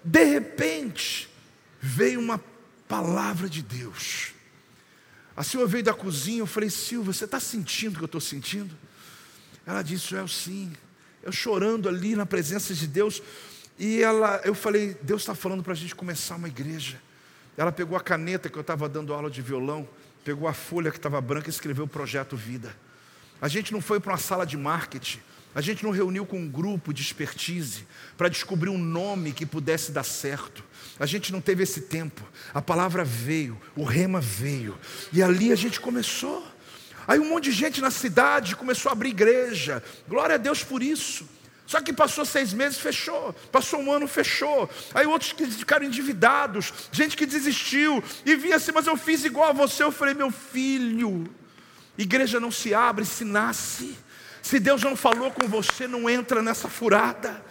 de 0.03 0.23
repente, 0.23 1.27
veio 1.81 2.19
uma 2.19 2.39
palavra 2.87 3.49
de 3.49 3.63
Deus. 3.63 4.33
A 5.35 5.43
Silvia 5.43 5.67
veio 5.67 5.83
da 5.83 5.95
cozinha, 5.95 6.39
eu 6.39 6.47
falei, 6.47 6.69
Silvia, 6.69 7.11
você 7.11 7.25
está 7.25 7.39
sentindo 7.39 7.95
o 7.95 7.97
que 7.97 8.03
eu 8.03 8.05
estou 8.05 8.21
sentindo? 8.21 8.77
Ela 9.65 9.81
disse, 9.81 10.13
eu 10.13 10.27
sim. 10.27 10.71
Eu 11.23 11.31
chorando 11.31 11.89
ali 11.89 12.15
na 12.15 12.25
presença 12.25 12.73
de 12.75 12.85
Deus. 12.85 13.21
E 13.79 14.01
ela, 14.01 14.41
eu 14.43 14.55
falei, 14.55 14.97
Deus 15.01 15.21
está 15.21 15.35
falando 15.35 15.63
para 15.63 15.73
a 15.73 15.75
gente 15.75 15.93
começar 15.93 16.35
uma 16.35 16.47
igreja. 16.47 16.99
Ela 17.55 17.71
pegou 17.71 17.97
a 17.97 18.01
caneta 18.01 18.49
que 18.49 18.57
eu 18.57 18.61
estava 18.61 18.89
dando 18.89 19.13
aula 19.13 19.29
de 19.29 19.41
violão, 19.41 19.87
pegou 20.23 20.47
a 20.47 20.53
folha 20.53 20.91
que 20.91 20.97
estava 20.97 21.19
branca 21.21 21.47
e 21.47 21.51
escreveu 21.51 21.85
o 21.85 21.87
projeto 21.87 22.35
Vida. 22.35 22.75
A 23.41 23.47
gente 23.47 23.71
não 23.71 23.81
foi 23.81 23.99
para 23.99 24.13
uma 24.13 24.17
sala 24.17 24.45
de 24.45 24.57
marketing, 24.57 25.19
a 25.53 25.61
gente 25.61 25.83
não 25.83 25.91
reuniu 25.91 26.25
com 26.25 26.39
um 26.39 26.47
grupo 26.47 26.93
de 26.93 27.01
expertise 27.01 27.87
para 28.15 28.29
descobrir 28.29 28.69
um 28.69 28.77
nome 28.77 29.31
que 29.31 29.45
pudesse 29.45 29.91
dar 29.91 30.03
certo. 30.03 30.63
A 30.99 31.05
gente 31.05 31.31
não 31.31 31.41
teve 31.41 31.63
esse 31.63 31.81
tempo. 31.81 32.23
A 32.53 32.61
palavra 32.61 33.03
veio, 33.03 33.59
o 33.75 33.83
rema 33.83 34.19
veio, 34.19 34.77
e 35.11 35.21
ali 35.21 35.51
a 35.51 35.55
gente 35.55 35.79
começou. 35.79 36.45
Aí 37.07 37.19
um 37.19 37.29
monte 37.29 37.45
de 37.45 37.53
gente 37.53 37.79
na 37.79 37.89
cidade 37.89 38.55
começou 38.55 38.89
a 38.89 38.93
abrir 38.93 39.09
igreja. 39.09 39.83
Glória 40.07 40.35
a 40.35 40.37
Deus 40.37 40.63
por 40.63 40.83
isso. 40.83 41.27
Só 41.67 41.81
que 41.81 41.91
passou 41.91 42.25
seis 42.25 42.53
meses, 42.53 42.79
fechou. 42.79 43.33
Passou 43.51 43.81
um 43.81 43.91
ano, 43.91 44.07
fechou. 44.07 44.69
Aí 44.93 45.05
outros 45.05 45.33
que 45.33 45.45
ficaram 45.45 45.85
endividados, 45.85 46.73
gente 46.91 47.17
que 47.17 47.25
desistiu. 47.25 48.01
E 48.25 48.35
vinha 48.35 48.55
assim, 48.55 48.71
mas 48.71 48.87
eu 48.87 48.95
fiz 48.95 49.25
igual 49.25 49.49
a 49.49 49.53
você. 49.53 49.83
Eu 49.83 49.91
falei, 49.91 50.13
meu 50.13 50.31
filho, 50.31 51.29
igreja 51.97 52.39
não 52.39 52.51
se 52.51 52.73
abre, 52.73 53.05
se 53.05 53.25
nasce. 53.25 53.97
Se 54.41 54.59
Deus 54.59 54.81
não 54.81 54.95
falou 54.95 55.29
com 55.29 55.45
você, 55.45 55.87
não 55.87 56.09
entra 56.09 56.41
nessa 56.41 56.69
furada 56.69 57.43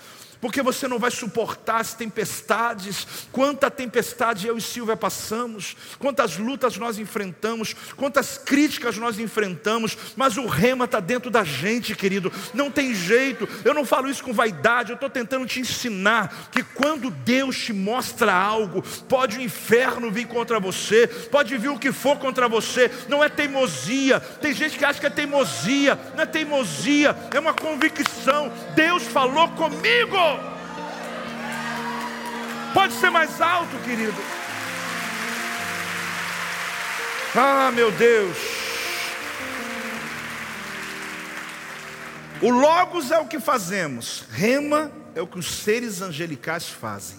porque 0.47 0.63
você 0.63 0.87
não 0.87 0.97
vai 0.97 1.11
suportar 1.11 1.81
as 1.81 1.93
tempestades. 1.93 3.27
Quanta 3.33 3.69
tempestade 3.69 4.47
eu 4.47 4.57
e 4.57 4.61
Silvia 4.61 4.97
passamos, 4.97 5.77
quantas 5.99 6.39
lutas 6.39 6.77
nós 6.77 7.01
enfrentamos, 7.01 7.75
quantas 7.97 8.39
críticas 8.39 8.97
nós 8.97 9.19
enfrentamos, 9.19 9.99
mas 10.15 10.37
o 10.37 10.47
rema 10.47 10.85
está 10.85 11.01
dentro 11.01 11.33
da 11.33 11.43
gente, 11.43 11.97
querido. 11.97 12.33
Não 12.55 12.71
tem 12.71 12.95
jeito. 12.95 13.49
Eu 13.65 13.75
não 13.75 13.85
falo 13.85 14.09
isso 14.09 14.23
com 14.23 14.33
vaidade, 14.33 14.93
eu 14.93 14.95
estou 14.95 15.11
tentando 15.11 15.45
te 15.47 15.59
ensinar 15.59 16.49
que 16.53 16.63
quando 16.63 17.11
Deus 17.11 17.59
te 17.59 17.73
mostra 17.73 18.33
algo, 18.33 18.85
pode 19.09 19.39
o 19.39 19.43
inferno 19.43 20.13
vir 20.13 20.29
contra 20.29 20.61
você, 20.61 21.09
pode 21.09 21.59
vir 21.59 21.71
o 21.71 21.79
que 21.79 21.91
for 21.91 22.19
contra 22.19 22.49
você, 22.49 22.89
não 23.09 23.23
é 23.23 23.29
teimosia. 23.29 24.21
Tem 24.21 24.55
gente 24.55 24.79
que 24.79 24.85
acha 24.85 25.01
que 25.01 25.07
é 25.07 25.11
teimosia, 25.11 25.99
não 26.15 26.23
é 26.23 26.27
teimosia, 26.27 27.17
é 27.35 27.41
uma 27.41 27.53
convicção. 27.53 28.53
Deus 28.77 29.03
falou 29.03 29.49
comigo. 29.49 30.36
Pode 32.77 32.93
ser 32.93 33.09
mais 33.09 33.41
alto, 33.41 33.75
querido. 33.79 34.15
Ah, 37.35 37.73
meu 37.75 37.91
Deus. 37.91 38.37
O 42.43 42.51
Logos 42.51 43.11
é 43.11 43.19
o 43.19 43.27
que 43.27 43.41
fazemos, 43.41 44.27
Rema 44.31 44.93
é 45.15 45.23
o 45.23 45.27
que 45.27 45.39
os 45.39 45.51
seres 45.51 46.03
angelicais 46.03 46.69
fazem. 46.69 47.17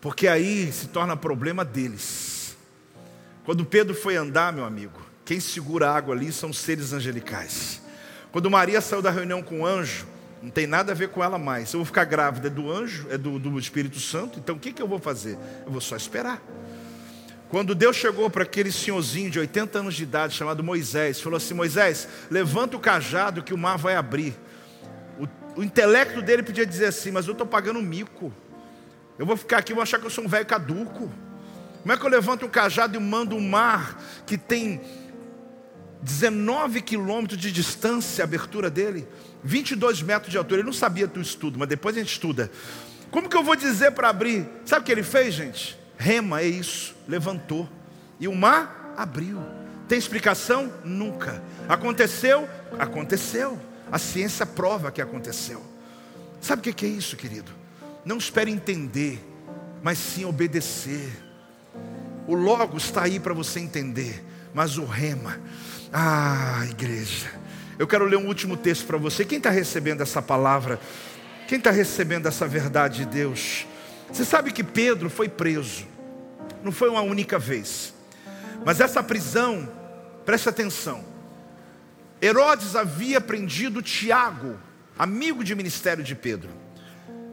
Porque 0.00 0.26
aí 0.26 0.72
se 0.72 0.88
torna 0.88 1.16
problema 1.16 1.64
deles. 1.64 2.56
Quando 3.44 3.64
Pedro 3.64 3.94
foi 3.94 4.16
andar, 4.16 4.52
meu 4.52 4.64
amigo, 4.64 5.00
quem 5.24 5.38
segura 5.38 5.88
a 5.88 5.96
água 5.96 6.16
ali 6.16 6.32
são 6.32 6.50
os 6.50 6.58
seres 6.58 6.92
angelicais. 6.92 7.80
Quando 8.32 8.50
Maria 8.50 8.80
saiu 8.80 9.00
da 9.00 9.10
reunião 9.12 9.40
com 9.40 9.60
o 9.60 9.66
anjo, 9.66 10.04
não 10.46 10.52
tem 10.52 10.64
nada 10.64 10.92
a 10.92 10.94
ver 10.94 11.08
com 11.08 11.24
ela 11.24 11.40
mais. 11.40 11.72
Eu 11.72 11.80
vou 11.80 11.84
ficar 11.84 12.04
grávida 12.04 12.46
é 12.46 12.50
do 12.50 12.70
anjo, 12.70 13.08
é 13.10 13.18
do, 13.18 13.36
do 13.36 13.58
Espírito 13.58 13.98
Santo, 13.98 14.38
então 14.38 14.54
o 14.54 14.58
que, 14.60 14.72
que 14.72 14.80
eu 14.80 14.86
vou 14.86 15.00
fazer? 15.00 15.36
Eu 15.66 15.72
vou 15.72 15.80
só 15.80 15.96
esperar. 15.96 16.40
Quando 17.48 17.74
Deus 17.74 17.96
chegou 17.96 18.30
para 18.30 18.44
aquele 18.44 18.70
senhorzinho 18.70 19.28
de 19.28 19.40
80 19.40 19.80
anos 19.80 19.96
de 19.96 20.04
idade, 20.04 20.36
chamado 20.36 20.62
Moisés, 20.62 21.20
falou 21.20 21.36
assim: 21.36 21.52
Moisés, 21.52 22.06
levanta 22.30 22.76
o 22.76 22.80
cajado 22.80 23.42
que 23.42 23.52
o 23.52 23.58
mar 23.58 23.76
vai 23.76 23.96
abrir. 23.96 24.36
O, 25.18 25.60
o 25.60 25.64
intelecto 25.64 26.22
dele 26.22 26.44
podia 26.44 26.64
dizer 26.64 26.86
assim: 26.86 27.10
Mas 27.10 27.26
eu 27.26 27.32
estou 27.32 27.46
pagando 27.46 27.82
mico. 27.82 28.32
Eu 29.18 29.26
vou 29.26 29.36
ficar 29.36 29.58
aqui, 29.58 29.74
vou 29.74 29.82
achar 29.82 29.98
que 29.98 30.06
eu 30.06 30.10
sou 30.10 30.22
um 30.22 30.28
velho 30.28 30.46
caduco. 30.46 31.10
Como 31.82 31.92
é 31.92 31.96
que 31.96 32.06
eu 32.06 32.10
levanto 32.10 32.46
um 32.46 32.48
cajado 32.48 32.96
e 32.96 33.00
mando 33.00 33.34
um 33.34 33.40
mar 33.40 34.00
que 34.24 34.38
tem 34.38 34.80
19 36.06 36.82
quilômetros 36.82 37.38
de 37.38 37.50
distância 37.50 38.22
a 38.22 38.26
abertura 38.26 38.70
dele, 38.70 39.08
22 39.42 40.02
metros 40.02 40.30
de 40.30 40.38
altura. 40.38 40.60
Ele 40.60 40.66
não 40.66 40.72
sabia 40.72 41.06
do 41.06 41.20
estudo, 41.20 41.58
mas 41.58 41.68
depois 41.68 41.96
a 41.96 41.98
gente 41.98 42.12
estuda. 42.12 42.48
Como 43.10 43.28
que 43.28 43.36
eu 43.36 43.42
vou 43.42 43.56
dizer 43.56 43.90
para 43.90 44.08
abrir? 44.08 44.48
Sabe 44.64 44.82
o 44.82 44.84
que 44.84 44.92
ele 44.92 45.02
fez, 45.02 45.34
gente? 45.34 45.76
Rema, 45.98 46.40
é 46.40 46.46
isso. 46.46 46.94
Levantou. 47.08 47.68
E 48.20 48.28
o 48.28 48.34
mar 48.34 48.94
abriu. 48.96 49.42
Tem 49.88 49.98
explicação? 49.98 50.72
Nunca. 50.84 51.42
Aconteceu? 51.68 52.48
Aconteceu. 52.78 53.60
A 53.90 53.98
ciência 53.98 54.46
prova 54.46 54.92
que 54.92 55.02
aconteceu. 55.02 55.60
Sabe 56.40 56.70
o 56.70 56.74
que 56.74 56.86
é 56.86 56.88
isso, 56.88 57.16
querido? 57.16 57.50
Não 58.04 58.18
espere 58.18 58.52
entender, 58.52 59.20
mas 59.82 59.98
sim 59.98 60.24
obedecer. 60.24 61.10
O 62.28 62.34
logo 62.34 62.76
está 62.76 63.02
aí 63.02 63.18
para 63.18 63.34
você 63.34 63.58
entender, 63.58 64.24
mas 64.54 64.78
o 64.78 64.84
rema. 64.84 65.40
Ah, 65.92 66.64
igreja. 66.68 67.30
Eu 67.78 67.86
quero 67.86 68.04
ler 68.04 68.16
um 68.16 68.26
último 68.26 68.56
texto 68.56 68.86
para 68.86 68.96
você. 68.96 69.24
Quem 69.24 69.38
está 69.38 69.50
recebendo 69.50 70.00
essa 70.00 70.22
palavra? 70.22 70.80
Quem 71.46 71.58
está 71.58 71.70
recebendo 71.70 72.26
essa 72.26 72.46
verdade 72.46 72.98
de 72.98 73.06
Deus? 73.06 73.66
Você 74.10 74.24
sabe 74.24 74.52
que 74.52 74.64
Pedro 74.64 75.10
foi 75.10 75.28
preso. 75.28 75.86
Não 76.62 76.72
foi 76.72 76.88
uma 76.88 77.02
única 77.02 77.38
vez. 77.38 77.94
Mas 78.64 78.80
essa 78.80 79.02
prisão, 79.02 79.68
preste 80.24 80.48
atenção. 80.48 81.04
Herodes 82.20 82.74
havia 82.74 83.20
prendido 83.20 83.82
Tiago, 83.82 84.58
amigo 84.98 85.44
de 85.44 85.54
ministério 85.54 86.02
de 86.02 86.14
Pedro. 86.14 86.50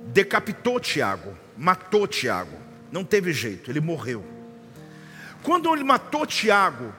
Decapitou 0.07 0.79
Tiago, 0.79 1.35
matou 1.57 2.05
Tiago. 2.05 2.57
Não 2.91 3.03
teve 3.03 3.31
jeito, 3.31 3.71
ele 3.71 3.79
morreu. 3.79 4.23
Quando 5.41 5.73
ele 5.73 5.83
matou 5.83 6.25
Tiago, 6.25 6.93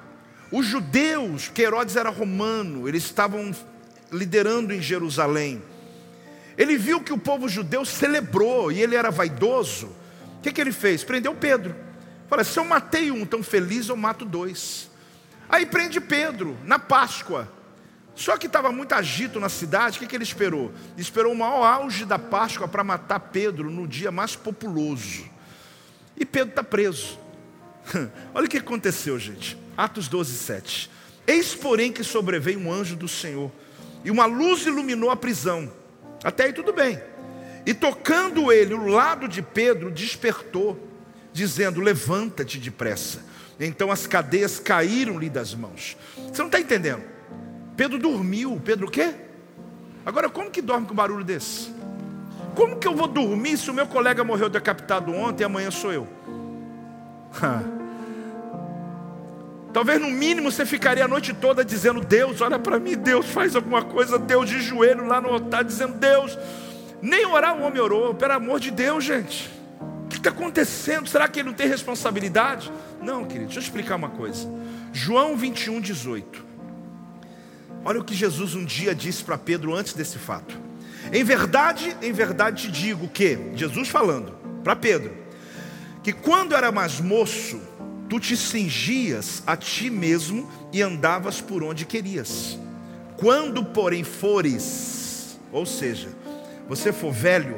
os 0.56 0.66
judeus, 0.66 1.48
que 1.48 1.62
Herodes 1.62 1.96
era 1.96 2.10
romano, 2.10 2.88
eles 2.88 3.02
estavam 3.02 3.52
liderando 4.12 4.72
em 4.72 4.80
Jerusalém. 4.80 5.60
Ele 6.56 6.78
viu 6.78 7.00
que 7.00 7.12
o 7.12 7.18
povo 7.18 7.48
judeu 7.48 7.84
celebrou 7.84 8.70
e 8.70 8.80
ele 8.80 8.94
era 8.94 9.10
vaidoso. 9.10 9.88
O 10.38 10.42
que, 10.42 10.52
que 10.52 10.60
ele 10.60 10.70
fez? 10.70 11.02
Prendeu 11.02 11.34
Pedro. 11.34 11.74
Fala, 12.28 12.44
se 12.44 12.56
eu 12.56 12.64
matei 12.64 13.10
um 13.10 13.26
tão 13.26 13.42
feliz, 13.42 13.88
eu 13.88 13.96
mato 13.96 14.24
dois. 14.24 14.88
Aí 15.48 15.66
prende 15.66 16.00
Pedro, 16.00 16.56
na 16.62 16.78
Páscoa. 16.78 17.52
Só 18.14 18.36
que 18.36 18.46
estava 18.46 18.70
muito 18.70 18.94
agito 18.94 19.40
na 19.40 19.48
cidade, 19.48 19.96
o 19.96 20.00
que, 20.02 20.06
que 20.06 20.14
ele 20.14 20.22
esperou? 20.22 20.72
Esperou 20.96 21.32
o 21.32 21.36
maior 21.36 21.64
auge 21.64 22.04
da 22.04 22.16
Páscoa 22.16 22.68
para 22.68 22.84
matar 22.84 23.18
Pedro 23.18 23.72
no 23.72 23.88
dia 23.88 24.12
mais 24.12 24.36
populoso. 24.36 25.24
E 26.16 26.24
Pedro 26.24 26.50
está 26.50 26.62
preso. 26.62 27.18
Olha 28.32 28.46
o 28.46 28.48
que 28.48 28.58
aconteceu, 28.58 29.18
gente. 29.18 29.63
Atos 29.76 30.08
12, 30.08 30.36
7. 30.36 30.90
Eis, 31.26 31.54
porém, 31.54 31.92
que 31.92 32.04
sobreveio 32.04 32.58
um 32.58 32.72
anjo 32.72 32.96
do 32.96 33.08
Senhor, 33.08 33.50
e 34.04 34.10
uma 34.10 34.26
luz 34.26 34.66
iluminou 34.66 35.10
a 35.10 35.16
prisão. 35.16 35.72
Até 36.22 36.44
aí 36.44 36.52
tudo 36.52 36.72
bem. 36.72 37.00
E 37.66 37.72
tocando 37.72 38.52
ele 38.52 38.74
o 38.74 38.86
lado 38.86 39.26
de 39.26 39.40
Pedro, 39.40 39.90
despertou, 39.90 40.78
dizendo: 41.32 41.80
Levanta-te 41.80 42.58
depressa. 42.58 43.24
Então 43.58 43.90
as 43.90 44.06
cadeias 44.06 44.58
caíram-lhe 44.58 45.30
das 45.30 45.54
mãos. 45.54 45.96
Você 46.16 46.42
não 46.42 46.46
está 46.46 46.60
entendendo? 46.60 47.02
Pedro 47.76 47.98
dormiu. 47.98 48.60
Pedro 48.62 48.86
o 48.86 48.90
quê? 48.90 49.14
Agora, 50.04 50.28
como 50.28 50.50
que 50.50 50.60
dorme 50.60 50.86
com 50.86 50.92
um 50.92 50.96
barulho 50.96 51.24
desse? 51.24 51.72
Como 52.54 52.76
que 52.76 52.86
eu 52.86 52.94
vou 52.94 53.08
dormir 53.08 53.56
se 53.56 53.70
o 53.70 53.74
meu 53.74 53.86
colega 53.86 54.22
morreu 54.22 54.48
decapitado 54.48 55.12
ontem 55.12 55.42
e 55.42 55.46
amanhã 55.46 55.70
sou 55.70 55.92
eu? 55.92 56.06
Talvez 59.74 60.00
no 60.00 60.08
mínimo 60.08 60.52
você 60.52 60.64
ficaria 60.64 61.04
a 61.04 61.08
noite 61.08 61.34
toda 61.34 61.64
dizendo: 61.64 62.00
Deus, 62.00 62.40
olha 62.40 62.60
para 62.60 62.78
mim, 62.78 62.96
Deus 62.96 63.26
faz 63.26 63.56
alguma 63.56 63.82
coisa, 63.82 64.20
Deus 64.20 64.48
de 64.48 64.62
joelho 64.62 65.04
lá 65.04 65.20
no 65.20 65.30
altar, 65.30 65.64
dizendo: 65.64 65.94
Deus, 65.94 66.38
nem 67.02 67.26
orar 67.26 67.58
o 67.58 67.62
homem 67.64 67.80
orou, 67.80 68.14
pelo 68.14 68.34
amor 68.34 68.60
de 68.60 68.70
Deus, 68.70 69.02
gente. 69.02 69.50
O 70.04 70.08
que 70.08 70.16
está 70.16 70.30
acontecendo? 70.30 71.08
Será 71.08 71.26
que 71.26 71.40
ele 71.40 71.48
não 71.48 71.56
tem 71.56 71.66
responsabilidade? 71.66 72.70
Não, 73.02 73.24
querido, 73.24 73.46
deixa 73.46 73.58
eu 73.58 73.62
explicar 73.64 73.96
uma 73.96 74.10
coisa. 74.10 74.48
João 74.92 75.36
21, 75.36 75.80
18. 75.80 76.44
Olha 77.84 77.98
o 77.98 78.04
que 78.04 78.14
Jesus 78.14 78.54
um 78.54 78.64
dia 78.64 78.94
disse 78.94 79.24
para 79.24 79.36
Pedro 79.36 79.74
antes 79.74 79.92
desse 79.92 80.18
fato. 80.18 80.56
Em 81.12 81.24
verdade, 81.24 81.96
em 82.00 82.12
verdade 82.12 82.62
te 82.62 82.70
digo 82.70 83.08
que, 83.08 83.50
Jesus 83.56 83.88
falando 83.88 84.38
para 84.62 84.76
Pedro, 84.76 85.12
que 86.00 86.12
quando 86.12 86.54
era 86.54 86.70
mais 86.70 87.00
moço, 87.00 87.60
tu 88.14 88.20
te 88.20 88.36
cingias 88.36 89.42
a 89.44 89.56
ti 89.56 89.90
mesmo 89.90 90.48
e 90.72 90.80
andavas 90.80 91.40
por 91.40 91.64
onde 91.64 91.84
querias. 91.84 92.56
Quando, 93.16 93.64
porém, 93.64 94.04
fores, 94.04 95.36
ou 95.50 95.66
seja, 95.66 96.10
você 96.68 96.92
for 96.92 97.12
velho, 97.12 97.56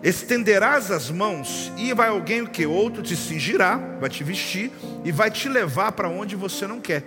estenderás 0.00 0.92
as 0.92 1.10
mãos 1.10 1.72
e 1.76 1.92
vai 1.92 2.08
alguém 2.08 2.42
o 2.42 2.46
que? 2.46 2.64
Outro 2.66 3.02
te 3.02 3.16
cingirá, 3.16 3.78
vai 4.00 4.08
te 4.08 4.22
vestir 4.22 4.70
e 5.04 5.10
vai 5.10 5.28
te 5.28 5.48
levar 5.48 5.90
para 5.90 6.08
onde 6.08 6.36
você 6.36 6.64
não 6.68 6.80
quer. 6.80 7.02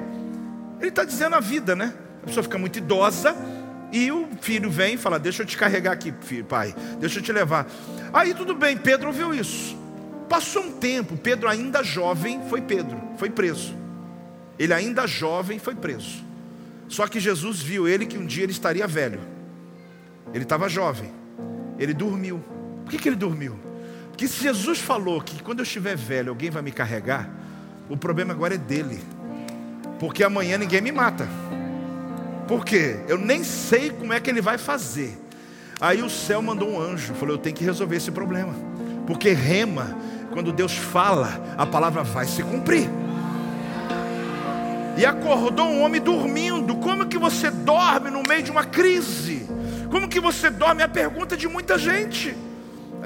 Ele 0.81 0.89
está 0.89 1.05
dizendo 1.05 1.38
a 1.38 1.39
vida, 1.39 1.73
né? 1.73 1.93
A 2.21 2.25
pessoa 2.25 2.43
fica 2.43 2.57
muito 2.57 2.79
idosa 2.79 3.33
e 3.93 4.11
o 4.11 4.27
filho 4.41 4.69
vem 4.69 4.95
e 4.95 4.97
fala: 4.97 5.17
Deixa 5.17 5.43
eu 5.43 5.45
te 5.45 5.55
carregar 5.55 5.93
aqui, 5.93 6.13
filho, 6.19 6.43
pai, 6.43 6.75
deixa 6.99 7.19
eu 7.19 7.23
te 7.23 7.31
levar. 7.31 7.65
Aí 8.11 8.33
tudo 8.33 8.53
bem, 8.53 8.75
Pedro 8.75 9.07
ouviu 9.07 9.33
isso. 9.33 9.84
Passou 10.30 10.63
um 10.63 10.71
tempo, 10.71 11.17
Pedro 11.17 11.47
ainda 11.47 11.84
jovem 11.84 12.41
foi 12.49 12.61
Pedro, 12.61 12.97
foi 13.17 13.30
preso. 13.30 13.76
Ele 14.57 14.73
ainda 14.73 15.05
jovem 15.05 15.59
foi 15.59 15.76
preso. 15.76 16.23
Só 16.88 17.07
que 17.07 17.19
Jesus 17.19 17.61
viu 17.61 17.88
ele 17.88 18.05
que 18.05 18.17
um 18.17 18.26
dia 18.26 18.43
ele 18.43 18.51
estaria 18.51 18.88
velho. 18.88 19.19
Ele 20.34 20.43
estava 20.43 20.69
jovem. 20.69 21.11
Ele 21.78 21.93
dormiu. 21.93 22.43
Por 22.84 22.91
que, 22.91 22.97
que 22.97 23.09
ele 23.09 23.15
dormiu? 23.15 23.59
Porque 24.09 24.28
se 24.28 24.41
Jesus 24.43 24.80
falou 24.80 25.21
que 25.21 25.41
quando 25.43 25.59
eu 25.59 25.63
estiver 25.63 25.97
velho 25.97 26.30
alguém 26.30 26.49
vai 26.49 26.61
me 26.61 26.71
carregar, 26.71 27.30
o 27.89 27.97
problema 27.97 28.34
agora 28.34 28.55
é 28.55 28.57
dele. 28.57 28.99
Porque 29.99 30.23
amanhã 30.23 30.57
ninguém 30.57 30.82
me 30.82 30.91
mata. 30.91 31.28
Por 32.47 32.63
quê? 32.63 32.97
Eu 33.07 33.17
nem 33.17 33.43
sei 33.43 33.89
como 33.89 34.13
é 34.13 34.19
que 34.19 34.30
ele 34.30 34.41
vai 34.41 34.57
fazer. 34.57 35.17
Aí 35.82 36.01
o 36.01 36.09
céu 36.09 36.41
mandou 36.41 36.69
um 36.69 36.80
anjo, 36.80 37.13
falou: 37.15 37.36
Eu 37.36 37.39
tenho 37.39 37.55
que 37.55 37.63
resolver 37.63 37.97
esse 37.97 38.11
problema. 38.11 38.53
Porque 39.05 39.32
rema 39.32 39.97
quando 40.36 40.51
Deus 40.51 40.73
fala, 40.73 41.55
a 41.57 41.65
palavra 41.65 42.03
vai 42.03 42.25
se 42.25 42.43
cumprir. 42.43 42.89
E 44.97 45.05
acordou 45.05 45.65
um 45.65 45.81
homem 45.81 46.01
dormindo. 46.01 46.75
Como 46.75 47.05
que 47.05 47.17
você 47.17 47.49
dorme 47.49 48.09
no 48.11 48.21
meio 48.21 48.43
de 48.43 48.51
uma 48.51 48.65
crise? 48.65 49.47
Como 49.89 50.09
que 50.09 50.19
você 50.19 50.49
dorme? 50.49 50.81
É 50.81 50.86
a 50.86 50.89
pergunta 50.89 51.38
de 51.38 51.47
muita 51.47 51.77
gente. 51.77 52.36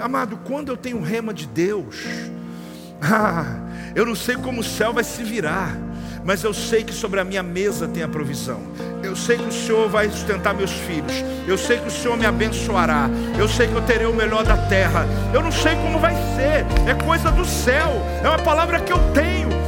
Amado, 0.01 0.39
quando 0.43 0.69
eu 0.69 0.77
tenho 0.77 0.99
rema 1.03 1.31
de 1.31 1.45
Deus, 1.45 2.03
ah, 2.99 3.45
eu 3.93 4.07
não 4.07 4.15
sei 4.15 4.35
como 4.35 4.61
o 4.61 4.63
céu 4.63 4.91
vai 4.91 5.03
se 5.03 5.21
virar, 5.21 5.77
mas 6.23 6.43
eu 6.43 6.53
sei 6.53 6.83
que 6.83 6.93
sobre 6.93 7.19
a 7.19 7.23
minha 7.23 7.43
mesa 7.43 7.87
tem 7.87 8.03
a 8.03 8.07
provisão. 8.07 8.61
Eu 9.03 9.15
sei 9.15 9.37
que 9.37 9.47
o 9.47 9.51
Senhor 9.51 9.89
vai 9.89 10.09
sustentar 10.09 10.53
meus 10.53 10.71
filhos. 10.71 11.13
Eu 11.47 11.57
sei 11.57 11.77
que 11.77 11.87
o 11.87 11.91
Senhor 11.91 12.17
me 12.17 12.25
abençoará. 12.25 13.09
Eu 13.37 13.47
sei 13.47 13.67
que 13.67 13.73
eu 13.73 13.81
terei 13.81 14.05
o 14.05 14.13
melhor 14.13 14.43
da 14.43 14.57
terra. 14.67 15.07
Eu 15.33 15.41
não 15.41 15.51
sei 15.51 15.75
como 15.75 15.99
vai 15.99 16.13
ser. 16.35 16.65
É 16.87 16.93
coisa 17.05 17.31
do 17.31 17.45
céu. 17.45 17.89
É 18.23 18.27
uma 18.27 18.39
palavra 18.39 18.79
que 18.79 18.91
eu 18.91 18.99
tenho. 19.13 19.58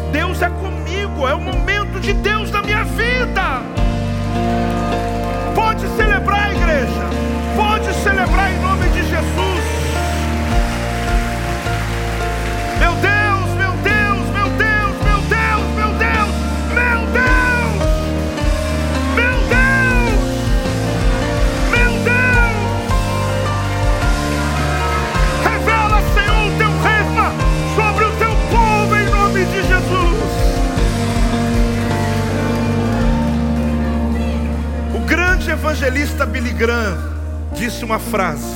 Uma 37.92 38.00
frase: 38.00 38.56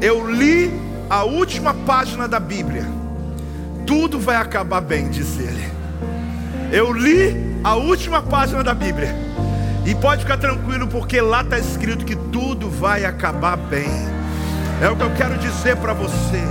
Eu 0.00 0.30
li 0.30 0.70
a 1.08 1.24
última 1.24 1.72
página 1.72 2.28
da 2.28 2.38
Bíblia, 2.38 2.86
tudo 3.86 4.20
vai 4.20 4.36
acabar 4.36 4.80
bem, 4.80 5.08
diz 5.08 5.38
ele. 5.38 5.72
Eu 6.70 6.92
li 6.92 7.58
a 7.64 7.74
última 7.74 8.22
página 8.22 8.62
da 8.62 8.74
Bíblia, 8.74 9.14
e 9.86 9.94
pode 9.94 10.22
ficar 10.22 10.36
tranquilo, 10.36 10.86
porque 10.86 11.20
lá 11.20 11.40
está 11.40 11.58
escrito 11.58 12.04
que 12.04 12.16
tudo 12.16 12.68
vai 12.68 13.04
acabar 13.04 13.56
bem. 13.56 13.90
É 14.80 14.88
o 14.88 14.96
que 14.96 15.02
eu 15.02 15.10
quero 15.14 15.38
dizer 15.38 15.76
para 15.76 15.92
você. 15.92 16.42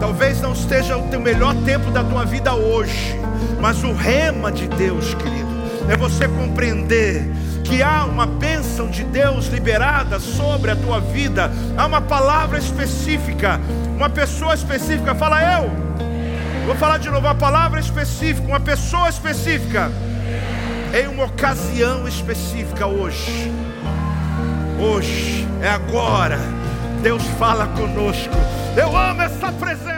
Talvez 0.00 0.40
não 0.40 0.52
esteja 0.52 0.96
o 0.96 1.08
teu 1.08 1.20
melhor 1.20 1.54
tempo 1.64 1.90
da 1.90 2.04
tua 2.04 2.24
vida 2.24 2.54
hoje, 2.54 3.18
mas 3.60 3.82
o 3.82 3.92
rema 3.92 4.52
de 4.52 4.68
Deus, 4.68 5.14
querido 5.14 5.48
é 5.88 5.96
você 5.96 6.28
compreender 6.28 7.26
que 7.68 7.82
há 7.82 8.06
uma 8.06 8.26
bênção 8.26 8.88
de 8.88 9.04
Deus 9.04 9.46
liberada 9.48 10.18
sobre 10.18 10.70
a 10.70 10.76
tua 10.76 11.00
vida, 11.00 11.50
há 11.76 11.84
uma 11.84 12.00
palavra 12.00 12.58
específica, 12.58 13.60
uma 13.94 14.08
pessoa 14.08 14.54
específica. 14.54 15.14
Fala 15.14 15.42
eu. 15.42 15.70
Vou 16.66 16.74
falar 16.76 16.98
de 16.98 17.10
novo, 17.10 17.26
uma 17.26 17.34
palavra 17.34 17.78
específica, 17.78 18.46
uma 18.46 18.60
pessoa 18.60 19.10
específica, 19.10 19.92
em 20.98 21.08
uma 21.08 21.24
ocasião 21.24 22.08
específica 22.08 22.86
hoje. 22.86 23.52
Hoje, 24.80 25.46
é 25.60 25.68
agora. 25.68 26.38
Deus 27.02 27.22
fala 27.38 27.66
conosco. 27.68 28.34
Eu 28.76 28.96
amo 28.96 29.22
essa 29.22 29.52
presença. 29.52 29.97